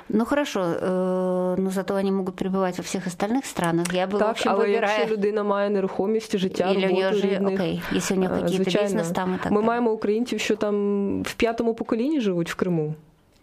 Ну 0.08 0.24
хорошо, 0.24 0.60
э, 0.60 1.60
но 1.60 1.70
зато 1.70 1.94
вони 1.94 2.12
можуть 2.12 2.36
перебувати 2.36 2.76
у 2.78 2.82
всіх 2.82 3.06
остальних 3.06 3.46
странах. 3.46 3.86
Я 3.94 4.06
би, 4.06 4.18
так, 4.18 4.28
в 4.28 4.30
общем, 4.30 4.52
але 4.52 4.66
вибираю... 4.66 4.98
якщо 4.98 5.16
людина 5.16 5.42
має 5.42 5.70
нерухомість, 5.70 6.38
життя, 6.38 6.72
Или 6.72 6.86
роботу, 6.86 7.10
вже, 7.10 7.26
рідних, 7.26 7.54
окей, 7.54 7.82
якщо 7.92 8.14
у 8.14 8.18
нього 8.18 8.36
якісь 8.36 8.74
бізнес 8.82 9.10
там 9.10 9.34
і 9.34 9.42
так. 9.42 9.52
Ми 9.52 9.62
маємо 9.62 9.92
українців, 9.92 10.40
що 10.40 10.56
там 10.56 11.22
в 11.22 11.34
п'ятому 11.34 11.74
поколінні 11.74 12.20
живуть 12.20 12.50
в 12.50 12.54
Криму. 12.54 12.94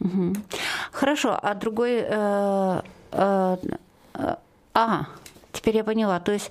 Угу. 0.02 0.34
Хорошо, 0.92 1.40
а 1.42 1.54
другой... 1.54 1.98
Э, 1.98 2.82
э, 3.13 3.57
Ага, 4.73 5.09
теперь 5.53 5.77
я 5.77 5.85
поняла. 5.85 6.19
То 6.21 6.33
есть 6.33 6.51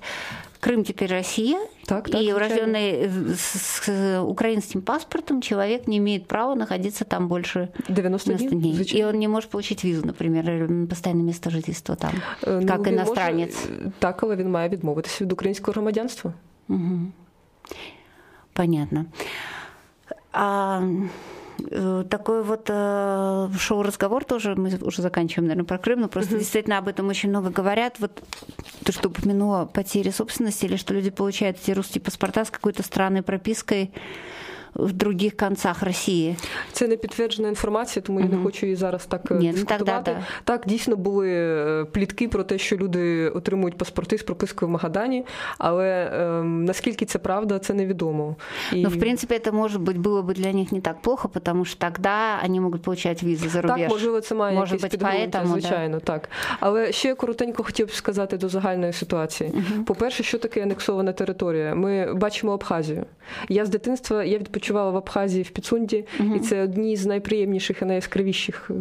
Крым 0.60 0.82
теперь 0.82 1.10
Россия, 1.10 1.58
так, 1.84 2.08
так, 2.08 2.22
и 2.22 2.32
урожденный 2.32 3.10
с 3.36 4.22
украинским 4.22 4.80
паспортом 4.80 5.42
человек 5.42 5.86
не 5.86 5.98
имеет 5.98 6.26
права 6.26 6.54
находиться 6.54 7.04
там 7.04 7.28
больше 7.28 7.70
90 7.88 8.34
дней. 8.34 8.48
дней. 8.48 8.82
И 8.82 9.04
он 9.04 9.18
не 9.18 9.28
может 9.28 9.50
получить 9.50 9.84
визу, 9.84 10.06
например, 10.06 10.86
постоянное 10.88 11.24
место 11.24 11.50
жительства 11.50 11.96
там, 11.96 12.12
ну, 12.46 12.66
как 12.66 12.88
иностранец. 12.88 13.54
Може, 13.68 13.92
так, 13.98 14.22
але 14.22 14.36
він 14.36 14.50
має 14.50 14.68
відмовитися 14.70 15.24
від 15.24 15.32
українського 15.32 15.72
громадянства. 15.72 16.32
Угу. 16.68 17.12
Понятно. 18.54 19.04
А 20.32 20.80
Э, 20.80 21.08
такой 22.09 22.43
вот 22.43 22.65
э, 22.69 23.49
шоу-разговор 23.57 24.25
тоже, 24.25 24.55
мы 24.55 24.69
уже 24.81 25.01
заканчиваем, 25.01 25.47
наверное, 25.47 25.67
про 25.67 25.77
Крым, 25.77 26.01
но 26.01 26.07
просто 26.07 26.35
uh-huh. 26.35 26.39
действительно 26.39 26.77
об 26.77 26.87
этом 26.87 27.07
очень 27.07 27.29
много 27.29 27.49
говорят. 27.49 27.95
Вот 27.99 28.21
то, 28.83 28.91
что 28.91 29.09
упомянула 29.09 29.65
потери 29.65 30.09
собственности, 30.09 30.65
или 30.65 30.75
что 30.75 30.93
люди 30.93 31.09
получают 31.09 31.57
эти 31.61 31.71
русские 31.71 32.01
паспорта 32.01 32.45
с 32.45 32.49
какой-то 32.49 32.83
странной 32.83 33.21
пропиской, 33.21 33.91
в 34.75 34.93
других 34.93 35.37
концах 35.37 35.83
Росії. 35.83 36.35
Це 36.71 36.87
не 36.87 36.97
підтверджена 36.97 37.47
інформація, 37.49 38.03
тому 38.03 38.19
я 38.19 38.25
не 38.25 38.37
хочу 38.43 38.65
її 38.65 38.75
зараз 38.75 39.05
так 39.05 39.31
Ні, 39.31 39.51
дискутувати. 39.51 39.83
Ну, 39.85 39.85
так, 39.85 40.03
да, 40.03 40.23
так, 40.43 40.67
дійсно 40.67 40.95
були 40.95 41.29
е, 41.29 41.85
плітки 41.85 42.27
про 42.27 42.43
те, 42.43 42.57
що 42.57 42.77
люди 42.77 43.29
отримують 43.29 43.77
паспорти 43.77 44.17
з 44.17 44.23
пропискою 44.23 44.69
в 44.69 44.71
Магадані, 44.71 45.25
але 45.57 46.11
ем, 46.13 46.65
наскільки 46.65 47.05
це 47.05 47.19
правда, 47.19 47.59
це 47.59 47.73
невідомо. 47.73 48.35
І... 48.73 48.83
Ну, 48.83 48.89
в 48.89 48.99
принципі, 48.99 49.39
це 49.45 49.51
може 49.51 49.79
бути 49.79 49.99
було 49.99 50.23
б 50.23 50.33
для 50.33 50.53
них 50.53 50.71
не 50.71 50.81
так 50.81 51.01
плохо, 51.01 51.31
тому 51.43 51.65
що 51.65 51.79
тоді 51.79 52.09
вони 52.43 52.59
можуть 52.61 52.87
отримати 52.87 53.25
візи 53.25 53.49
за 53.49 53.61
рубеж. 53.61 53.79
Так, 53.79 53.89
можливо, 53.89 54.21
це 54.21 54.35
має 54.35 54.59
може 54.59 54.75
якесь 54.75 54.91
підґрунтя, 54.91 55.45
звичайно, 55.45 55.97
да. 55.97 56.03
так. 56.03 56.29
Але 56.59 56.91
ще 56.91 57.15
коротенько 57.15 57.63
хотів 57.63 57.87
б 57.87 57.91
сказати 57.91 58.37
до 58.37 58.49
загальної 58.49 58.93
ситуації. 58.93 59.49
uh 59.49 59.83
По-перше, 59.83 60.23
що 60.23 60.37
таке 60.37 60.63
анексована 60.63 61.13
територія? 61.13 61.75
Ми 61.75 62.13
бачимо 62.13 62.53
Абхазію. 62.53 63.05
Я 63.49 63.65
з 63.65 63.69
дитинства 63.69 64.23
я 64.23 64.37
відпочивала 64.37 64.58
відпочивала 64.59 64.91
в 64.91 64.97
Абхазії 64.97 65.43
в 65.43 65.49
Піцунді, 65.49 66.05
угу. 66.19 66.35
і 66.35 66.39
це 66.39 66.63
одні 66.63 66.95
з 66.95 67.05
найприємніших 67.05 67.81
і 67.81 67.85
найяскравіших 67.85 68.71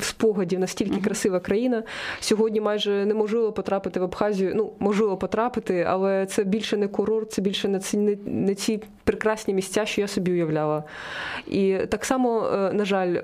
спогадів. 0.00 0.60
Настільки 0.60 0.92
угу. 0.92 1.02
красива 1.04 1.40
країна. 1.40 1.82
Сьогодні 2.20 2.60
майже 2.60 3.06
неможливо 3.06 3.52
потрапити 3.52 4.00
в 4.00 4.02
Абхазію. 4.02 4.52
Ну 4.54 4.72
можливо 4.78 5.16
потрапити, 5.16 5.86
але 5.88 6.26
це 6.26 6.44
більше 6.44 6.76
не 6.76 6.88
курорт, 6.88 7.32
це 7.32 7.42
більше 7.42 7.68
не 7.68 7.80
ці 7.80 7.96
не, 7.96 8.16
не 8.26 8.54
ці 8.54 8.80
прекрасні 9.04 9.54
місця, 9.54 9.86
що 9.86 10.00
я 10.00 10.08
собі 10.08 10.32
уявляла. 10.32 10.84
І 11.46 11.78
так 11.88 12.04
само, 12.04 12.46
е, 12.46 12.72
на 12.72 12.84
жаль, 12.84 13.16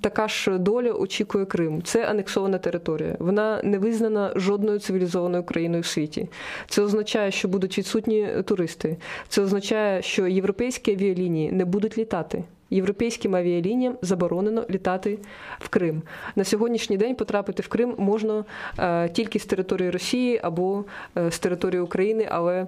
така 0.00 0.28
ж 0.28 0.58
доля 0.58 0.90
очікує 0.92 1.44
Крим. 1.44 1.82
Це 1.82 2.06
анексована 2.06 2.58
територія. 2.58 3.16
Вона 3.18 3.60
не 3.64 3.78
визнана 3.78 4.32
жодною 4.36 4.78
цивілізованою 4.78 5.42
країною 5.42 5.82
в 5.82 5.86
світі. 5.86 6.28
Це 6.68 6.82
означає, 6.82 7.30
що 7.30 7.48
будуть 7.48 7.78
відсутні 7.78 8.28
туристи. 8.46 8.96
Це 9.28 9.42
означає, 9.42 10.02
що 10.02 10.26
європейські 10.26 10.92
авіалінії 10.92 11.52
не 11.52 11.64
будуть 11.64 11.98
літати. 11.98 12.44
Європейським 12.70 13.36
авіалініям 13.36 13.96
заборонено 14.02 14.66
літати 14.70 15.18
в 15.58 15.68
Крим. 15.68 16.02
На 16.36 16.44
сьогоднішній 16.44 16.96
день 16.96 17.14
потрапити 17.14 17.62
в 17.62 17.68
Крим 17.68 17.94
можна 17.98 18.44
е, 18.78 19.08
тільки 19.08 19.38
з 19.38 19.46
території 19.46 19.90
Росії 19.90 20.40
або 20.42 20.84
е, 21.16 21.30
з 21.30 21.38
території 21.38 21.80
України, 21.80 22.28
але 22.30 22.66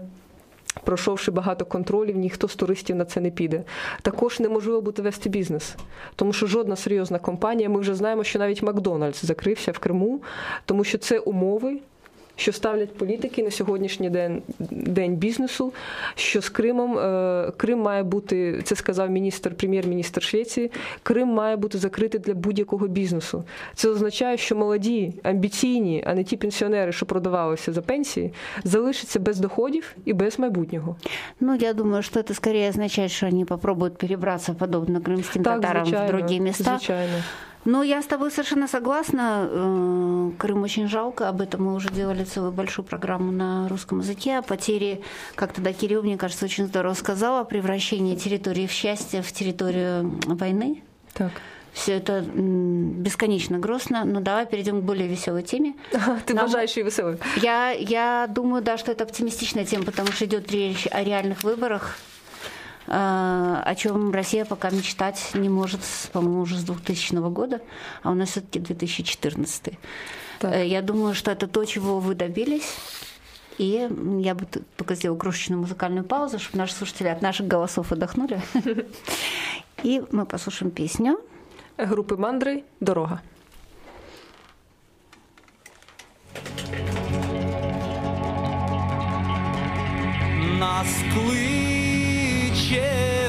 Пройшовши 0.84 1.30
багато 1.30 1.64
контролів, 1.64 2.16
ніхто 2.16 2.48
з 2.48 2.56
туристів 2.56 2.96
на 2.96 3.04
це 3.04 3.20
не 3.20 3.30
піде. 3.30 3.64
Також 4.02 4.40
неможливо 4.40 4.80
буде 4.80 5.02
вести 5.02 5.28
бізнес, 5.28 5.76
тому 6.16 6.32
що 6.32 6.46
жодна 6.46 6.76
серйозна 6.76 7.18
компанія, 7.18 7.68
ми 7.68 7.80
вже 7.80 7.94
знаємо, 7.94 8.24
що 8.24 8.38
навіть 8.38 8.62
Макдональдс 8.62 9.24
закрився 9.24 9.72
в 9.72 9.78
Криму, 9.78 10.22
тому 10.64 10.84
що 10.84 10.98
це 10.98 11.18
умови 11.18 11.80
що 12.42 12.52
ставлять 12.52 12.94
політики 12.94 13.42
на 13.42 13.50
сьогоднішній 13.50 14.10
день 14.10 14.42
день 14.70 15.16
бізнесу. 15.16 15.72
Що 16.14 16.40
з 16.40 16.48
Кримом 16.48 16.98
е, 16.98 17.52
Крим 17.56 17.78
має 17.78 18.02
бути, 18.02 18.60
це 18.64 18.76
сказав 18.76 19.10
міністр, 19.10 19.54
прем'єр-міністр 19.54 20.22
Швеції. 20.22 20.70
Крим 21.02 21.28
має 21.28 21.56
бути 21.56 21.78
закритий 21.78 22.20
для 22.20 22.34
будь-якого 22.34 22.88
бізнесу. 22.88 23.44
Це 23.74 23.88
означає, 23.88 24.36
що 24.36 24.56
молоді, 24.56 25.14
амбіційні, 25.22 26.04
а 26.06 26.14
не 26.14 26.24
ті 26.24 26.36
пенсіонери, 26.36 26.92
що 26.92 27.06
продавалися 27.06 27.72
за 27.72 27.82
пенсії, 27.82 28.32
залишаться 28.64 29.20
без 29.20 29.38
доходів 29.38 29.94
і 30.04 30.12
без 30.12 30.38
майбутнього. 30.38 30.96
Ну, 31.40 31.54
я 31.54 31.72
думаю, 31.72 32.02
что 32.02 32.20
это 32.20 32.34
скорее 32.34 32.68
означает, 32.68 33.10
что 33.10 33.26
они 33.26 33.44
попробуют 33.44 33.98
перебраться 33.98 34.54
подобно 34.54 35.00
крымским 35.00 35.42
Так, 35.42 35.60
татарам 35.60 35.84
звичайно, 35.84 36.08
в 36.08 36.16
другие 36.16 36.40
места. 36.40 36.64
звичайно. 36.64 37.14
Но 37.64 37.82
я 37.84 38.02
с 38.02 38.06
тобой 38.06 38.30
совершенно 38.30 38.66
согласна. 38.68 39.48
Э, 39.48 40.30
Крым 40.38 40.62
очень 40.62 40.88
жалко. 40.88 41.28
Об 41.28 41.40
этом 41.40 41.64
мы 41.64 41.74
уже 41.74 41.88
делали 41.90 42.24
целую 42.24 42.52
большую 42.52 42.84
программу 42.84 43.30
на 43.32 43.68
русском 43.68 44.00
языке. 44.00 44.38
О 44.38 44.42
потере, 44.42 45.00
как 45.36 45.52
тогда 45.52 45.72
Кирилл, 45.72 46.02
мне 46.02 46.16
кажется, 46.16 46.44
очень 46.44 46.66
здорово 46.66 46.94
сказал, 46.94 47.38
о 47.38 47.44
превращении 47.44 48.16
территории 48.16 48.66
в 48.66 48.72
счастье 48.72 49.22
в 49.22 49.32
территорию 49.32 50.18
войны. 50.26 50.82
Так. 51.12 51.30
Все 51.72 51.92
это 51.92 52.20
бесконечно 52.20 53.58
грустно. 53.58 54.04
Но 54.04 54.20
давай 54.20 54.46
перейдем 54.46 54.80
к 54.80 54.84
более 54.84 55.06
веселой 55.08 55.42
теме. 55.42 55.72
Ти 56.24 56.34
Нам- 56.34 56.46
бажаєш 56.46 56.76
і 56.76 56.82
веселий. 56.82 57.16
Я, 57.42 57.72
я 57.74 58.26
думаю, 58.30 58.62
да, 58.62 58.76
что 58.76 58.92
это 58.92 59.04
оптимистичная 59.04 59.64
тема, 59.64 59.84
потому 59.84 60.12
что 60.12 60.24
идет 60.24 60.52
речь 60.52 60.88
о 60.90 61.02
реальных 61.04 61.44
выборах, 61.44 61.96
о 62.94 63.74
чем 63.74 64.12
Россия 64.12 64.44
пока 64.44 64.68
мечтать 64.68 65.30
не 65.32 65.48
может, 65.48 65.80
по-моему, 66.12 66.42
уже 66.42 66.58
с 66.58 66.62
2000 66.62 67.14
года, 67.30 67.62
а 68.02 68.10
у 68.10 68.14
нас 68.14 68.30
все-таки 68.30 68.58
2014. 68.58 69.78
Так. 70.38 70.52
Э, 70.54 70.66
Я 70.66 70.82
думаю, 70.82 71.14
что 71.14 71.30
это 71.30 71.46
то, 71.46 71.64
чего 71.64 72.00
вы 72.00 72.14
добились. 72.14 72.76
И 73.56 73.88
я 74.20 74.34
бы 74.34 74.46
только 74.76 74.94
сделала 74.94 75.18
крошечную 75.18 75.60
музыкальную 75.60 76.04
паузу, 76.04 76.38
чтобы 76.38 76.58
наши 76.58 76.74
слушатели 76.74 77.08
от 77.08 77.22
наших 77.22 77.46
голосов 77.46 77.92
отдохнули. 77.92 78.42
И 79.82 80.02
мы 80.10 80.26
послушаем 80.26 80.70
песню. 80.70 81.18
Групи 81.78 82.14
мандри 82.14 82.64
дорога. 82.80 83.22
Нас 90.58 90.88
кличе 91.14 91.71
yeah. 92.72 93.21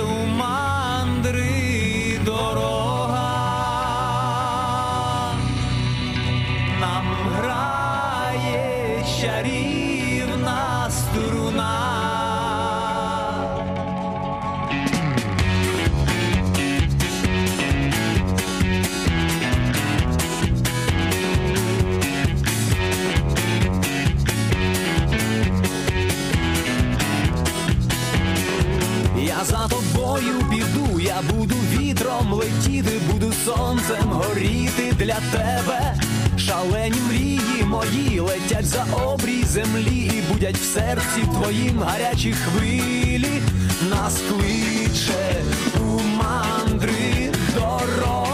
Тобою 30.23 30.49
піду, 30.49 30.99
я 30.99 31.21
буду 31.33 31.55
вітром 31.55 32.33
летіти, 32.33 32.99
буду 33.11 33.33
сонцем 33.45 34.09
горіти 34.09 34.93
для 34.99 35.17
тебе. 35.31 35.95
Шалені 36.37 36.97
мрії 37.09 37.63
мої 37.65 38.19
летять 38.19 38.65
за 38.65 38.85
обрій 39.05 39.43
землі 39.43 40.11
і 40.17 40.33
будять 40.33 40.57
в 40.57 40.63
серці 40.63 41.21
твоїм 41.33 41.79
гарячі 41.79 42.33
хвилі. 42.33 43.41
Нас 43.89 44.21
кличе 44.29 45.41
у 45.79 46.01
мандри 46.01 47.31
дорога. 47.55 48.32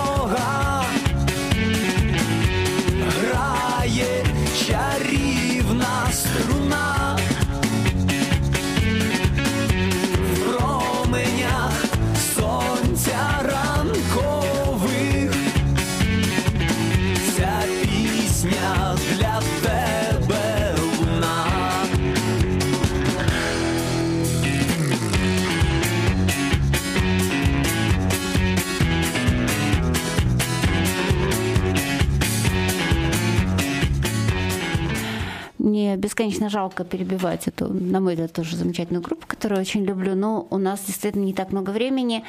Бесконечно 36.20 36.50
жалко 36.50 36.84
перебивать 36.84 37.48
эту, 37.48 37.74
на 37.74 38.02
мой 38.02 38.14
взгляд, 38.14 38.34
тоже 38.34 38.58
замечательную 38.58 39.02
группу, 39.02 39.26
которую 39.26 39.62
очень 39.62 39.86
люблю, 39.86 40.16
но 40.16 40.46
у 40.50 40.58
нас 40.58 40.82
действительно 40.86 41.24
не 41.24 41.34
так 41.34 41.52
много 41.52 41.70
времени, 41.70 42.26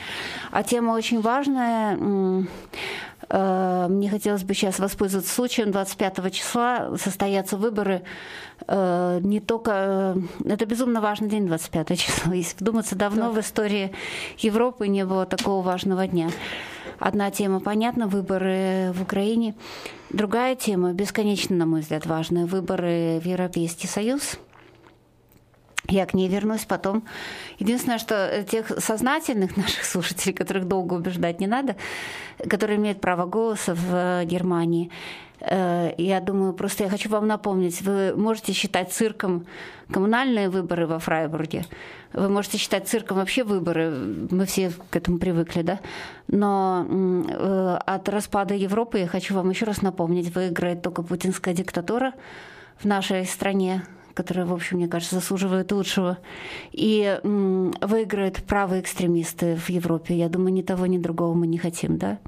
а 0.52 0.62
тема 0.62 0.92
очень 0.92 1.20
важная. 1.20 1.98
Э, 3.28 3.86
Мне 3.88 4.08
хотелось 4.08 4.44
бы 4.44 4.54
сейчас 4.54 4.78
воспользоваться 4.78 5.34
случаем. 5.34 5.72
25 5.72 6.32
числа 6.32 6.96
состоятся 6.96 7.56
выборы 7.56 8.02
э, 8.68 9.20
не 9.22 9.40
только... 9.40 10.14
э, 10.44 10.52
Это 10.52 10.66
безумно 10.66 11.00
важный 11.00 11.28
день, 11.28 11.46
25 11.46 11.98
число. 11.98 12.32
Если 12.32 12.56
вдуматься, 12.60 12.94
давно 12.94 13.32
в 13.32 13.40
истории 13.40 13.92
Европы 14.38 14.86
не 14.86 15.04
было 15.04 15.26
такого 15.26 15.62
важного 15.62 16.06
дня. 16.06 16.28
Одна 17.00 17.30
тема 17.30 17.60
понятна, 17.60 18.06
выборы 18.06 18.92
в 18.92 19.00
Украине. 19.00 19.54
Другая 20.10 20.54
тема, 20.54 20.92
бесконечно, 20.92 21.56
на 21.56 21.64
мой 21.64 21.80
взгляд, 21.80 22.04
важная, 22.04 22.44
выборы 22.44 23.18
в 23.22 23.26
Европейский 23.26 23.86
Союз. 23.86 24.38
Я 25.88 26.04
к 26.04 26.12
ней 26.12 26.28
вернусь 26.28 26.66
потом. 26.66 27.04
Единственное, 27.58 27.98
что 27.98 28.44
тех 28.46 28.70
сознательных 28.78 29.56
наших 29.56 29.84
слушателей, 29.86 30.34
которых 30.34 30.68
долго 30.68 30.92
убеждать 30.92 31.40
не 31.40 31.46
надо, 31.46 31.74
которые 32.50 32.76
имеют 32.76 33.00
право 33.00 33.24
голоса 33.24 33.74
в 33.74 34.24
Германии, 34.26 34.90
э, 35.40 35.94
я 35.96 36.20
думаю, 36.20 36.52
просто 36.52 36.84
я 36.84 36.90
хочу 36.90 37.08
вам 37.08 37.26
напомнить, 37.26 37.80
вы 37.80 38.14
можете 38.14 38.52
считать 38.52 38.92
цирком 38.92 39.46
коммунальные 39.90 40.50
выборы 40.50 40.86
во 40.86 40.98
Фрайбурге, 40.98 41.64
вы 42.12 42.28
можете 42.28 42.58
считать 42.58 42.88
цирком 42.88 43.18
вообще 43.18 43.44
выборы, 43.44 43.90
мы 44.30 44.44
все 44.46 44.72
к 44.90 44.96
этому 44.96 45.18
привыкли, 45.18 45.62
да? 45.62 45.80
Но 46.28 46.86
э, 46.88 47.78
от 47.86 48.08
распада 48.08 48.54
Европы, 48.54 48.98
я 48.98 49.06
хочу 49.06 49.34
вам 49.34 49.50
еще 49.50 49.64
раз 49.64 49.82
напомнить, 49.82 50.34
выиграет 50.34 50.82
только 50.82 51.02
путинская 51.02 51.54
диктатура 51.54 52.14
в 52.78 52.84
нашей 52.84 53.24
стране, 53.26 53.84
которая, 54.14 54.44
в 54.44 54.52
общем, 54.52 54.78
мне 54.78 54.88
кажется, 54.88 55.14
заслуживает 55.16 55.70
лучшего. 55.70 56.18
И 56.72 57.20
м, 57.22 57.72
выиграют 57.80 58.42
правые 58.44 58.82
экстремисты 58.82 59.56
в 59.56 59.68
Европе. 59.70 60.16
Я 60.16 60.28
думаю, 60.28 60.52
ни 60.52 60.62
того, 60.62 60.86
ни 60.86 60.98
другого 60.98 61.34
мы 61.34 61.46
не 61.46 61.58
хотим, 61.58 61.96
да? 61.96 62.18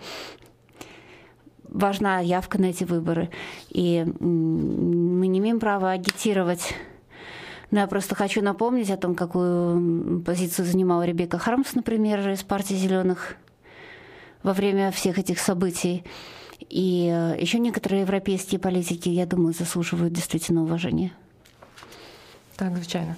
Важна 1.64 2.20
явка 2.20 2.60
на 2.60 2.66
эти 2.66 2.84
выборы. 2.84 3.30
И 3.70 4.06
м, 4.20 5.18
мы 5.18 5.26
не 5.26 5.40
имеем 5.40 5.58
права 5.58 5.90
агитировать 5.90 6.74
но 7.72 7.80
я 7.80 7.86
просто 7.86 8.14
хочу 8.14 8.42
напомнить 8.42 8.90
о 8.90 8.98
том, 8.98 9.14
какую 9.14 10.20
позицию 10.20 10.66
занимала 10.66 11.04
Ребекка 11.04 11.38
Хармс, 11.38 11.74
например, 11.74 12.28
из 12.28 12.42
партии 12.42 12.74
зеленых 12.74 13.36
во 14.42 14.52
время 14.52 14.92
всех 14.92 15.18
этих 15.18 15.38
событий. 15.38 16.04
И 16.68 17.10
э, 17.10 17.40
еще 17.40 17.58
некоторые 17.58 18.02
европейские 18.02 18.60
политики, 18.60 19.08
я 19.08 19.24
думаю, 19.24 19.54
заслуживают 19.54 20.12
действительно 20.12 20.62
уважения. 20.62 21.12
Так, 22.56 22.76
звичайно. 22.76 23.14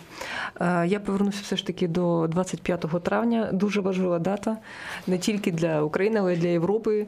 Е, 0.61 0.87
Я 0.87 1.01
повернуся 1.01 1.39
все 1.43 1.57
ж 1.57 1.67
таки 1.67 1.89
до 1.89 2.27
25 2.29 2.81
травня. 3.03 3.49
Дуже 3.53 3.81
важлива 3.81 4.19
дата 4.19 4.57
не 5.07 5.19
тільки 5.19 5.53
для 5.53 5.83
України, 5.83 6.21
але 6.21 6.35
й 6.35 6.37
для 6.37 6.49
Європи. 6.49 7.07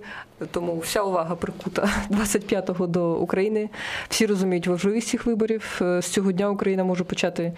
Тому 0.50 0.78
вся 0.78 1.02
увага 1.02 1.36
прикута 1.36 1.88
25-го 2.10 2.86
до 2.86 3.14
України. 3.14 3.68
Всі 4.08 4.26
розуміють 4.26 4.66
важливість 4.66 5.08
цих 5.08 5.26
виборів. 5.26 5.78
Е, 5.82 6.02
З 6.02 6.06
цього 6.06 6.32
дня 6.32 6.50
Україна 6.50 6.84
може 6.84 7.04
почати 7.04 7.52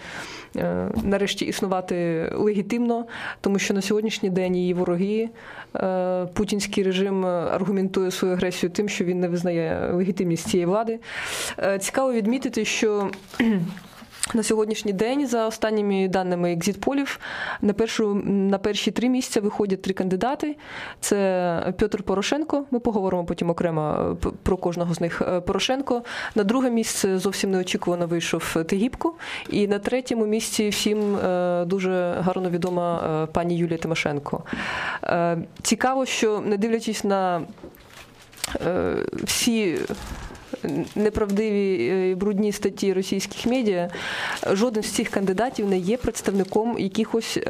е, 0.55 0.87
нарешті 1.03 1.45
існувати 1.45 2.29
легітимно, 2.35 3.05
тому 3.41 3.59
що 3.59 3.73
на 3.73 3.81
сьогоднішній 3.81 4.29
день 4.29 4.55
її 4.55 4.73
вороги, 4.73 5.29
путінський 6.33 6.83
режим 6.83 7.25
аргументує 7.25 8.11
свою 8.11 8.33
агресію 8.33 8.69
тим, 8.69 8.89
що 8.89 9.05
він 9.05 9.19
не 9.19 9.27
визнає 9.27 9.91
легітимність 9.93 10.49
цієї 10.49 10.65
влади. 10.65 10.99
Цікаво 11.79 12.13
відмітити, 12.13 12.65
що 12.65 13.11
На 14.33 14.43
сьогоднішній 14.43 14.93
день, 14.93 15.27
за 15.27 15.47
останніми 15.47 16.07
даними 16.07 16.53
екзитполів, 16.53 17.19
на 17.61 17.73
першу 17.73 18.13
на 18.25 18.57
перші 18.57 18.91
три 18.91 19.09
місця 19.09 19.41
виходять 19.41 19.81
три 19.81 19.93
кандидати. 19.93 20.55
Це 20.99 21.73
Петр 21.79 22.03
Порошенко. 22.03 22.65
Ми 22.71 22.79
поговоримо 22.79 23.25
потім 23.25 23.49
окремо 23.49 24.17
про 24.43 24.57
кожного 24.57 24.93
з 24.93 25.01
них. 25.01 25.21
Е, 25.21 25.41
Порошенко. 25.41 26.03
На 26.35 26.43
друге 26.43 26.69
місце 26.69 27.17
зовсім 27.17 27.51
неочікувано 27.51 28.07
вийшов 28.07 28.63
Тигіпко. 28.67 29.13
І 29.49 29.67
на 29.67 29.79
третьому 29.79 30.25
місці 30.25 30.69
всім 30.69 31.15
е, 31.15 31.65
дуже 31.65 32.15
гарно 32.19 32.49
відома 32.49 33.01
е, 33.23 33.25
пані 33.25 33.57
Юлія 33.57 33.77
Тимошенко. 33.77 34.43
Е, 35.03 35.37
Цікаво, 35.61 36.05
що 36.05 36.39
не 36.39 36.57
дивлячись 36.57 37.03
на 37.03 37.41
е, 38.65 38.95
всі 39.23 39.79
неправдиві 40.95 41.89
е, 41.91 42.09
і 42.09 42.15
брудні 42.15 42.51
статті 42.51 42.93
російських 42.93 43.45
медіа, 43.45 43.89
жоден 44.51 44.83
з 44.83 44.89
цих 44.91 45.09
кандидатів 45.09 45.69
не 45.69 45.77
є 45.77 45.97
представником 45.97 46.79
якихось 46.79 47.37
е, 47.37 47.41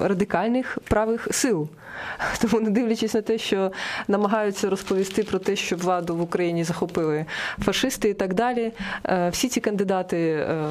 радикальних 0.00 0.78
правих 0.88 1.28
сил. 1.30 1.68
Тому, 2.40 2.60
не 2.60 2.70
дивлячись 2.70 3.14
на 3.14 3.22
те, 3.22 3.38
що 3.38 3.72
намагаються 4.08 4.70
розповісти 4.70 5.22
про 5.22 5.38
те, 5.38 5.56
що 5.56 5.76
владу 5.76 6.16
в 6.16 6.22
Україні 6.22 6.64
захопили 6.64 7.26
фашисти 7.64 8.08
і 8.08 8.14
так 8.14 8.34
далі, 8.34 8.72
е, 9.04 9.28
всі 9.28 9.48
ці 9.48 9.60
кандидати. 9.60 10.16
е, 10.16 10.66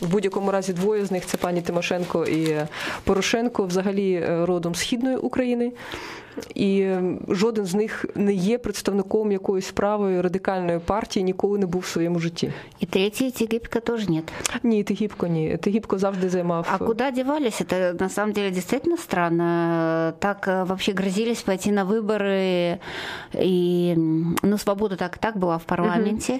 в 0.00 0.08
будь-якому 0.08 0.50
разі 0.50 0.72
двоє 0.72 1.04
з 1.04 1.10
них 1.10 1.26
це 1.26 1.36
пані 1.36 1.62
Тимошенко 1.62 2.26
і 2.26 2.56
Порошенко, 3.04 3.64
взагалі 3.64 4.12
е, 4.12 4.46
родом 4.46 4.74
східної 4.74 5.16
України. 5.16 5.72
І 6.55 6.79
е, 6.79 7.03
жоден 7.29 7.65
з 7.65 7.73
них 7.75 8.05
не 8.15 8.33
є 8.33 8.57
представником 8.57 9.31
якоїсь 9.31 9.71
правої 9.71 10.21
радикальної 10.21 10.79
партії, 10.79 11.23
ніколи 11.23 11.59
не 11.59 11.65
був 11.65 11.81
в 11.81 11.85
своєму 11.85 12.19
житті. 12.19 12.51
И 12.83 12.85
третий 12.85 13.31
Тегипка 13.31 13.79
тоже 13.79 14.11
нет. 14.11 14.23
Ні, 14.63 14.83
Тигіпко 14.83 15.27
ні. 15.27 15.57
Тигіпко 15.57 15.97
завжди 15.97 16.29
займав. 16.29 16.67
А 16.71 16.77
куда 16.77 17.11
девались? 17.11 17.61
Это 17.61 18.01
на 18.01 18.09
самом 18.09 18.33
деле 18.33 18.51
действительно 18.51 18.97
странно. 18.97 20.13
Так 20.19 20.47
э, 20.47 20.65
вообще 20.65 20.91
грозились 20.93 21.41
пойти 21.41 21.71
на 21.71 21.85
выборы, 21.85 22.77
и 23.35 23.93
м, 23.97 24.35
ну, 24.43 24.57
свобода 24.57 24.95
так 24.95 25.15
и 25.15 25.19
так 25.19 25.37
была 25.37 25.57
в 25.57 25.63
парламенте. 25.63 26.39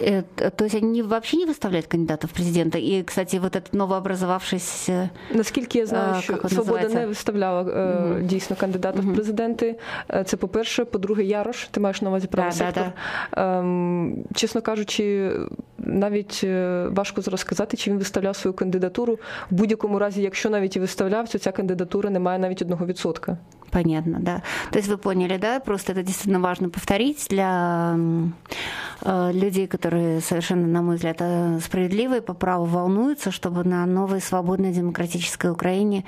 Э, 0.00 0.22
т- 0.34 0.50
То 0.50 0.64
есть 0.64 0.74
они 0.82 1.02
вообще 1.02 1.36
не 1.36 1.46
выставляют 1.46 1.86
кандидатов 1.86 2.30
в 2.30 2.34
президента. 2.34 2.78
И, 2.78 3.02
кстати, 3.02 3.38
вот 3.38 3.56
этот 3.56 3.74
новообразовавшийся 3.76 5.10
Наскільки 5.34 5.78
я 5.78 5.86
знаю, 5.86 6.14
А, 6.18 6.20
що 6.20 6.32
як 6.32 6.44
він 6.44 6.50
Свобода 6.50 6.72
називається? 6.72 7.00
не 7.00 7.06
виставляла 7.06 7.62
е, 7.62 8.22
дійсно 8.22 8.56
кандидата 8.56 9.00
в 9.00 9.04
Президенти. 9.25 9.75
Е, 10.13 10.23
Це 10.23 10.37
по-перше. 10.37 10.85
По-друге, 10.85 11.23
Ярош, 11.23 11.67
ти 11.71 11.79
маєш 11.79 12.01
на 12.01 12.09
увазі 12.09 12.27
правий 12.27 12.53
Да, 12.57 12.71
да, 12.71 12.93
да. 13.35 13.59
Ем, 13.59 14.23
чесно 14.33 14.61
кажучи, 14.61 15.31
навіть 15.77 16.41
е, 16.43 16.85
важко 16.89 17.21
зараз 17.21 17.39
сказати, 17.39 17.77
чи 17.77 17.91
він 17.91 17.97
виставляв 17.97 18.35
свою 18.35 18.53
кандидатуру. 18.53 19.13
В 19.51 19.55
будь-якому 19.55 19.99
разі, 19.99 20.21
якщо 20.21 20.49
навіть 20.49 20.75
і 20.75 20.79
виставляв, 20.79 21.29
то 21.29 21.37
ця 21.37 21.51
кандидатура 21.51 22.09
не 22.09 22.19
має 22.19 22.39
навіть 22.39 22.61
одного 22.61 22.85
відсотка. 22.85 23.37
Понятно, 23.71 24.19
да. 24.19 24.41
То 24.71 24.77
есть 24.77 24.89
вы 24.89 24.97
поняли, 24.97 25.37
да? 25.37 25.59
Просто 25.59 25.91
это 25.91 26.03
действительно 26.03 26.39
важно 26.39 26.69
повторить 26.69 27.25
для 27.29 27.97
э, 29.01 29.31
людей, 29.33 29.67
которые 29.67 30.21
совершенно, 30.21 30.67
на 30.67 30.81
мой 30.81 30.95
взгляд, 30.95 31.17
э, 31.19 31.59
справедливо 31.59 32.17
и 32.17 32.21
по 32.21 32.33
праву 32.33 32.65
волнуются, 32.65 33.31
чтобы 33.31 33.63
на 33.63 33.85
новой 33.85 34.21
свободной 34.21 34.71
демократической 34.71 35.51
Украине 35.51 36.05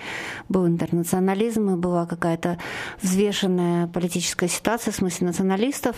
был 0.47 0.65
интернационализм 0.67 1.71
и 1.71 1.75
была 1.75 2.05
какая-то 2.05 2.57
взвешенная 3.01 3.87
политическая 3.87 4.47
ситуация 4.47 4.91
в 4.91 4.95
смысле 4.95 5.27
националистов. 5.27 5.95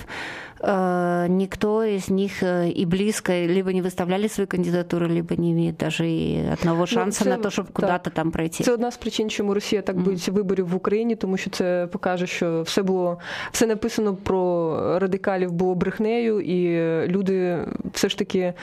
Э, 0.60 1.26
Никто 1.28 1.84
из 1.84 2.08
них 2.08 2.42
э, 2.42 2.70
и 2.70 2.86
близко 2.86 3.32
либо 3.32 3.72
не 3.72 3.82
выставляли 3.82 4.28
свои 4.28 4.46
кандидатуры, 4.46 5.08
либо 5.08 5.36
не 5.36 5.52
имеет 5.52 5.76
даже 5.76 6.06
и 6.06 6.44
одного 6.52 6.86
шанса 6.86 7.24
це- 7.24 7.30
на 7.30 7.36
то, 7.36 7.48
чтобы 7.48 7.66
так. 7.66 7.72
куда-то 7.72 8.10
там 8.10 8.30
пройти. 8.30 8.64
Це 8.64 8.72
одна 8.72 8.90
з 8.90 8.96
причин, 8.96 9.30
чому 9.30 9.54
Росія 9.54 9.82
так 9.82 9.96
боїться 9.96 10.32
виборів 10.32 10.68
в 10.68 10.74
Україні, 10.74 11.16
тому 11.16 11.36
що 11.36 11.50
це 11.50 11.88
покаже, 11.92 12.26
що 12.26 12.62
все 12.62 12.82
було 12.82 13.18
все 13.52 13.66
написано 13.66 14.14
про 14.14 14.98
радикалів 14.98 15.52
було 15.52 15.74
брехнею, 15.74 16.40
і 16.40 16.78
люди 17.08 17.58
все 17.92 18.08
ж 18.08 18.18
таки 18.18 18.54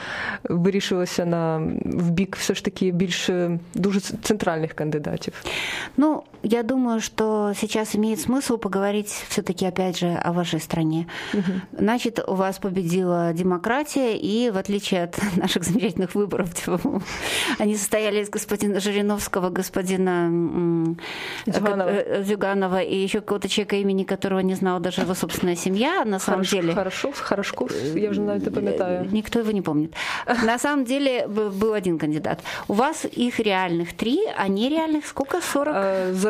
вирішилися 0.44 1.24
на 1.26 1.58
в 1.84 2.10
бік 2.10 2.36
все 2.36 2.54
ж 2.54 2.64
таки 2.64 2.90
більш 2.90 3.30
е, 3.30 3.58
дуже 3.74 4.00
центральних 4.00 4.72
кандидатів. 4.72 5.34
Ну, 5.96 6.22
я 6.47 6.63
думаю, 6.63 6.99
что 7.01 7.53
сейчас 7.59 7.95
имеет 7.95 8.19
смысл 8.19 8.57
поговорить 8.57 9.09
все-таки 9.29 9.65
опять 9.65 9.97
же 9.99 10.07
о 10.07 10.31
вашей 10.33 10.59
стране. 10.59 11.07
Значит, 11.71 12.19
у 12.27 12.33
вас 12.35 12.57
победила 12.59 13.33
демократия, 13.33 14.17
и 14.17 14.49
в 14.51 14.57
отличие 14.57 15.03
от 15.03 15.17
наших 15.37 15.63
замечательных 15.63 16.15
выборов, 16.15 16.53
типа, 16.53 16.79
они 17.59 17.75
состояли 17.75 18.21
из 18.21 18.29
господина 18.29 18.79
Жириновского, 18.79 19.49
господина 19.49 20.95
Зюганова. 21.45 21.87
как- 21.89 22.07
э, 22.07 22.23
Зюганова 22.23 22.81
и 22.81 22.95
еще 22.95 23.19
какого-то 23.21 23.47
человека, 23.49 23.75
имени 23.75 24.03
которого 24.03 24.39
не 24.39 24.55
знала 24.55 24.79
даже 24.79 25.01
его 25.01 25.13
собственная 25.15 25.55
семья, 25.55 26.05
на 26.05 26.19
самом 26.19 26.39
Хорош- 26.43 26.51
деле. 26.51 26.73
Хорошов, 26.73 27.19
Хорошков, 27.19 27.71
я 27.95 28.09
вже 28.09 28.21
навіть 28.21 28.43
не 28.45 28.51
пам'ятаю. 28.51 29.07
Никто 29.11 29.39
его 29.39 29.51
не 29.51 29.61
помнит. 29.61 29.93
На 30.43 30.59
самом 30.59 30.85
деле 30.85 31.27
был 31.27 31.73
один 31.73 31.97
кандидат. 31.97 32.39
У 32.67 32.73
вас 32.73 33.05
их 33.05 33.39
реальных 33.39 33.93
три, 33.93 34.19
а 34.37 34.47
нереальных 34.47 35.05
сколько? 35.05 35.41
40? 35.41 35.75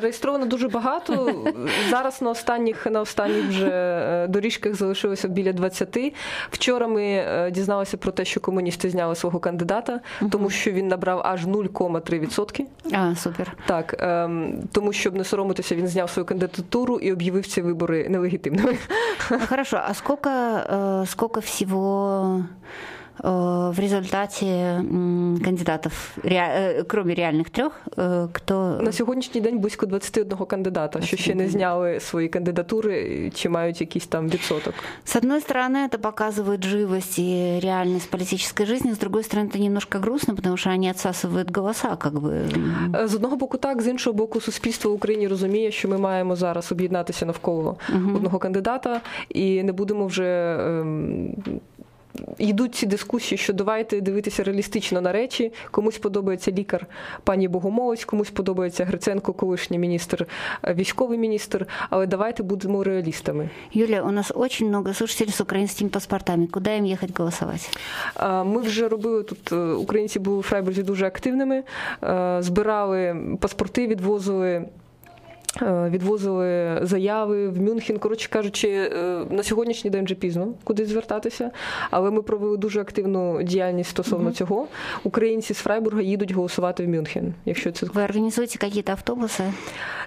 Е, 0.08 0.12
Зареєстровано 0.12 0.46
дуже 0.46 0.68
багато. 0.68 1.36
Зараз 1.90 2.22
на 2.22 2.30
останніх 2.30 2.86
на 2.86 3.02
останніх 3.02 3.46
вже 3.46 3.68
е, 3.68 4.28
доріжках 4.28 4.76
залишилося 4.76 5.28
біля 5.28 5.54
20. 5.54 6.14
Вчора 6.52 6.88
ми 6.88 7.04
е, 7.04 7.52
дізналися 7.52 7.98
про 7.98 8.12
те, 8.12 8.26
що 8.26 8.40
комуністи 8.40 8.90
зняли 8.90 9.16
свого 9.16 9.40
кандидата, 9.40 10.00
тому 10.32 10.50
що 10.50 10.72
він 10.72 10.88
набрав 10.88 11.22
аж 11.24 11.46
0,3%. 11.46 12.66
А, 12.92 13.16
супер. 13.16 13.58
Так, 13.66 13.96
ем, 14.00 14.54
тому 14.72 14.94
щоб 14.94 15.16
не 15.16 15.24
соромитися, 15.24 15.76
він 15.76 15.88
зняв 15.88 16.10
свою 16.10 16.26
кандидатуру 16.26 17.00
і 17.00 17.12
об'явив 17.12 17.48
ці 17.48 17.62
вибори 17.62 18.10
нелегітимними. 18.10 18.78
Хорошо, 19.50 19.82
а 19.88 19.94
сколько, 19.94 20.30
э, 20.30 21.06
сколько 21.06 21.40
всего 21.40 22.40
э, 22.40 22.44
в 23.25 23.75
результате 23.79 24.47
м, 24.47 25.41
кандидатов, 25.45 26.17
ре- 26.25 26.79
э, 26.81 26.85
кроме 26.85 27.15
реальных 27.15 27.51
трех, 27.51 27.73
э, 27.97 28.29
кто... 28.33 28.79
На 28.83 28.93
сьогоднішній 28.93 29.41
день 29.41 29.59
близько 29.59 29.87
21 29.87 30.47
кандидата, 30.47 31.01
що 31.01 31.17
ще 31.17 31.35
не 31.35 31.49
зняли 31.49 32.01
свої 32.01 32.29
кандидатури 32.29 33.31
чи 33.35 33.49
мають 33.49 33.81
якийсь 33.81 34.07
там 34.07 34.29
відсоток. 34.29 34.75
С 35.05 35.17
одной 35.17 35.41
стороны, 35.41 35.89
это 35.89 35.99
показывает 35.99 36.65
живость 36.65 37.19
и 37.19 37.61
реальность 37.63 38.11
политической 38.11 38.67
жизни, 38.67 38.91
с 38.93 38.99
другой 38.99 39.23
стороны, 39.23 39.47
это 39.49 39.61
немножко 39.61 39.99
грустно, 39.99 40.35
потому 40.35 40.57
что 40.57 40.71
они 40.71 40.91
отсасывают 40.91 41.57
голоса, 41.59 41.97
как 41.97 42.13
бы. 42.15 42.33
Е, 43.03 43.09
З 43.09 43.15
одного 43.15 43.37
боку, 43.37 43.59
так, 43.59 43.83
з 43.83 43.89
іншого 43.89 44.15
боку, 44.17 44.41
суспільство 44.41 44.91
в 44.91 44.95
Україні 44.95 45.29
розуміє, 45.29 45.71
що 45.71 45.89
ми 45.89 45.99
маємо 45.99 46.37
зараз 46.37 46.73
об'єднатися 46.73 47.27
навколо 47.27 47.77
одного 48.15 48.39
кандидата, 48.39 49.01
і 49.29 49.63
не 49.63 49.73
будемо 49.73 50.07
вже. 50.07 50.57
ем, 50.61 51.35
Йдуть 52.38 52.76
ці 52.76 52.86
дискусії, 52.86 53.38
що 53.38 53.54
давайте 53.54 54.02
дивитися 54.02 54.44
реалістично 54.44 55.02
на 55.02 55.12
речі. 55.12 55.54
Комусь 55.72 55.98
подобається 55.98 56.52
лікар 56.52 56.86
пані 57.24 57.48
Богомолець, 57.48 58.06
комусь 58.06 58.30
подобається 58.30 58.86
Гриценко, 58.86 59.34
колишній 59.34 59.80
міністр, 59.80 60.28
е, 60.64 60.74
військовий 60.74 61.18
міністр. 61.18 61.68
Але 61.90 62.08
давайте 62.08 62.44
будемо 62.44 62.84
реалістами. 62.84 63.50
Юлия, 63.74 64.02
у 64.02 64.12
нас 64.12 64.32
очень 64.36 64.68
много 64.68 64.94
слушателей 64.94 65.32
с 65.34 65.42
украинскими 65.42 65.90
паспортами. 65.90 66.48
Куда 66.48 66.76
им 66.76 66.86
ехать 66.86 67.20
голосовать? 67.20 67.78
А, 68.16 68.44
Ми 68.44 68.62
вже 68.62 68.88
робили 68.88 69.24
тут. 69.24 69.52
е, 69.52 69.56
Українці 69.56 70.20
були 70.20 70.38
у 70.38 70.42
Фрайбурзі 70.42 70.84
дуже 70.84 71.06
активними, 71.06 71.64
е, 72.04 72.38
збирали 72.42 73.16
паспорти, 73.42 73.88
відвозили. 73.88 74.66
Е, 75.62 75.90
Відвозили 75.90 76.80
заяви 76.82 77.50
в 77.50 77.62
Мюнхен. 77.62 78.00
Коротше 78.00 78.30
кажучи, 78.30 78.68
е, 78.70 79.26
на 79.30 79.44
сьогоднішній 79.44 79.90
день 79.90 80.06
вже 80.06 80.16
пізно 80.16 80.48
куди 80.64 80.86
звертатися. 80.86 81.52
Але 81.92 82.12
ми 82.12 82.22
провели 82.22 82.58
дуже 82.58 82.82
активну 82.82 83.44
діяльність 83.44 83.90
стосовно 83.90 84.32
цього. 84.32 84.68
Українці 85.04 85.54
з 85.54 85.58
Фрайбурга 85.58 86.02
їдуть 86.02 86.32
голосувати 86.32 86.86
в 86.86 86.90
Мюнхен. 86.90 87.34
Якщо 87.46 87.72
це 87.72 87.86
Вы 87.86 88.04
организуете 88.04 88.58
какие-то 88.58 88.92
автобусы? 88.92 89.52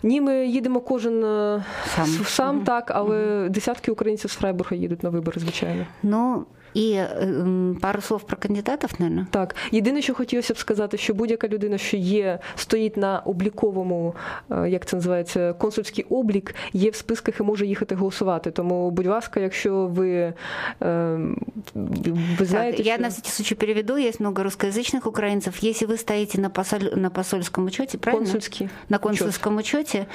ні, 0.03 0.21
ми 0.21 0.47
їдемо 0.47 0.81
кожен 0.81 1.25
е, 1.25 1.65
Сам. 1.97 2.07
сам 2.07 2.61
так, 2.61 2.91
але 2.95 3.49
десятки 3.49 3.93
українців 3.93 4.31
з 4.31 4.35
Фрайбурга 4.35 4.77
їдуть 4.77 5.03
на 5.03 5.09
вибори, 5.11 5.41
звичайно. 5.41 5.87
Ну, 6.03 6.37
и 6.39 6.60
м, 6.78 7.78
пару 7.82 8.02
слов 8.02 8.24
про 8.24 8.38
кандидатов, 8.38 8.90
наверное. 9.00 9.28
Так, 9.32 9.56
єдине, 9.72 10.02
що 10.02 10.14
хотілося 10.14 10.54
б 10.54 10.58
сказати, 10.58 10.98
що 10.98 11.14
будь-яка 11.14 11.48
людина, 11.48 11.78
що 11.78 11.98
є, 11.98 12.40
стоїть 12.56 12.98
на 12.98 13.20
обліковому, 13.20 14.16
е, 14.52 14.70
як 14.70 14.86
це 14.86 14.96
називається, 14.96 15.54
консульський 15.54 16.06
облік, 16.10 16.56
є 16.74 16.90
в 16.90 16.96
списках 16.96 17.40
і 17.40 17.44
може 17.44 17.66
їхати 17.66 17.96
голосувати. 17.96 18.52
Тому, 18.52 18.92
будь 18.92 19.06
ласка, 19.08 19.40
якщо 19.40 19.88
ви, 19.88 20.34
е, 20.84 21.20
ви 22.40 22.46
знаєте, 22.46 22.78
Так, 22.78 22.86
я 22.86 22.94
що... 22.94 23.02
на 23.02 23.08
всякий 23.08 23.32
случай 23.32 23.58
переведу. 23.58 23.98
Есть 23.98 24.20
много 24.20 24.44
русскоязычных 24.44 25.08
украинцев. 25.08 25.64
Если 25.64 25.88
вы 25.88 25.98
стоите 25.98 26.42
на, 26.42 26.50
посоль- 26.50 26.96
на 26.96 27.10
посольском 27.10 27.66
учете, 27.66 27.98
правильно? 27.98 28.26
консульський. 28.26 28.70
На 28.90 28.98
консульском 28.98 29.58
учете, 29.58 30.06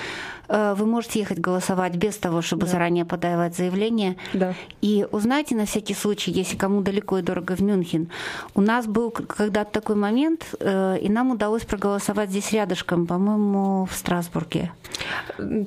э, 0.48 0.74
вы 0.76 0.86
можете 0.86 1.20
ехать 1.20 1.38
голосовать 1.38 1.96
без 1.96 2.16
того, 2.16 2.38
чтобы 2.38 2.66
заранее 2.66 3.04
подавать 3.04 3.56
заявление. 3.56 4.14
Да. 4.34 4.54
И 4.84 5.06
узнайте 5.10 5.54
на 5.54 5.64
всякий 5.64 5.94
случай, 5.94 6.30
если 6.44 6.56
кому 6.58 6.80
далеко 6.82 7.18
и 7.18 7.22
дорого 7.22 7.54
в 7.56 7.62
Мюнхен. 7.62 8.06
У 8.54 8.60
нас 8.60 8.86
был 8.86 9.10
к- 9.10 9.22
когда-то 9.36 9.70
такой 9.80 9.96
момент, 9.96 10.46
э, 10.60 10.98
и 11.06 11.08
нам 11.08 11.30
удалось 11.30 11.64
проголосовать 11.64 12.30
здесь 12.30 12.54
рядышком, 12.54 13.06
по-моему, 13.06 13.84
в 13.84 13.92
Страсбурге. 13.96 14.68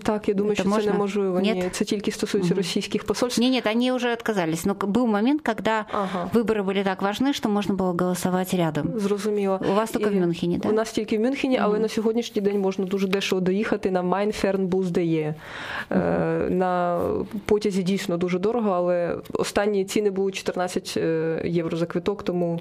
Так, 0.03 0.27
я 0.27 0.33
думаю, 0.33 0.55
Це 0.55 0.61
що 0.61 0.69
це 0.71 0.75
можна? 0.75 0.91
неможливо. 0.91 1.39
Ні, 1.39 1.53
Ні? 1.53 1.69
це 1.71 1.85
тільки 1.85 2.11
стосується 2.11 2.53
російських 2.53 3.03
посольств. 3.03 3.41
Нет, 3.41 3.51
нет, 3.65 3.75
они 3.75 3.93
уже 3.93 4.13
отказались. 4.13 4.65
Но 4.65 4.75
к- 4.75 4.87
был 4.87 5.05
момент, 5.07 5.41
когда 5.41 5.85
Ага. 5.91 6.29
выборы 6.33 6.63
были 6.65 6.83
так 6.83 7.01
важны, 7.01 7.33
что 7.33 7.49
можно 7.49 7.75
было 7.75 7.97
голосовать 8.03 8.53
рядом. 8.53 8.87
Зрозуміло. 8.95 9.59
У 9.71 9.73
вас 9.73 9.91
тільки 9.91 10.09
в 10.09 10.15
Мюнхені, 10.15 10.57
да? 10.57 10.69
У 10.69 10.71
нас 10.71 10.91
тільки 10.91 11.17
в 11.17 11.21
Мюнхені, 11.21 11.57
але 11.57 11.79
на 11.79 11.87
сьогоднішній 11.87 12.41
день 12.41 12.59
можна 12.59 12.85
дуже 12.85 13.07
дешево 13.07 13.41
доїхати 13.41 13.91
на 13.91 14.01
Майнфернбуздеє. 14.01 15.35
Е, 15.91 15.97
На 16.49 16.99
потязі 17.45 17.83
дійсно 17.83 18.17
дуже 18.17 18.39
дорого, 18.39 18.69
але 18.71 19.17
останні 19.33 19.85
ціни 19.85 20.09
були 20.09 20.31
14 20.31 20.66
е, 20.96 21.40
євро 21.44 21.76
за 21.76 21.86
квиток, 21.86 22.22
тому. 22.22 22.60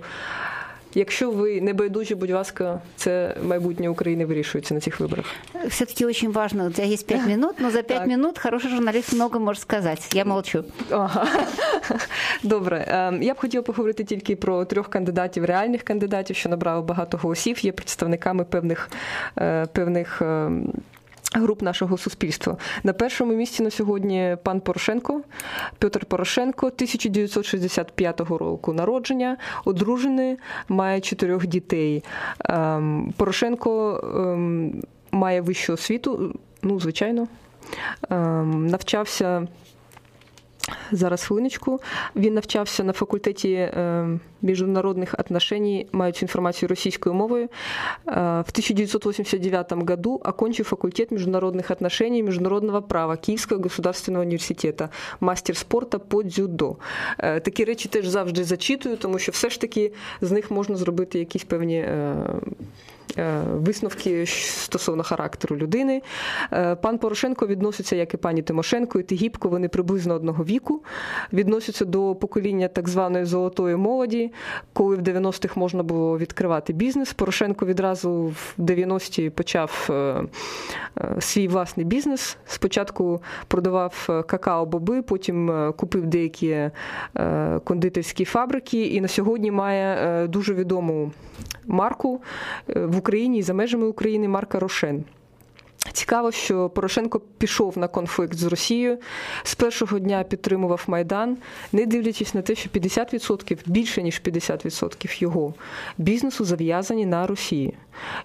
Якщо 0.93 1.31
ви 1.31 1.61
не 1.61 1.73
байдужі, 1.73 2.15
будь 2.15 2.31
ласка, 2.31 2.81
це 2.95 3.35
майбутнє 3.43 3.89
України 3.89 4.25
вирішується 4.25 4.73
на 4.73 4.79
цих 4.79 4.99
виборах. 4.99 5.25
Все-таки 5.67 6.05
очень 6.05 6.31
важно. 6.31 6.65
У 6.65 6.69
тебя 6.71 6.87
есть 6.87 7.07
пять 7.07 7.27
минут, 7.27 7.59
но 7.59 7.71
за 7.71 7.83
пять 7.83 7.97
Так. 7.97 8.07
минут 8.07 8.39
хороший 8.39 8.71
журналист 8.71 9.13
много 9.13 9.39
может 9.39 9.61
сказать. 9.61 10.09
Я 10.13 10.25
молчу. 10.25 10.63
Ага. 10.89 11.27
Добре. 12.43 12.85
Ем, 12.87 13.23
Я 13.23 13.33
б 13.33 13.37
хотіла 13.37 13.63
поговорити 13.63 14.03
тільки 14.03 14.35
про 14.35 14.65
трьох 14.65 14.87
кандидатів, 14.89 15.45
реальних 15.45 15.83
кандидатів, 15.83 16.35
що 16.35 16.49
набрали 16.49 16.81
багато 16.81 17.17
голосів, 17.17 17.65
є 17.65 17.71
представниками 17.71 18.43
певних, 18.43 18.89
е, 19.39 19.65
певних 19.65 20.21
ем, 20.21 20.73
груп 21.37 21.61
нашого 21.61 21.97
суспільства. 21.97 22.57
На 22.83 22.93
першому 22.93 23.33
місці 23.33 23.63
на 23.63 23.71
сьогодні 23.71 24.37
пан 24.43 24.61
Порошенко, 24.61 25.21
Петр 25.79 26.05
Порошенко, 26.05 26.65
1965 26.65 28.19
року 28.21 28.73
народження, 28.73 29.37
одружений, 29.65 30.37
має 30.69 31.01
чотирьох 31.01 31.47
дітей. 31.47 32.03
Ем, 32.45 33.13
Порошенко 33.17 34.01
ем, 34.17 34.83
має 35.11 35.41
вищу 35.41 35.73
освіту, 35.73 36.39
ну, 36.61 36.79
звичайно. 36.79 37.27
Ем, 38.09 38.67
Навчався 38.67 39.47
Зараз 40.91 41.23
хвилиночку. 41.23 41.81
Він 42.15 42.33
навчався 42.33 42.83
на 42.83 42.93
факультеті 42.93 43.51
е, 43.51 44.07
міжнародних 44.41 45.15
отношений, 45.19 45.87
мають 45.91 46.21
інформацію 46.21 46.69
російською 46.69 47.15
мовою. 47.15 47.43
Е, 47.43 47.49
В 48.07 48.49
1989 48.51 49.73
году 49.73 50.21
окончил 50.25 50.65
факультет 50.65 51.11
международных 51.11 51.71
отношений 51.71 52.19
и 52.19 52.23
международного 52.23 52.81
права 52.81 53.17
Київського 53.17 53.61
государственного 53.61 54.23
університету, 54.23 54.89
мастер 55.19 55.57
спорту 55.57 55.99
по 55.99 56.23
дзюдо. 56.23 56.75
Е, 57.19 57.39
Такі 57.39 57.63
речі 57.63 57.89
теж 57.89 58.07
завжди 58.07 58.43
зачитую, 58.43 58.97
тому 58.97 59.19
що 59.19 59.31
все 59.31 59.49
ж 59.49 59.61
таки 59.61 59.91
з 60.21 60.31
них 60.31 60.51
можна 60.51 60.75
зробити 60.75 61.19
якісь 61.19 61.43
певні. 61.43 61.85
Е, 63.17 63.41
Висновки 63.53 64.25
стосовно 64.25 65.03
характеру 65.03 65.57
людини. 65.57 66.01
Е, 66.53 66.75
Пан 66.75 66.97
Порошенко 66.97 67.47
відноситься, 67.47 67.95
як 67.95 68.13
і 68.13 68.17
пані 68.17 68.41
Тимошенко, 68.41 68.99
і 68.99 69.03
Тигіпко, 69.03 69.49
вони 69.49 69.67
приблизно 69.67 70.13
одного 70.13 70.43
віку. 70.43 70.83
Відносяться 71.33 71.85
до 71.85 72.15
покоління 72.15 72.67
так 72.67 72.89
званої 72.89 73.25
золотої 73.25 73.75
молоді, 73.75 74.31
коли 74.73 74.95
в 74.95 75.01
90-х 75.01 75.59
можна 75.59 75.83
було 75.83 76.17
відкривати 76.17 76.73
бізнес. 76.73 77.13
Порошенко 77.13 77.65
відразу 77.65 78.11
в 78.11 78.53
90-ті 78.59 79.29
почав 79.29 79.87
е, 79.89 80.23
свій 81.19 81.47
власний 81.47 81.85
бізнес. 81.85 82.37
Спочатку 82.45 83.21
продавав 83.47 84.05
какао-боби, 84.07 85.01
потім 85.01 85.73
купив 85.77 86.05
деякі 86.07 86.69
кондитерські 87.63 88.25
фабрики 88.25 88.85
і 88.85 89.01
на 89.01 89.07
сьогодні 89.07 89.51
має 89.51 90.27
дуже 90.27 90.53
відому 90.53 91.11
марку 91.67 92.21
в 92.97 92.99
Україні 92.99 93.39
і 93.39 93.43
за 93.43 93.53
межами 93.53 93.87
України 93.87 94.27
марка 94.27 94.59
Рошен. 94.59 95.03
Цікаво, 95.93 96.31
що 96.31 96.69
Порошенко 96.69 97.21
пішов 97.37 97.77
на 97.77 97.87
конфлікт 97.87 98.33
з 98.33 98.43
Росією. 98.43 98.97
З 99.43 99.55
першого 99.55 99.99
дня 99.99 100.23
підтримував 100.23 100.83
Майдан, 100.87 101.37
не 101.71 101.85
дивлячись 101.85 102.33
на 102.33 102.41
те, 102.41 102.55
що 102.55 102.69
50%, 102.69 103.57
більше 103.65 104.03
ніж 104.03 104.21
50% 104.25 105.21
його 105.21 105.53
бізнесу 105.97 106.45
зав'язані 106.45 107.05
на 107.05 107.27
Росії. 107.27 107.73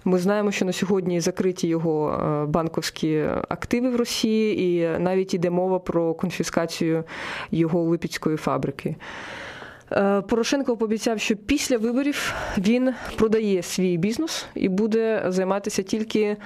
Ми 0.05 0.19
знаємо, 0.19 0.53
що 0.53 0.65
на 0.65 0.73
сьогодні 0.73 1.21
закриті 1.21 1.69
його 1.69 2.11
е, 2.11 2.47
банковські 2.47 3.25
активи 3.49 3.91
в 3.91 3.97
Росії, 3.97 4.63
і 4.63 4.99
навіть 4.99 5.35
йде 5.35 5.51
мова 5.51 5.79
про 5.79 6.15
конфіскацію 6.15 7.05
його 7.51 7.83
липецької 7.83 8.37
фабрики. 8.37 8.97
Е, 9.97 10.23
Порошенко 10.29 10.77
пообіцяв, 10.77 11.21
що 11.21 11.37
після 11.37 11.79
виборів 11.79 12.35
він 12.59 12.95
продає 13.17 13.63
свій 13.63 13.97
бізнес 13.97 14.47
і 14.55 14.69
буде 14.69 15.25
займатися 15.29 15.83
тільки, 15.83 16.37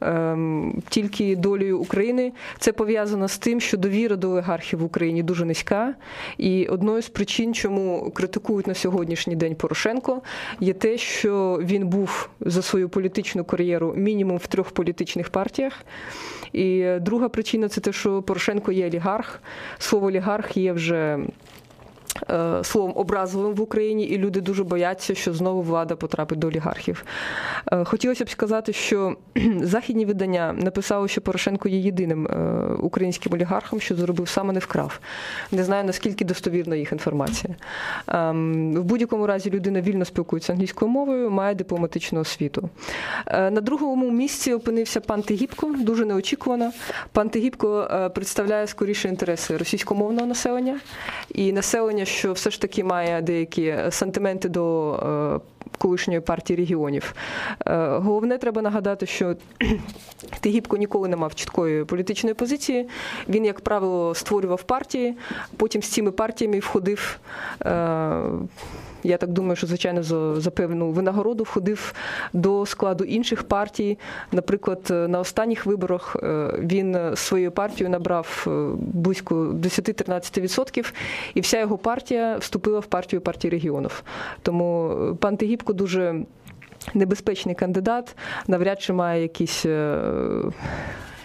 ем, 0.00 0.82
тільки 0.88 1.36
долею 1.36 1.78
України. 1.78 2.32
Це 2.58 2.72
пов'язано 2.72 3.28
з 3.28 3.38
тим, 3.38 3.60
що 3.60 3.76
довіра 3.76 4.16
до 4.16 4.30
олігархів 4.30 4.78
в 4.78 4.84
Україні 4.84 5.22
дуже 5.22 5.44
низька. 5.44 5.94
І 6.38 6.66
одною 6.66 7.02
з 7.02 7.08
причин, 7.08 7.54
чому 7.54 8.10
критикують 8.14 8.66
на 8.66 8.74
сьогоднішній 8.74 9.36
день 9.36 9.54
Порошенко, 9.54 10.22
є 10.60 10.72
те, 10.72 10.98
що 10.98 11.60
він 11.62 11.86
був 11.86 12.28
за 12.40 12.62
свою 12.62 12.88
політичну 12.88 13.44
кар'єру 13.44 13.94
мінімум 13.96 14.36
в 14.36 14.46
трьох 14.46 14.70
політичних 14.70 15.30
партіях. 15.30 15.72
І 16.52 16.86
друга 17.00 17.28
причина 17.28 17.68
це 17.68 17.80
те, 17.80 17.92
що 17.92 18.22
Порошенко 18.22 18.72
є 18.72 18.86
олігарх. 18.86 19.40
Слово 19.78 20.06
олігарх 20.06 20.56
є 20.56 20.72
вже 20.72 21.18
словом 22.62 22.92
образливим 22.94 23.54
в 23.54 23.60
Україні, 23.60 24.04
і 24.04 24.18
люди 24.18 24.40
дуже 24.40 24.64
бояться, 24.64 25.14
що 25.14 25.34
знову 25.34 25.62
влада 25.62 25.96
потрапить 25.96 26.38
до 26.38 26.46
олігархів. 26.46 27.04
Е, 27.72 27.84
Хотілося 27.84 28.24
б 28.24 28.30
сказати, 28.30 28.72
що 28.72 29.16
західні 29.60 30.04
видання 30.04 30.52
написали, 30.52 31.08
що 31.08 31.20
Порошенко 31.20 31.68
є 31.68 31.78
єдиним 31.78 32.26
е, 32.26 32.64
українським 32.78 33.32
олігархом, 33.32 33.80
що 33.80 33.94
зробив 33.94 34.28
саме 34.28 34.52
не 34.52 34.58
вкрав. 34.58 35.00
Не 35.52 35.64
знаю 35.64 35.84
наскільки 35.84 36.24
достовірна 36.24 36.76
їх 36.76 36.92
інформація. 36.92 37.54
Ем, 38.08 38.74
В 38.74 38.84
будь-якому 38.84 39.26
разі 39.26 39.50
людина 39.50 39.80
вільно 39.80 40.04
спілкується 40.04 40.52
англійською 40.52 40.90
мовою, 40.90 41.30
має 41.30 41.54
дипломатичну 41.54 42.20
освіту. 42.20 42.70
Е, 43.26 43.50
На 43.50 43.60
другому 43.60 44.10
місці 44.10 44.52
опинився 44.52 45.00
пан 45.00 45.22
Тигіпко, 45.22 45.74
дуже 45.78 46.04
неочікувано. 46.04 46.72
Пан 47.12 47.28
Тигіпко 47.28 47.88
е, 47.90 48.08
представляє 48.08 48.66
скоріше 48.66 49.08
інтереси 49.08 49.56
російськомовного 49.56 50.26
населення 50.26 50.80
і 51.34 51.52
населення, 51.52 52.04
що 52.06 52.32
все 52.32 52.50
ж 52.50 52.60
таки 52.60 52.84
має 52.84 53.22
деякі 53.22 53.74
сантименти 53.90 54.48
до 54.48 54.92
е, 54.94 55.40
колишньої 55.78 56.20
партії 56.20 56.56
регіонів. 56.56 57.14
Е, 57.66 57.86
Головне, 57.88 58.38
треба 58.38 58.62
нагадати, 58.62 59.06
що 59.06 59.36
Тигіпко 60.40 60.76
ніколи 60.76 61.08
не 61.08 61.16
мав 61.16 61.34
чіткої 61.34 61.84
політичної 61.84 62.34
позиції. 62.34 62.88
Він, 63.28 63.44
як 63.44 63.60
правило, 63.60 64.14
створював 64.14 64.62
партії, 64.62 65.14
потім 65.56 65.82
з 65.82 65.88
цими 65.88 66.10
партіями 66.10 66.58
входив. 66.58 67.18
Е, 69.06 69.08
Я 69.08 69.16
так 69.16 69.30
думаю, 69.30 69.56
що 69.56 69.66
звичайно 69.66 70.02
за, 70.02 70.40
за 70.40 70.50
певну 70.50 70.90
винагороду 70.90 71.44
входив 71.44 71.94
до 72.32 72.66
складу 72.66 73.04
інших 73.04 73.42
партій. 73.42 73.98
Наприклад, 74.32 74.80
на 74.90 75.20
останніх 75.20 75.66
виборах 75.66 76.16
е, 76.22 76.54
він 76.58 76.96
своєю 77.14 77.50
партією 77.50 77.90
набрав 77.90 78.44
е, 78.46 78.50
близько 78.78 79.34
10-13%, 79.34 80.92
і 81.34 81.40
вся 81.40 81.60
його 81.60 81.78
партія 81.78 82.36
вступила 82.36 82.78
в 82.78 82.86
партію 82.86 83.20
партії 83.20 83.50
регіонів. 83.50 84.02
Тому 84.42 84.90
е, 84.90 85.14
пан 85.14 85.36
Тигіпко 85.36 85.72
дуже 85.72 86.24
небезпечний 86.94 87.54
кандидат, 87.54 88.16
навряд 88.46 88.82
чи 88.82 88.92
має 88.92 89.22
якісь 89.22 89.66
е, 89.66 89.98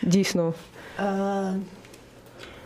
дійсно. 0.02 0.54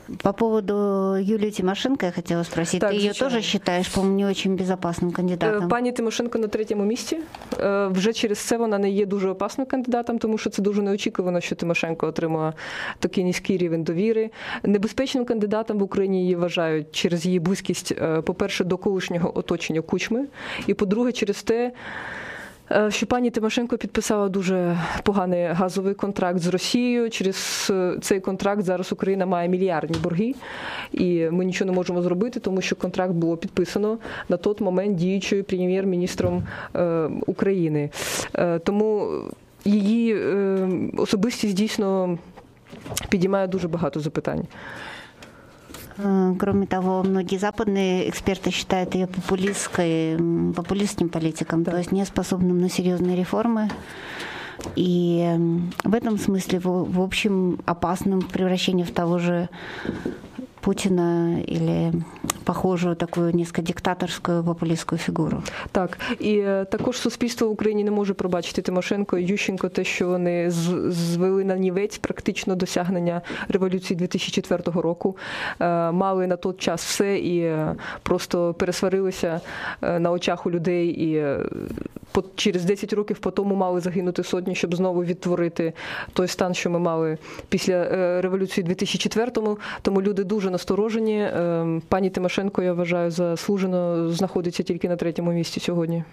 Э, 0.08 0.16
По 0.22 0.32
поводу 0.32 0.74
Юлии 1.20 1.50
Тимошенко 1.50 2.06
я 2.06 2.12
хотела 2.12 2.44
спросить. 2.44 2.80
Так, 2.80 2.90
Ты 2.90 2.94
ее 2.96 3.00
звичайно. 3.00 3.30
тоже 3.30 3.42
считаешь, 3.42 3.88
по-моему, 3.88 4.16
не 4.16 4.26
очень 4.26 4.56
безопасным 4.56 5.08
Е, 5.08 5.12
кандидатом? 5.12 5.68
Пані 5.68 5.92
Тимошенко 5.92 6.38
на 6.38 6.48
третьому 6.48 6.84
місці. 6.84 7.18
Е, 7.60 7.86
Вже 7.86 8.12
через 8.12 8.38
це 8.38 8.56
вона 8.56 8.78
не 8.78 8.90
є 8.90 9.06
дуже 9.06 9.28
опасним 9.28 9.66
кандидатом, 9.66 10.18
тому 10.18 10.38
що 10.38 10.50
це 10.50 10.62
дуже 10.62 10.82
неочікувано, 10.82 11.40
що 11.40 11.54
Тимошенко 11.54 12.06
отримала 12.06 12.54
такий 12.98 13.24
низький 13.24 13.56
рівень 13.56 13.82
довіри. 13.84 14.30
Небезпечним 14.62 15.24
кандидатом 15.24 15.78
в 15.78 15.82
Україні 15.82 16.20
її 16.22 16.34
вважають 16.36 16.86
через 16.92 17.26
її 17.26 17.38
близькість, 17.40 17.92
е, 17.92 18.20
по-перше, 18.22 18.64
до 18.64 18.76
колишнього 18.78 19.38
оточення 19.38 19.80
кучми, 19.80 20.26
і 20.66 20.74
по-друге, 20.74 21.12
через 21.12 21.42
те. 21.42 21.72
е, 22.71 22.91
Що 22.91 23.05
пані 23.05 23.29
Тимошенко 23.29 23.77
підписала 23.77 24.29
дуже 24.29 24.77
поганий 25.03 25.45
газовий 25.45 25.93
контракт 25.93 26.39
з 26.39 26.47
Росією. 26.47 27.09
Через 27.09 27.67
е, 27.71 27.97
цей 28.01 28.19
контракт 28.19 28.61
зараз 28.61 28.91
Україна 28.91 29.25
має 29.25 29.49
мільярдні 29.49 29.97
борги, 30.03 30.33
і 30.91 31.29
ми 31.29 31.45
нічого 31.45 31.71
не 31.71 31.75
можемо 31.75 32.01
зробити, 32.01 32.39
тому 32.39 32.61
що 32.61 32.75
контракт 32.75 33.13
було 33.13 33.37
підписано 33.37 33.97
на 34.29 34.37
той 34.37 34.55
момент 34.59 34.95
діючою 34.95 35.43
прем'єр-міністром 35.43 36.43
е, 36.75 37.09
України. 37.25 37.89
Тому 38.63 39.11
її 39.65 40.15
особистість 40.97 41.55
дійсно 41.55 42.17
підіймає 43.09 43.47
дуже 43.47 43.67
багато 43.67 43.99
запитань. 43.99 44.47
Э, 45.97 46.33
Кроме 46.37 46.65
того, 46.67 47.03
многие 47.03 47.37
западные 47.37 48.09
эксперты 48.09 48.51
считают 48.51 48.95
ее 48.95 49.07
популистской, 49.07 50.17
популистским 50.55 51.09
политиком, 51.09 51.63
то 51.63 51.77
есть 51.77 51.91
неспособным 51.91 52.59
на 52.59 52.69
серьезные 52.69 53.15
реформы. 53.15 53.69
И 54.75 55.35
в 55.83 55.93
этом 55.93 56.17
смысле, 56.17 56.59
в, 56.59 56.91
в 56.91 57.01
общем, 57.01 57.59
опасным 57.65 58.21
превращение 58.21 58.85
в 58.85 58.91
того 58.91 59.19
же 59.19 59.49
Путина 60.65 61.41
или 61.41 61.91
похожую 62.45 62.95
такую 62.95 63.35
несколько 63.35 63.61
диктаторскую 63.61 64.43
популистскую 64.43 64.99
фигуру. 64.99 65.43
Так, 65.71 65.97
і 66.19 66.37
е, 66.37 66.65
також 66.65 66.97
суспільство 66.97 67.47
в 67.47 67.51
Україні 67.51 67.83
не 67.83 67.91
може 67.91 68.13
пробачити 68.13 68.61
Тимошенко 68.61 69.17
і 69.17 69.25
Ющенко 69.25 69.69
те, 69.69 69.83
що 69.83 70.07
вони 70.07 70.51
звели 70.51 71.43
на 71.43 71.57
нівець 71.57 71.97
практично 71.97 72.55
досягнення 72.55 73.21
революції 73.49 73.97
2004 73.97 74.63
року. 74.81 75.17
Е, 75.59 75.91
Мали 75.91 76.27
на 76.27 76.35
той 76.35 76.53
час 76.53 76.85
все 76.85 77.17
і 77.17 77.39
е, 77.39 77.75
просто 78.03 78.53
пересварилися 78.53 79.41
на 79.81 80.11
очах 80.11 80.45
у 80.45 80.51
людей. 80.51 80.87
І 80.87 81.25
через 82.35 82.65
10 82.65 82.93
років 82.93 83.17
по 83.17 83.31
тому 83.31 83.55
мали 83.55 83.81
загинути 83.81 84.23
сотні, 84.23 84.55
щоб 84.55 84.75
знову 84.75 85.03
відтворити 85.03 85.73
той 86.13 86.27
стан, 86.27 86.53
що 86.53 86.69
ми 86.69 86.79
мали 86.79 87.17
після 87.49 87.85
революції 88.21 88.67
2004-му. 88.67 89.57
Тому 89.81 90.01
люди 90.01 90.23
дуже 90.23 90.49
насторожені. 90.54 91.18
Е, 91.20 91.80
Пані 91.88 92.10
Тимошенко, 92.10 92.62
я 92.62 92.72
вважаю, 92.72 93.10
заслужено 93.10 94.10
знаходиться 94.10 94.62
тільки 94.62 94.88
на 94.88 94.96
третьому 94.96 95.32
місці 95.32 95.60
сьогодні. 95.60 96.04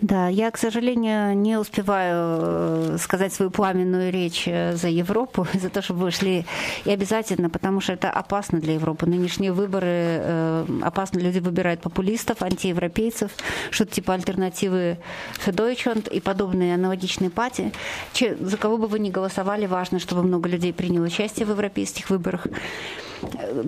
Да, 0.00 0.28
я, 0.28 0.50
к 0.50 0.58
сожалению, 0.58 1.36
не 1.36 1.58
успеваю 1.58 2.14
э, 2.14 2.98
сказать 2.98 3.32
свою 3.32 3.50
пламенную 3.50 4.10
речь 4.12 4.44
э, 4.48 4.74
за 4.76 4.88
Европу, 4.88 5.46
за 5.54 5.68
то, 5.68 5.80
чтобы 5.82 6.00
вы 6.04 6.10
шли 6.10 6.44
и 6.84 6.90
обязательно, 6.90 7.50
потому 7.50 7.80
что 7.80 7.92
это 7.92 8.10
опасно 8.10 8.60
для 8.60 8.74
Европы. 8.74 9.06
Нынешние 9.06 9.52
выборы 9.52 9.86
э, 9.86 10.66
опасно. 10.82 11.18
Люди 11.20 11.38
выбирают 11.38 11.80
популистов, 11.80 12.42
антиевропейцев, 12.42 13.30
что-то 13.70 13.92
типа 13.92 14.14
альтернативы 14.14 14.98
Федойчонд 15.44 16.08
и 16.08 16.20
подобные 16.20 16.74
аналогичные 16.74 17.30
пати. 17.30 17.72
Че- 18.12 18.36
За 18.40 18.56
кого 18.56 18.76
бы 18.78 18.86
вы 18.86 18.98
ни 18.98 19.10
голосовали, 19.10 19.66
важно, 19.66 19.98
чтобы 19.98 20.22
много 20.22 20.48
людей 20.48 20.72
приняло 20.72 21.06
участие 21.06 21.46
в 21.46 21.50
европейских 21.50 22.10
выборах. 22.10 22.46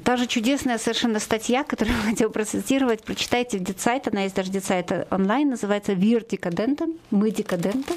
Та 0.03 0.17
же 0.17 0.27
чудесная 0.27 0.77
совершенно 0.77 1.19
статья, 1.19 1.63
которую 1.63 1.95
я 1.97 2.03
хотела 2.03 2.29
процитировать, 2.29 3.03
прочитайте 3.03 3.57
в 3.57 3.63
Die 3.63 3.80
Zeit, 3.80 4.07
она 4.07 4.23
есть 4.23 4.35
даже 4.35 4.51
Die 4.51 4.68
Zeit 4.68 4.91
онлайн, 5.09 5.49
называется 5.49 5.93
«Wir 5.93 6.25
Dekadenten», 6.29 6.93
«Мы 7.11 7.31
декаденты». 7.31 7.93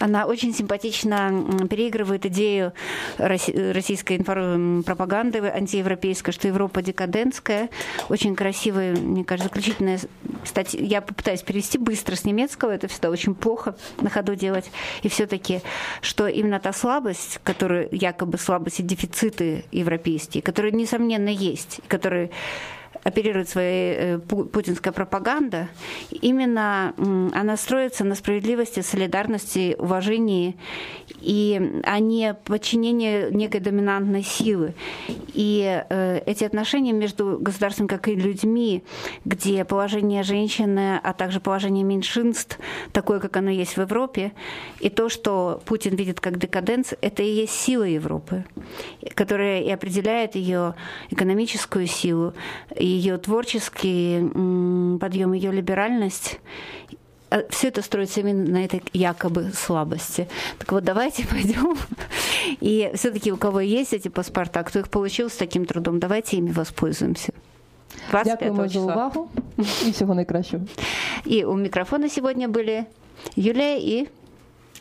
Она 0.00 0.26
очень 0.26 0.54
симпатично 0.54 1.66
переигрывает 1.70 2.26
идею 2.26 2.74
российской 3.16 4.18
пропаганды 4.18 5.38
антиевропейской, 5.38 6.32
что 6.32 6.46
Европа 6.46 6.82
декадентская. 6.82 7.70
Очень 8.10 8.36
красивая, 8.36 8.94
мне 8.94 9.24
кажется, 9.24 9.48
заключительная 9.48 9.98
статья. 10.44 10.80
Я 10.80 11.00
попытаюсь 11.00 11.42
перевести 11.42 11.78
быстро 11.78 12.16
с 12.16 12.24
немецкого, 12.24 12.72
это 12.72 12.86
всегда 12.86 13.08
очень 13.08 13.34
плохо 13.34 13.76
на 14.00 14.10
ходу 14.10 14.34
делать. 14.34 14.70
И 15.02 15.08
все-таки, 15.08 15.62
что 16.02 16.28
именно 16.28 16.60
та 16.60 16.74
слабость, 16.74 17.40
которая 17.42 17.88
якобы 17.90 18.36
слабость 18.36 18.80
и 18.80 18.82
дефициты 18.82 19.64
европейские, 19.72 20.42
которые, 20.48 20.72
несомненно, 20.72 21.28
есть, 21.28 21.80
которые 21.88 22.30
оперирует 23.04 23.48
своей 23.48 23.94
э, 23.94 24.16
пу- 24.16 24.46
путинская 24.46 24.92
пропаганда, 24.92 25.68
именно 26.10 26.94
она 27.34 27.56
строится 27.56 28.04
на 28.04 28.14
справедливости, 28.14 28.80
солидарности, 28.80 29.76
уважении, 29.78 30.56
и, 31.20 31.80
а 31.84 31.98
не 31.98 32.34
подчинении 32.34 33.30
некой 33.32 33.60
доминантной 33.60 34.22
силы. 34.22 34.74
И 35.34 35.84
э, 35.88 36.20
эти 36.26 36.44
отношения 36.44 36.92
между 36.92 37.38
государством, 37.40 37.88
как 37.88 38.08
и 38.08 38.14
людьми, 38.14 38.84
где 39.24 39.64
положение 39.64 40.22
женщины, 40.22 41.00
а 41.02 41.12
также 41.12 41.40
положение 41.40 41.84
меньшинств, 41.84 42.58
такое, 42.92 43.20
как 43.20 43.36
оно 43.36 43.50
есть 43.50 43.76
в 43.76 43.80
Европе, 43.80 44.32
и 44.80 44.88
то, 44.90 45.08
что 45.08 45.60
Путин 45.64 45.94
видит 45.96 46.20
как 46.20 46.38
декаденс, 46.38 46.94
это 47.00 47.22
и 47.22 47.30
есть 47.30 47.52
сила 47.52 47.84
Европы, 47.84 48.44
которая 49.14 49.62
и 49.62 49.70
определяет 49.70 50.34
ее 50.34 50.74
экономическую 51.10 51.86
силу, 51.86 52.34
ее 52.87 53.17
творческий 53.17 54.17
м, 54.17 54.97
подъем, 54.99 55.33
ее 55.33 55.51
либеральность. 55.51 56.39
Все 57.49 57.69
это 57.69 57.81
строится 57.81 58.19
именно 58.19 58.51
на 58.51 58.63
этой 58.65 58.83
якобы 58.93 59.51
слабости. 59.53 60.27
Так 60.59 60.71
вот, 60.71 60.83
давайте 60.83 61.25
пойдем. 61.27 61.75
И 62.61 62.91
все-таки 62.93 63.31
у 63.31 63.37
кого 63.37 63.59
есть 63.61 63.93
эти 63.93 64.07
паспорта, 64.09 64.63
кто 64.63 64.79
их 64.79 64.87
получил 64.89 65.29
с 65.29 65.35
таким 65.35 65.65
трудом, 65.65 65.99
давайте 65.99 66.37
ими 66.37 66.51
воспользуемся. 66.51 67.33
25 68.11 68.25
Дякуємо 68.25 68.61
за 68.61 68.69
числа. 68.69 68.93
увагу 68.93 69.29
і 69.87 69.91
всього 69.91 70.15
найкращого. 70.15 70.63
И 71.25 71.43
у 71.45 71.53
микрофона 71.55 72.09
сегодня 72.09 72.47
были 72.47 72.85
Юлия 73.35 73.77
и 73.77 74.07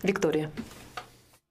Вікторія. 0.04 0.48